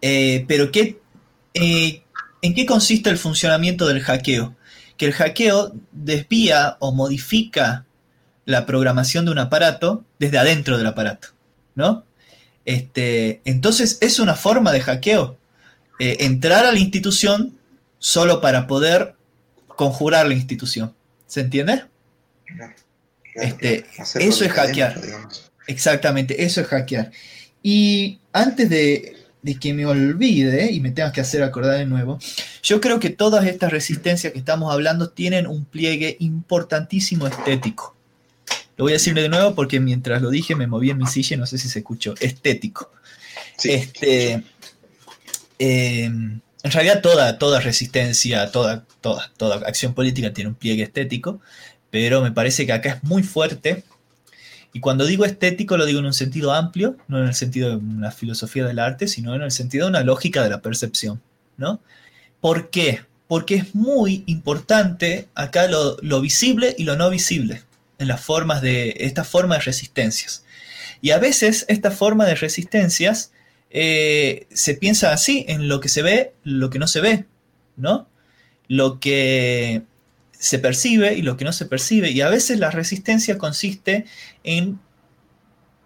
[0.03, 1.01] Eh, pero ¿qué,
[1.55, 2.03] eh,
[2.43, 4.55] ¿en qué consiste el funcionamiento del hackeo?
[4.97, 7.87] Que el hackeo desvía o modifica
[8.45, 11.29] la programación de un aparato desde adentro del aparato,
[11.75, 12.05] ¿no?
[12.65, 15.39] Este, entonces es una forma de hackeo.
[15.99, 17.59] Eh, entrar a la institución
[18.01, 19.15] solo para poder
[19.69, 20.93] conjurar la institución.
[21.29, 21.85] ¿Se entiende?
[23.37, 25.01] Este, eso es hackear.
[25.69, 27.13] Exactamente, eso es hackear.
[27.63, 32.19] Y antes de de que me olvide y me tengas que hacer acordar de nuevo,
[32.63, 37.97] yo creo que todas estas resistencias que estamos hablando tienen un pliegue importantísimo estético.
[38.77, 41.37] Lo voy a decir de nuevo porque mientras lo dije me moví en mi silla
[41.37, 42.15] y no sé si se escuchó.
[42.21, 42.93] Estético.
[43.63, 44.43] este,
[45.59, 51.41] em, en realidad toda, toda resistencia, toda, toda, toda acción política tiene un pliegue estético,
[51.91, 53.85] pero me parece que acá es muy fuerte
[54.73, 57.77] y cuando digo estético lo digo en un sentido amplio, no en el sentido de
[57.77, 61.21] una filosofía del arte, sino en el sentido de una lógica de la percepción.
[61.57, 61.81] ¿no?
[62.41, 63.05] ¿Por qué?
[63.27, 67.63] Porque es muy importante acá lo, visible y lo no visible.
[67.99, 70.45] en las formas de esta forma de resistencias.
[71.03, 73.33] Y a veces esta forma de resistencias
[73.71, 77.25] eh, se piensa así, en lo que se ve, lo que no se ve,
[77.77, 78.09] ¿no?
[78.69, 79.83] Lo que
[80.33, 82.11] se percibe y lo que no se percibe.
[82.11, 84.07] Y a veces la resistencia consiste
[84.43, 84.81] en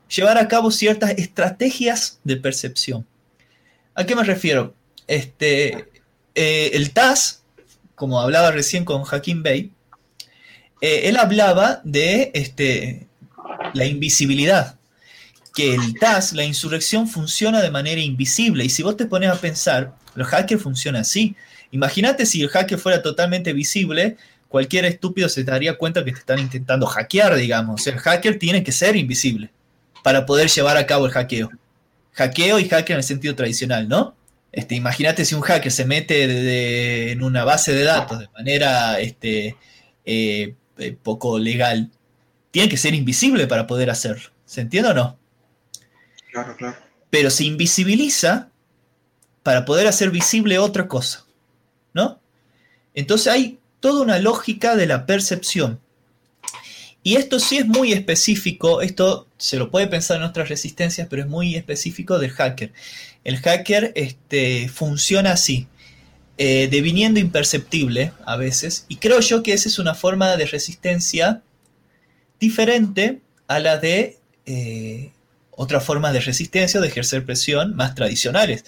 [0.09, 3.07] llevar a cabo ciertas estrategias de percepción.
[3.95, 4.75] ¿A qué me refiero?
[5.07, 5.89] Este,
[6.35, 7.43] eh, el TAS,
[7.95, 9.73] como hablaba recién con Hakim Bey,
[10.81, 13.07] eh, él hablaba de este,
[13.73, 14.79] la invisibilidad,
[15.55, 18.65] que el TAS, la insurrección, funciona de manera invisible.
[18.65, 21.37] Y si vos te pones a pensar, los hackers funcionan así.
[21.71, 24.17] Imagínate si el hacker fuera totalmente visible,
[24.49, 27.87] cualquier estúpido se daría cuenta que te están intentando hackear, digamos.
[27.87, 29.51] El hacker tiene que ser invisible
[30.03, 31.51] para poder llevar a cabo el hackeo.
[32.13, 34.15] Hackeo y hacker en el sentido tradicional, ¿no?
[34.53, 39.57] Este, imagínate si un hacker se mete en una base de datos de manera este,
[40.05, 41.91] eh, eh, poco legal,
[42.51, 44.31] tiene que ser invisible para poder hacerlo.
[44.47, 45.19] ¿Se entiende o no?
[47.11, 48.51] Pero se invisibiliza
[49.43, 51.25] para poder hacer visible otra cosa,
[51.93, 52.21] ¿no?
[52.95, 55.81] Entonces hay toda una lógica de la percepción.
[57.03, 61.23] Y esto sí es muy específico, esto se lo puede pensar en otras resistencias, pero
[61.23, 62.73] es muy específico del hacker.
[63.25, 65.69] El hacker este, funciona así,
[66.39, 71.43] eh, deviniendo imperceptible a veces, y creo yo que esa es una forma de resistencia
[72.41, 75.13] diferente a la de eh,
[75.57, 78.65] otras formas de resistencia de ejercer presión más tradicionales,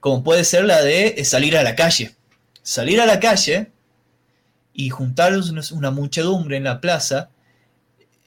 [0.00, 2.14] como puede ser la de eh, salir a la calle.
[2.62, 3.70] Salir a la calle
[4.72, 7.30] y juntarnos una muchedumbre en la plaza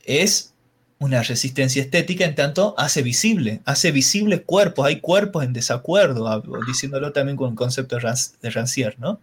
[0.06, 0.54] es
[1.00, 7.12] una resistencia estética, en tanto hace visible, hace visible cuerpos, hay cuerpos en desacuerdo, diciéndolo
[7.12, 9.20] también con el concepto de Rancière, ¿no?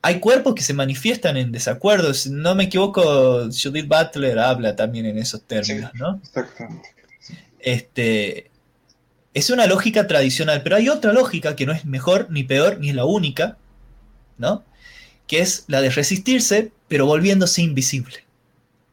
[0.00, 5.06] Hay cuerpos que se manifiestan en desacuerdo, si no me equivoco, Judith Butler habla también
[5.06, 6.20] en esos términos, ¿no?
[6.22, 6.97] Exactamente.
[7.60, 8.50] Este,
[9.34, 12.90] es una lógica tradicional, pero hay otra lógica que no es mejor ni peor, ni
[12.90, 13.56] es la única,
[14.36, 14.64] ¿no?
[15.26, 18.24] Que es la de resistirse, pero volviéndose invisible.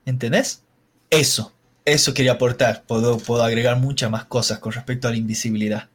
[0.05, 0.61] ¿Entendés?
[1.09, 1.53] Eso,
[1.85, 2.83] eso quería aportar.
[2.85, 5.89] Puedo, puedo agregar muchas más cosas con respecto a la invisibilidad.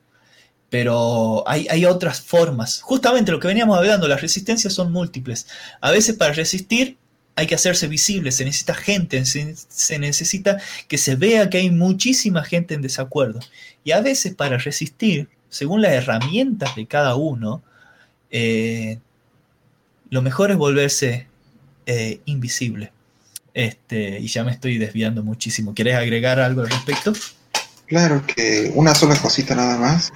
[0.68, 2.80] Pero hay, hay, otras formas.
[2.80, 5.48] Justamente lo que veníamos hablando, las resistencias son múltiples.
[5.80, 6.96] A veces para resistir
[7.36, 10.58] hay que hacerse visible, se necesita gente, se, necesita
[10.88, 13.40] que se vea que hay muchísima gente en desacuerdo.
[13.84, 17.62] Y a veces para resistir, según las herramientas de cada uno,
[18.30, 18.98] eh,
[20.10, 21.28] lo mejor es volverse
[21.86, 22.92] eh, invisible.
[23.54, 25.74] Este, y ya me estoy desviando muchísimo.
[25.74, 27.12] ¿Quieres agregar algo al respecto?
[27.86, 30.12] Claro, que una sola cosita nada más,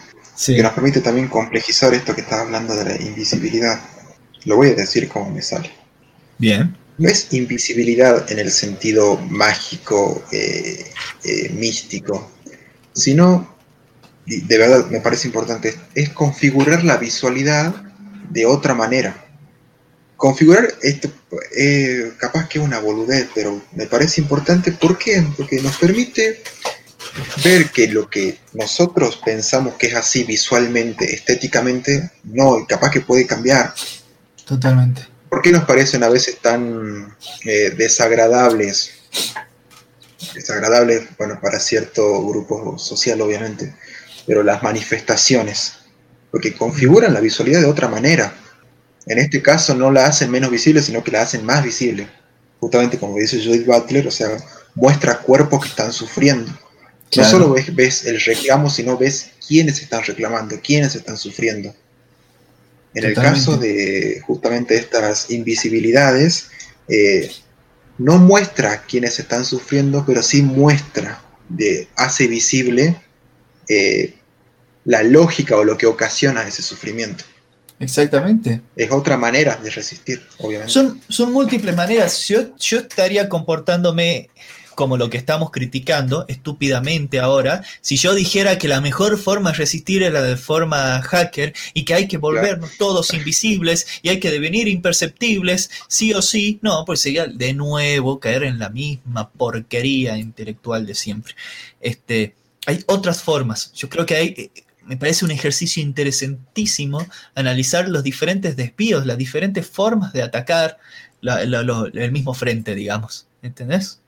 [0.46, 3.80] que nos permite también complejizar esto que estás hablando de la invisibilidad.
[4.44, 5.70] Lo voy a decir como me sale.
[6.38, 6.76] Bien.
[6.98, 10.84] No es invisibilidad en el sentido mágico, eh,
[11.24, 12.30] eh, místico,
[12.92, 13.56] sino,
[14.26, 17.74] de verdad me parece importante, es configurar la visualidad
[18.30, 19.24] de otra manera
[20.24, 21.10] configurar esto,
[21.56, 24.72] eh, capaz que es una boludez, pero me parece importante.
[24.72, 25.22] ¿Por qué?
[25.36, 26.42] Porque nos permite
[27.44, 33.26] ver que lo que nosotros pensamos que es así visualmente, estéticamente, no, capaz que puede
[33.26, 33.74] cambiar.
[34.46, 35.13] Totalmente.
[35.34, 38.92] ¿Por qué nos parecen a veces tan eh, desagradables?
[40.32, 43.74] Desagradables, bueno, para cierto grupo social, obviamente,
[44.28, 45.72] pero las manifestaciones,
[46.30, 48.32] porque configuran la visualidad de otra manera
[49.06, 52.08] en este caso no la hacen menos visible, sino que la hacen más visible.
[52.60, 54.28] Justamente como dice Judith Butler, o sea,
[54.76, 56.52] muestra cuerpos que están sufriendo.
[57.16, 61.74] No solo ves, el reclamo, sino ves quiénes están reclamando, quiénes están sufriendo.
[62.94, 66.50] En el caso de justamente estas invisibilidades,
[66.88, 67.30] eh,
[67.98, 73.00] no muestra quiénes están sufriendo, pero sí muestra, de, hace visible
[73.68, 74.14] eh,
[74.84, 77.24] la lógica o lo que ocasiona ese sufrimiento.
[77.80, 78.60] Exactamente.
[78.76, 80.72] Es otra manera de resistir, obviamente.
[80.72, 82.26] Son, son múltiples maneras.
[82.28, 84.30] Yo, yo estaría comportándome
[84.74, 89.58] como lo que estamos criticando estúpidamente ahora, si yo dijera que la mejor forma de
[89.58, 94.20] resistir es la de forma hacker y que hay que volvernos todos invisibles y hay
[94.20, 99.30] que devenir imperceptibles, sí o sí, no, pues sería de nuevo caer en la misma
[99.30, 101.34] porquería intelectual de siempre.
[101.80, 102.34] Este,
[102.66, 103.72] hay otras formas.
[103.74, 104.50] Yo creo que hay
[104.86, 110.78] me parece un ejercicio interesantísimo analizar los diferentes desvíos, las diferentes formas de atacar
[111.22, 113.26] el mismo frente, digamos.
[113.42, 114.00] ¿Entendés?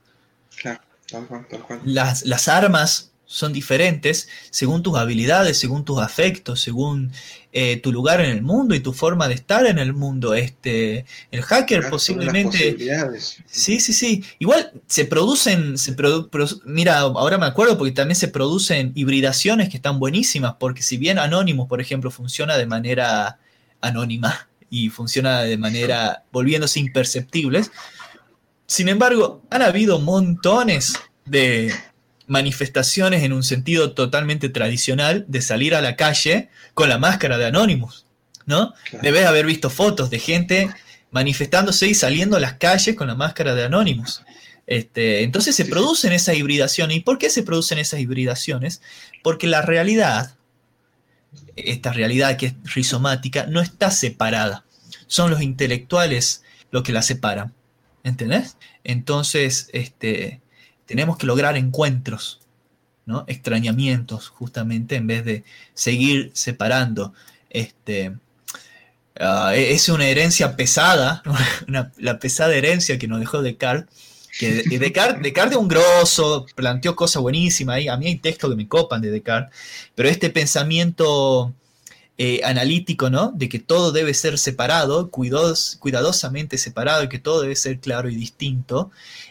[0.57, 1.81] Claro, tal cual, tal cual.
[1.85, 7.11] Las, las armas son diferentes según tus habilidades, según tus afectos, según
[7.51, 10.33] eh, tu lugar en el mundo y tu forma de estar en el mundo.
[10.33, 12.77] Este, el hacker posiblemente...
[13.45, 14.23] Sí, sí, sí.
[14.39, 15.95] Igual se producen, se
[16.65, 21.19] mira, ahora me acuerdo porque también se producen hibridaciones que están buenísimas, porque si bien
[21.19, 23.39] Anonymous, por ejemplo, funciona de manera
[23.81, 27.71] anónima y funciona de manera volviéndose imperceptibles,
[28.67, 30.93] sin embargo, han habido montones
[31.25, 31.73] de
[32.27, 37.45] manifestaciones en un sentido totalmente tradicional de salir a la calle con la máscara de
[37.45, 38.05] Anonymous,
[38.45, 38.73] ¿no?
[39.01, 40.69] Debes haber visto fotos de gente
[41.11, 44.23] manifestándose y saliendo a las calles con la máscara de Anonymous.
[44.67, 46.97] Este, entonces se producen esas hibridaciones.
[46.97, 48.81] ¿Y por qué se producen esas hibridaciones?
[49.23, 50.35] Porque la realidad,
[51.55, 54.65] esta realidad que es rizomática, no está separada.
[55.07, 57.53] Son los intelectuales los que la separan.
[58.07, 58.55] ¿Entendés?
[58.85, 60.39] Entonces, este,
[60.85, 62.39] tenemos que lograr encuentros,
[63.05, 63.25] ¿no?
[63.27, 65.43] extrañamientos, justamente, en vez de
[65.73, 67.13] seguir separando.
[67.49, 68.15] Este,
[69.19, 71.21] ah, e-, es una herencia pesada,
[71.97, 73.93] la pesada herencia que nos dejó Descartes.
[74.39, 77.85] Que Descartes, Descartes es un grosso, planteó cosas buenísimas.
[77.89, 79.53] A mí hay textos que me copan de Descartes,
[79.95, 81.53] pero este pensamiento
[82.19, 83.31] eh, analítico, ¿no?
[83.35, 88.15] De que todo debe ser separado, cuidadosamente separado y que todo debe ser claro y
[88.15, 88.89] distinto,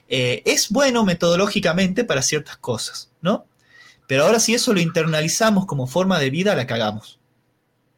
[0.08, 3.44] eh, es bueno metodológicamente para ciertas cosas, ¿no?
[4.06, 7.18] Pero ahora si eso lo internalizamos como forma de vida, la cagamos,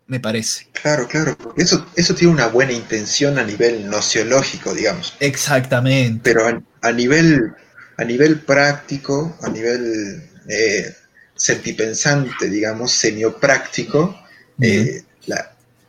[0.07, 0.69] me parece.
[0.73, 5.15] Claro, claro, eso, eso tiene una buena intención a nivel nociológico, digamos.
[5.21, 6.33] Exactamente.
[6.33, 7.53] Pero a, nivel,
[7.99, 10.95] a nivel práctico, a nivel eh,
[11.35, 14.19] sentipensante, digamos, semiopráctico,
[14.61, 15.05] eh,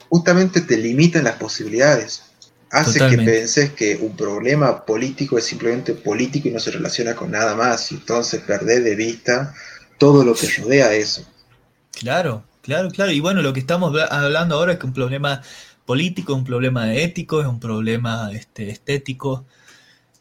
[0.10, 2.24] justamente te limitan las posibilidades.
[2.72, 7.32] Hace que penses que un problema político es simplemente político y no se relaciona con
[7.32, 7.92] nada más.
[7.92, 9.56] Y entonces perdés de vista
[9.98, 11.26] todo lo que rodea eso.
[11.92, 13.12] Claro, claro, claro.
[13.12, 15.42] Y bueno, lo que estamos hablando ahora es que un problema
[15.86, 19.46] político, un problema ético, es un problema este, estético,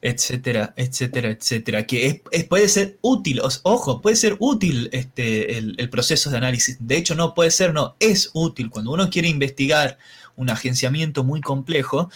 [0.00, 6.30] etcétera, etcétera, etcétera, que es, puede ser útil, ojo, puede ser útil este, el, proceso
[6.30, 9.98] de análisis, de hecho no puede ser, no, es útil, cuando uno quiere investigar
[10.36, 12.10] un agenciamiento muy complejo,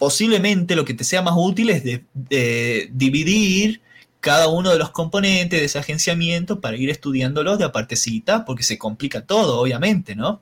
[0.00, 3.82] posiblemente lo que te sea más útil es de, dividir
[4.18, 8.62] cada uno de los componentes de ese agenciamiento para ir estudiándolos de a partecita, porque
[8.62, 10.40] se complica todo, obviamente, ¿no?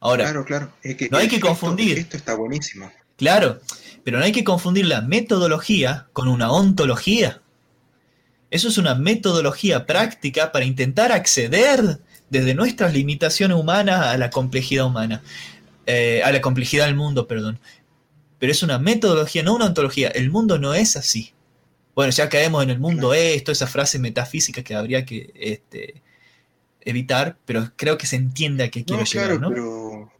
[0.00, 0.72] Ahora, claro, claro.
[1.10, 1.98] no hay que confundir.
[1.98, 2.90] Esto está buenísimo.
[3.16, 3.60] Claro,
[4.04, 7.40] pero no hay que confundir la metodología con una ontología.
[8.50, 14.86] Eso es una metodología práctica para intentar acceder desde nuestras limitaciones humanas a la complejidad
[14.86, 15.22] humana,
[15.86, 17.58] eh, a la complejidad del mundo, perdón.
[18.38, 20.08] Pero es una metodología, no una ontología.
[20.08, 21.32] El mundo no es así.
[21.94, 26.02] Bueno, ya caemos en el mundo esto, esa frase metafísica que habría que este,
[26.80, 29.50] evitar, pero creo que se entiende a qué quiero llegar, ¿no?
[29.50, 30.12] Pero...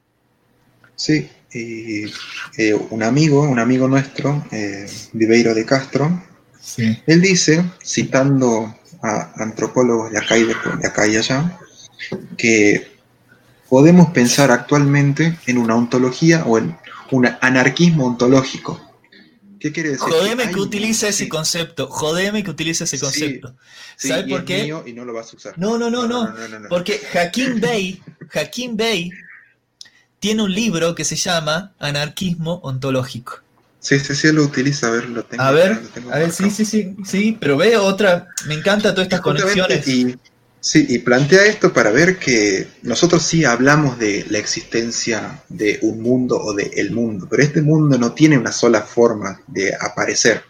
[0.94, 2.04] Sí, y
[2.56, 6.22] eh, un amigo, un amigo nuestro, eh, Viveiro de Castro,
[7.06, 10.54] él dice, citando a antropólogos de acá y, de,
[10.84, 11.58] acá y allá,
[12.36, 12.92] que
[13.68, 16.76] podemos pensar actualmente en una ontología o en
[17.10, 18.80] un anarquismo ontológico.
[19.58, 20.08] ¿Qué quiere decir?
[20.08, 21.86] Jodeme que, utilice ese concepto.
[21.86, 23.54] Jodeme que utilice ese concepto.
[23.96, 24.74] ¿Sabes por qué?
[24.86, 25.58] y no lo vas a usar.
[25.58, 26.34] No, no, no, no.
[26.68, 28.02] Porque Hakim Bey,
[28.34, 29.10] Hakim Bey
[30.22, 33.40] tiene un libro que se llama Anarquismo Ontológico.
[33.80, 35.42] Sí, sí, sí, lo utiliza, a ver, lo tengo.
[35.42, 35.80] A ver,
[36.12, 39.88] a ver, sí, sí, sí, sí, pero ve otra, me encanta todas estas conexiones.
[39.88, 40.16] Y,
[40.60, 46.00] sí, y plantea esto para ver que nosotros sí hablamos de la existencia de un
[46.00, 50.44] mundo o de el mundo, pero este mundo no tiene una sola forma de aparecer,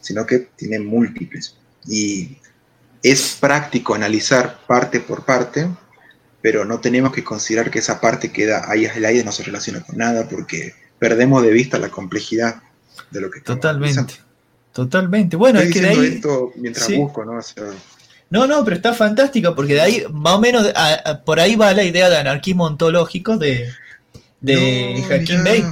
[0.00, 1.54] sino que tiene múltiples.
[1.86, 2.38] Y
[3.02, 5.68] es práctico analizar parte por parte
[6.42, 9.80] pero no tenemos que considerar que esa parte queda ahí el aire, no se relaciona
[9.80, 12.62] con nada, porque perdemos de vista la complejidad
[13.10, 14.14] de lo que estamos Totalmente.
[14.72, 15.36] Totalmente.
[15.36, 16.06] Bueno, es que de ahí.
[16.16, 17.38] Esto mientras busco, ¿no?
[18.30, 20.66] no, no, pero está fantástico porque de ahí, más o menos,
[21.24, 23.68] por ahí va la idea de anarquismo ontológico de,
[24.40, 25.64] de Joaquín Bey.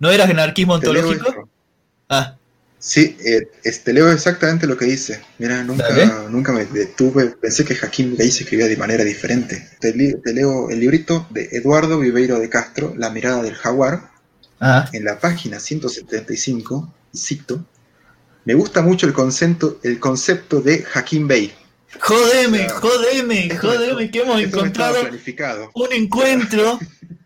[0.00, 1.48] ¿No era anarquismo ontológico?
[2.08, 2.37] Ah.
[2.80, 5.20] Sí, eh, este, leo exactamente lo que dice.
[5.38, 5.88] Mira, nunca,
[6.30, 9.68] nunca me detuve, pensé que Jaquín se escribía de manera diferente.
[9.80, 14.10] Te, leo el librito de Eduardo Viveiro de Castro, La mirada del jaguar,
[14.60, 14.88] ah.
[14.92, 17.64] en la página 175, cito,
[18.44, 21.52] me gusta mucho el concepto, el concepto de Jaquín Bey.
[22.00, 24.96] Jodeme, jodeme, jodeme, que hemos encontrado
[25.74, 26.78] un encuentro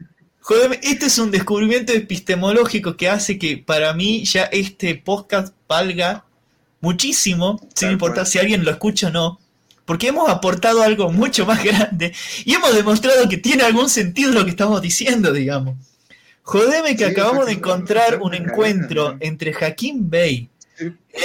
[0.45, 6.25] Joder, este es un descubrimiento epistemológico que hace que para mí ya este podcast valga
[6.81, 9.41] muchísimo, sin importar si alguien lo escucha o no,
[9.85, 12.13] porque hemos aportado algo mucho más grande
[12.45, 15.77] y hemos demostrado que tiene algún sentido lo que estamos diciendo, digamos.
[16.43, 20.51] Jodeme que acabamos de encontrar un encuentro entre Hakim Bey,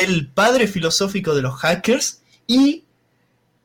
[0.04, 2.84] el padre filosófico de los hackers, y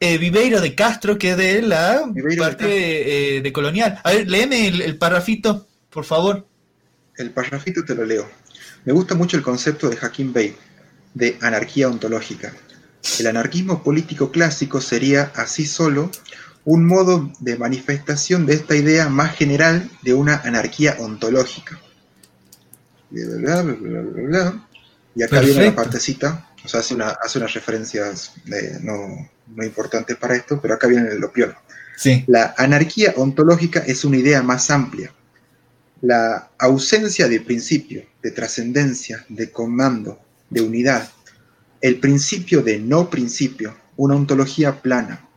[0.03, 4.01] eh, Viveiro de Castro, que es de la parte eh, de, colonial.
[4.03, 6.45] A ver, léeme el, el parrafito, por favor.
[7.16, 8.29] El parrafito te lo leo.
[8.85, 10.57] Me gusta mucho el concepto de Hakim Bey,
[11.15, 12.53] de anarquía ontológica.
[13.20, 16.11] El anarquismo político clásico sería así solo
[16.65, 21.81] un modo de manifestación de esta idea más general de una anarquía ontológica.
[23.12, 23.23] y
[25.23, 28.33] acá viene la partecita, o sea, hace, unas referencias
[28.81, 29.29] no,
[29.61, 31.57] importantes para esto, pero acá viene lo peor.
[31.97, 32.24] Sí.
[32.27, 35.12] La anarquía ontológica es una idea más amplia.
[36.01, 40.19] La ausencia de principio, de trascendencia, de comando,
[40.51, 41.09] de unidad,
[41.81, 45.29] el principio de no principio, una ontología plana,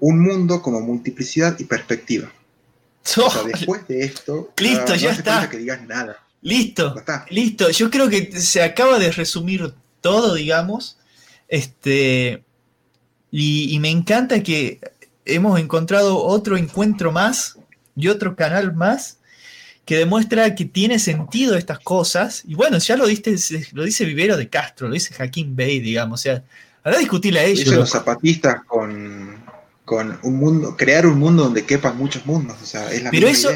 [0.00, 2.32] un mundo como multiplicidad y perspectiva.
[3.16, 5.48] o sea, después de esto, listo, ya está.
[5.48, 6.16] Que digas nada.
[6.42, 6.94] Listo,
[7.28, 7.70] listo.
[7.70, 10.96] Yo creo que se acaba de resumir todo, digamos.
[11.48, 12.42] Este,
[13.30, 14.80] y, y me encanta que
[15.24, 17.56] hemos encontrado otro encuentro más
[17.96, 19.18] y otro canal más
[19.90, 22.44] que demuestra que tiene sentido estas cosas.
[22.46, 23.34] Y bueno, ya lo, diste,
[23.72, 26.20] lo dice Vivero de Castro, lo dice Jaquín Bay, digamos.
[26.20, 26.44] O sea,
[26.84, 27.74] ahora discutirle a ellos.
[27.74, 29.42] los zapatistas con,
[29.84, 32.56] con, un mundo, crear un mundo donde quepan muchos mundos.
[32.62, 33.50] O sea, es la Pero eso,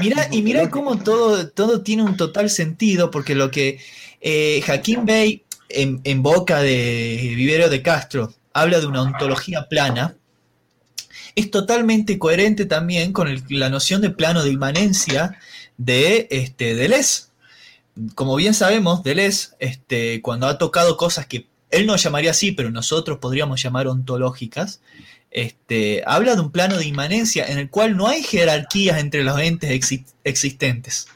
[0.00, 3.80] mira, y mira cómo todo, todo tiene un total sentido, porque lo que
[4.20, 10.16] eh, Jaquín Bay, en, boca de Vivero de Castro, habla de una ontología plana,
[11.34, 15.38] es totalmente coherente también con la noción de plano de inmanencia
[15.76, 17.24] de este, Deleuze.
[18.14, 22.70] Como bien sabemos, Deleuze, este, cuando ha tocado cosas que él no llamaría así, pero
[22.70, 24.80] nosotros podríamos llamar ontológicas,
[25.30, 29.38] este, habla de un plano de inmanencia en el cual no hay jerarquías entre los
[29.38, 29.70] entes
[30.24, 31.06] existentes.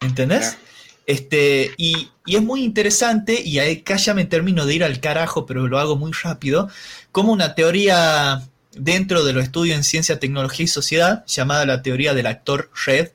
[0.00, 0.56] ¿Entendés?
[1.06, 5.68] Este, y, es muy interesante, y acá ya me termino de ir al carajo, pero
[5.68, 6.70] lo hago muy rápido,
[7.12, 12.14] como una teoría dentro de los estudios en ciencia, tecnología y sociedad, llamada la teoría
[12.14, 13.10] del actor Red,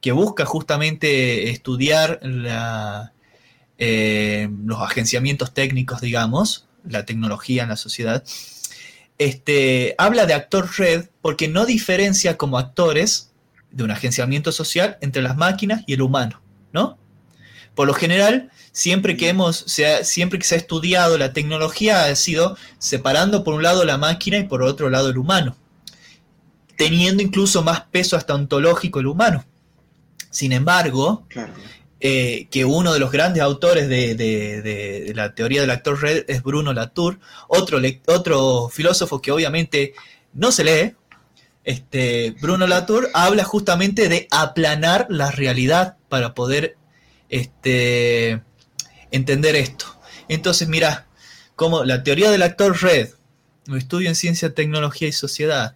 [0.00, 2.20] que busca justamente estudiar
[3.78, 8.24] eh, los agenciamientos técnicos, digamos, la tecnología en la sociedad,
[9.18, 13.30] este, habla de actor red porque no diferencia como actores
[13.70, 16.40] de un agenciamiento social entre las máquinas y el humano,
[16.74, 16.98] ¿no?
[17.74, 19.64] Por lo general, siempre que, hemos,
[20.02, 24.36] siempre que se ha estudiado la tecnología ha sido separando por un lado la máquina
[24.36, 25.56] y por otro lado el humano,
[26.76, 29.44] teniendo incluso más peso hasta ontológico el humano.
[30.30, 31.26] Sin embargo,
[32.00, 36.72] eh, que uno de los grandes autores de, la teoría del actor red es Bruno
[36.72, 39.94] Latour, otro, otro filósofo que obviamente
[40.32, 40.96] no se lee,
[41.64, 46.76] este, Bruno Latour habla justamente de aplanar la realidad para poder
[47.28, 48.40] este,
[49.10, 49.86] entender esto.
[50.28, 51.08] Entonces, mira,
[51.56, 53.08] como la teoría del actor red,
[53.66, 55.74] un estudio en ciencia, tecnología y sociedad,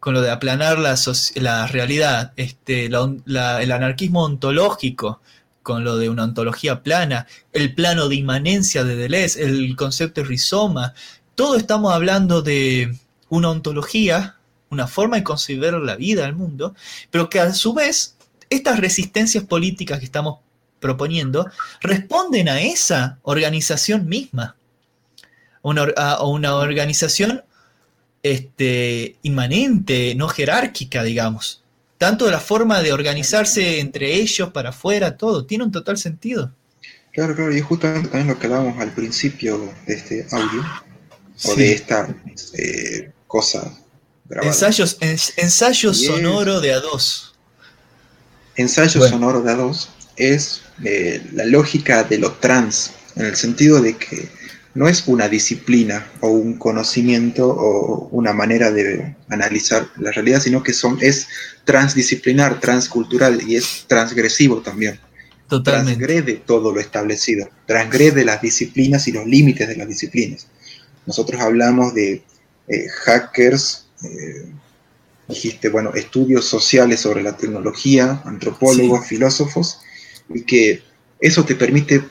[0.00, 0.96] con lo de aplanar la,
[1.36, 5.22] la realidad, este, el anarquismo ontológico,
[5.62, 10.26] con lo de una ontología plana, el plano de inmanencia de Deleuze, el concepto de
[10.26, 10.92] rizoma,
[11.36, 12.94] todo estamos hablando de
[13.30, 14.36] una ontología,
[14.68, 16.74] una forma de concebir la vida, el mundo,
[17.10, 18.17] pero que a su vez
[18.50, 20.38] estas resistencias políticas que estamos
[20.80, 21.50] proponiendo
[21.80, 24.56] responden a esa organización misma,
[25.96, 27.42] a una organización
[28.22, 31.62] este, inmanente, no jerárquica, digamos.
[31.98, 36.52] Tanto de la forma de organizarse entre ellos, para afuera, todo, tiene un total sentido.
[37.12, 40.64] Claro, claro, y justamente también lo que hablábamos al principio de este audio,
[41.44, 42.08] o de esta
[42.54, 43.76] eh, cosa
[44.26, 44.52] grabada.
[44.52, 47.32] Ensayos, ensayo sonoro de A2.
[48.58, 49.86] Ensayo sonoro de A2
[50.16, 54.28] es eh, la lógica de lo trans, en el sentido de que
[54.74, 60.64] no es una disciplina o un conocimiento o una manera de analizar la realidad, sino
[60.64, 61.28] que son, es
[61.64, 64.98] transdisciplinar, transcultural y es transgresivo también.
[65.48, 66.04] Totalmente.
[66.04, 70.48] Transgrede todo lo establecido, transgrede las disciplinas y los límites de las disciplinas.
[71.06, 72.24] Nosotros hablamos de
[72.66, 74.46] eh, hackers, eh,
[75.28, 79.80] dijiste, bueno, estudios sociales sobre la tecnología, antropólogos, filósofos,
[80.28, 80.82] y que
[81.20, 82.04] eso te permite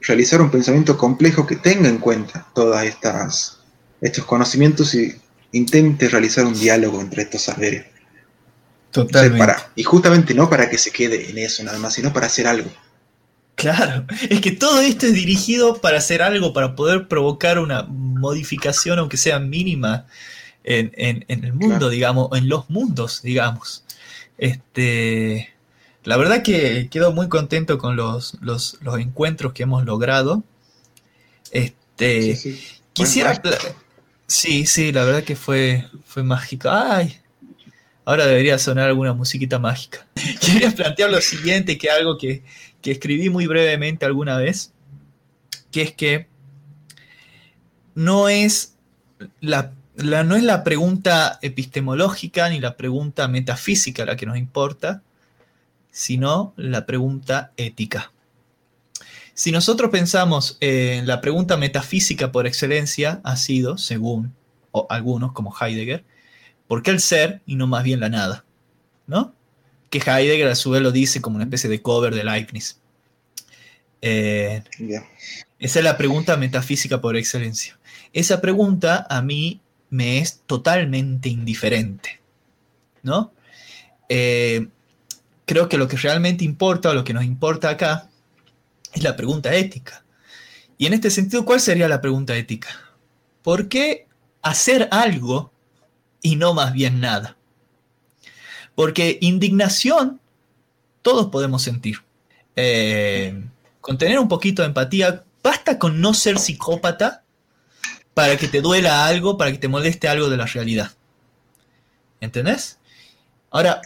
[0.00, 3.58] realizar un pensamiento complejo que tenga en cuenta todas estas
[4.00, 5.14] estos conocimientos y
[5.52, 7.86] intente realizar un diálogo entre estos saberes.
[8.90, 9.54] Totalmente.
[9.74, 12.70] y justamente no para que se quede en eso nada más, sino para hacer algo.
[13.54, 18.98] Claro, es que todo esto es dirigido para hacer algo, para poder provocar una modificación,
[18.98, 20.06] aunque sea mínima,
[20.66, 23.84] en, el mundo, digamos, en los mundos, digamos.
[24.36, 25.54] Este,
[26.04, 30.42] la verdad que quedo muy contento con los, los, encuentros que hemos logrado.
[31.52, 32.38] Este,
[32.92, 33.40] quisiera...
[34.28, 36.68] Sí, sí, la verdad que fue, fue mágico.
[36.68, 37.16] Ay,
[38.04, 40.04] ahora debería sonar alguna musiquita mágica.
[40.40, 42.42] Quería plantear lo siguiente, que algo que,
[42.82, 44.72] que escribí muy brevemente alguna vez,
[45.70, 46.26] que es que
[47.94, 48.74] no es
[49.40, 55.02] la no es la pregunta epistemológica ni la pregunta metafísica la que nos importa,
[55.90, 58.12] sino la pregunta ética.
[59.32, 64.34] Si nosotros pensamos en la pregunta metafísica por excelencia, ha sido, según
[64.88, 66.04] algunos como Heidegger,
[66.66, 68.44] ¿por qué el ser y no más bien la nada?
[69.06, 69.34] ¿No?
[69.90, 72.78] Que Heidegger a su vez lo dice como una especie de cover de Leibniz.
[74.02, 74.62] Eh,
[75.58, 77.78] esa es la pregunta metafísica por excelencia.
[78.12, 79.60] Esa pregunta a mí
[79.90, 82.20] me es totalmente indiferente,
[83.02, 83.32] ¿no?
[84.08, 84.68] Eh,
[85.44, 88.10] creo que lo que realmente importa o lo que nos importa acá
[88.92, 90.04] es la pregunta ética.
[90.78, 92.68] Y en este sentido, ¿cuál sería la pregunta ética?
[93.42, 94.06] ¿Por qué
[94.42, 95.52] hacer algo
[96.20, 97.36] y no más bien nada?
[98.74, 100.20] Porque indignación
[101.02, 102.02] todos podemos sentir.
[102.56, 103.44] Eh,
[103.80, 107.22] con tener un poquito de empatía, basta con no ser psicópata
[108.16, 110.90] para que te duela algo, para que te moleste algo de la realidad.
[112.18, 112.78] ¿Entendés?
[113.50, 113.82] Ahora,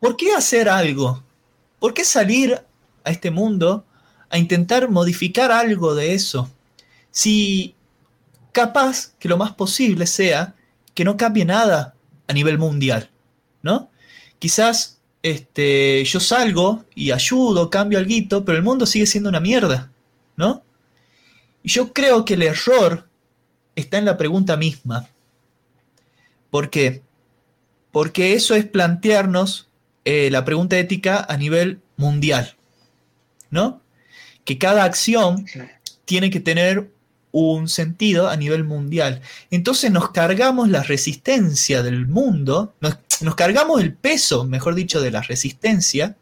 [0.00, 1.24] ¿por qué hacer algo?
[1.78, 2.60] ¿Por qué salir
[3.04, 3.86] a este mundo
[4.28, 6.50] a intentar modificar algo de eso?
[7.10, 7.74] Si
[8.52, 10.54] capaz que lo más posible sea
[10.92, 11.94] que no cambie nada
[12.28, 13.08] a nivel mundial,
[13.62, 13.88] ¿no?
[14.38, 19.90] Quizás este, yo salgo y ayudo, cambio algo, pero el mundo sigue siendo una mierda,
[20.36, 20.62] ¿no?
[21.62, 23.08] Y yo creo que el error
[23.76, 25.08] está en la pregunta misma.
[26.50, 27.02] ¿Por qué?
[27.92, 29.68] Porque eso es plantearnos
[30.04, 32.56] eh, la pregunta ética a nivel mundial,
[33.50, 33.80] ¿no?
[34.44, 35.46] Que cada acción
[36.04, 36.90] tiene que tener
[37.32, 39.20] un sentido a nivel mundial.
[39.50, 45.10] Entonces nos cargamos la resistencia del mundo, nos, nos, cargamos el peso, mejor dicho, de
[45.10, 46.16] la resistencia,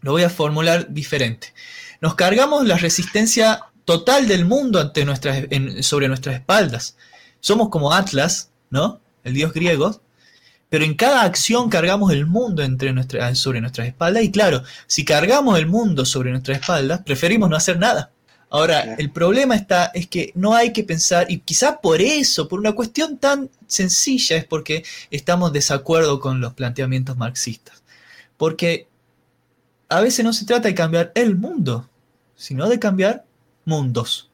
[0.00, 1.52] lo voy a formular diferente.
[2.00, 5.44] Nos cargamos la resistencia total del mundo ante nuestras,
[5.80, 6.96] sobre nuestras espaldas.
[7.40, 9.00] Somos como Atlas, ¿no?
[9.22, 10.00] El dios griego,
[10.68, 12.92] pero en cada acción cargamos el mundo entre
[13.34, 17.78] sobre nuestras espaldas y claro, si cargamos el mundo sobre nuestras espaldas, preferimos no hacer
[17.78, 18.10] nada.
[18.50, 22.60] Ahora, el problema está es que no hay que pensar, y quizá por eso, por
[22.60, 27.82] una cuestión tan sencilla, es porque estamos de desacuerdo con los planteamientos marxistas.
[28.36, 28.86] Porque
[29.88, 31.88] a veces no se trata de cambiar el mundo,
[32.36, 33.24] sino de cambiar
[33.64, 34.30] mundos.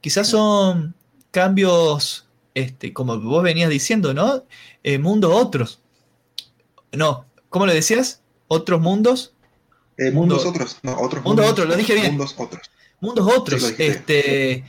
[0.00, 0.94] Quizás son
[1.30, 4.44] cambios, este, como vos venías diciendo, ¿no?
[4.82, 5.80] Eh, mundos otros.
[6.92, 8.22] No, ¿cómo le decías?
[8.48, 9.34] ¿Otros mundos?
[9.98, 11.50] Eh, mundos otros, no, otros mundos.
[11.50, 12.12] otros, lo dije bien.
[12.12, 12.70] Mundos otros.
[13.00, 13.74] Mundos otros.
[13.78, 14.64] este,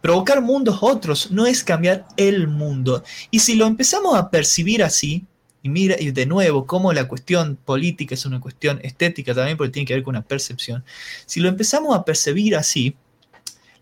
[0.00, 3.02] provocar mundos otros no es cambiar el mundo.
[3.30, 5.24] Y si lo empezamos a percibir así,
[5.62, 9.72] y mira, y de nuevo, como la cuestión política es una cuestión estética también, porque
[9.72, 10.84] tiene que ver con una percepción.
[11.26, 12.94] Si lo empezamos a percibir así,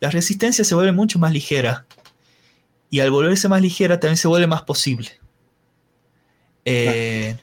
[0.04, 1.86] la resistencia se vuelve mucho más ligera.
[2.90, 5.18] Y al volverse más ligera también se vuelve más posible.
[6.66, 7.38] Eh,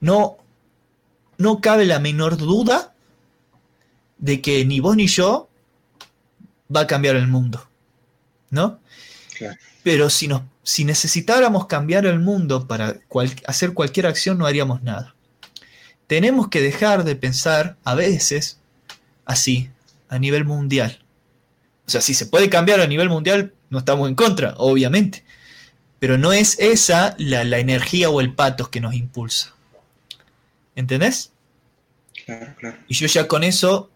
[0.00, 0.36] no,
[1.38, 2.94] no cabe la menor duda
[4.18, 5.48] de que ni vos ni yo
[6.74, 7.66] va a cambiar el mundo.
[8.50, 8.78] ¿No?
[9.82, 12.98] Pero si, nos, si necesitáramos cambiar el mundo para
[13.46, 15.14] hacer cualquier acción, no haríamos nada.
[16.06, 18.60] Tenemos que dejar de pensar a veces
[19.24, 19.70] así,
[20.10, 21.02] a nivel mundial.
[21.88, 25.24] O sea, si se puede cambiar a nivel mundial, no estamos en contra, obviamente.
[25.98, 29.54] Pero no es esa la, energía o el patos que nos impulsa.
[30.76, 31.32] ¿Entendés?
[32.26, 32.76] Claro, claro.
[32.88, 33.90] Y yo ya con eso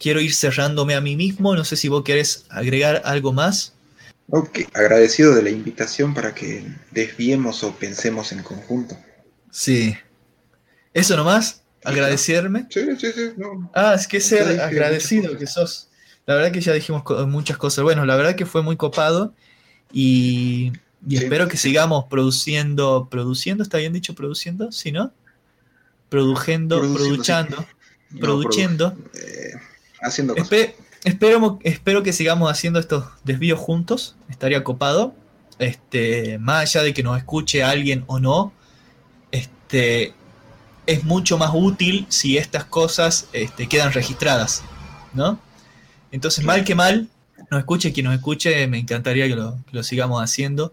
[0.00, 1.54] quiero ir cerrándome a mí mismo.
[1.54, 3.74] No sé si vos querés agregar algo más.
[4.28, 8.98] Ok, agradecido de la invitación para que desviemos o pensemos en conjunto.
[9.52, 9.96] Sí.
[10.92, 11.62] ¿Eso nomás?
[11.84, 12.66] ¿Agradecerme?
[12.70, 13.30] Sí, sí, sí.
[13.72, 15.85] Ah, es que ser agradecido que sos.
[16.26, 17.84] La verdad que ya dijimos muchas cosas.
[17.84, 19.32] Bueno, la verdad que fue muy copado
[19.92, 20.72] y,
[21.08, 24.72] espero que sigamos produciendo, produciendo, ¿está bien dicho produciendo?
[24.72, 25.12] ¿Sí, no?
[26.08, 27.64] Produciendo, produciendo,
[28.20, 28.96] produciendo.
[29.14, 29.52] Eh,
[30.00, 30.74] haciendo cosas.
[31.04, 35.14] espero, espero que sigamos haciendo estos desvíos juntos, estaría copado.
[35.60, 38.52] Este, más allá de que nos escuche alguien o no,
[39.30, 40.12] este,
[40.86, 44.64] es mucho más útil si estas cosas este, quedan registradas.
[45.14, 45.40] ¿no?
[46.10, 47.08] Entonces, mal que mal,
[47.50, 50.72] nos escuche quien nos escuche, me encantaría que lo, sigamos haciendo.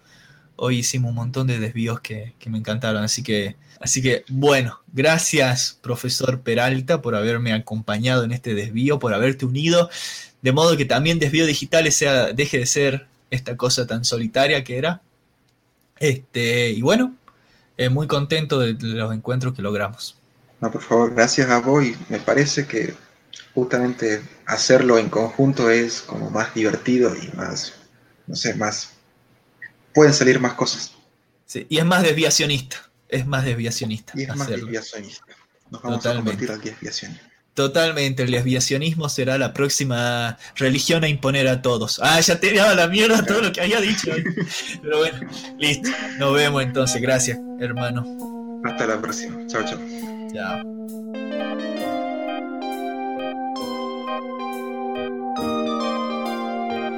[0.56, 5.80] Hoy hicimos un montón de desvíos que, me encantaron, así que, así que bueno, gracias
[5.82, 9.90] profesor Peralta por haberme acompañado en este desvío, por haberte unido,
[10.42, 14.78] de modo que también desvío digitales sea, deje de ser esta cosa tan solitaria que
[14.78, 15.02] era.
[16.00, 17.16] Este, y bueno,
[17.78, 20.18] eh, muy contento de, los encuentros que logramos.
[20.62, 22.94] No, por favor, gracias a vos y me parece que
[23.54, 27.74] justamente hacerlo en conjunto es como más divertido y más,
[28.28, 28.92] no sé, más...
[29.94, 30.92] Pueden salir más cosas.
[31.46, 34.14] Sí, y es más desviacionista, es más desviacionista.
[34.16, 35.26] Y es más desviacionista.
[35.70, 36.32] Nos vamos Totalmente.
[36.32, 37.34] a convertir al desviacionista.
[37.54, 42.00] Totalmente, el desviacionismo será la próxima religión a imponer a todos.
[42.02, 44.12] Ah, ya te daba la mierda todo lo que había dicho.
[44.82, 45.30] Pero bueno,
[45.60, 45.90] listo.
[46.18, 47.00] Nos vemos entonces.
[47.00, 48.62] Gracias, hermano.
[48.66, 49.46] Hasta la próxima.
[49.46, 49.80] Chao, chao.
[50.34, 51.03] Chao.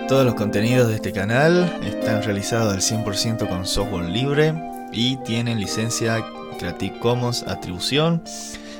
[0.07, 4.53] Todos los contenidos de este canal están realizados al 100% con software libre
[4.91, 6.23] y tienen licencia
[6.59, 8.21] Creative Commons atribución.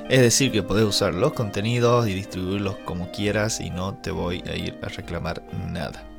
[0.07, 4.43] Es decir, que podés usar los contenidos y distribuirlos como quieras y no te voy
[4.45, 6.14] a ir a reclamar nada.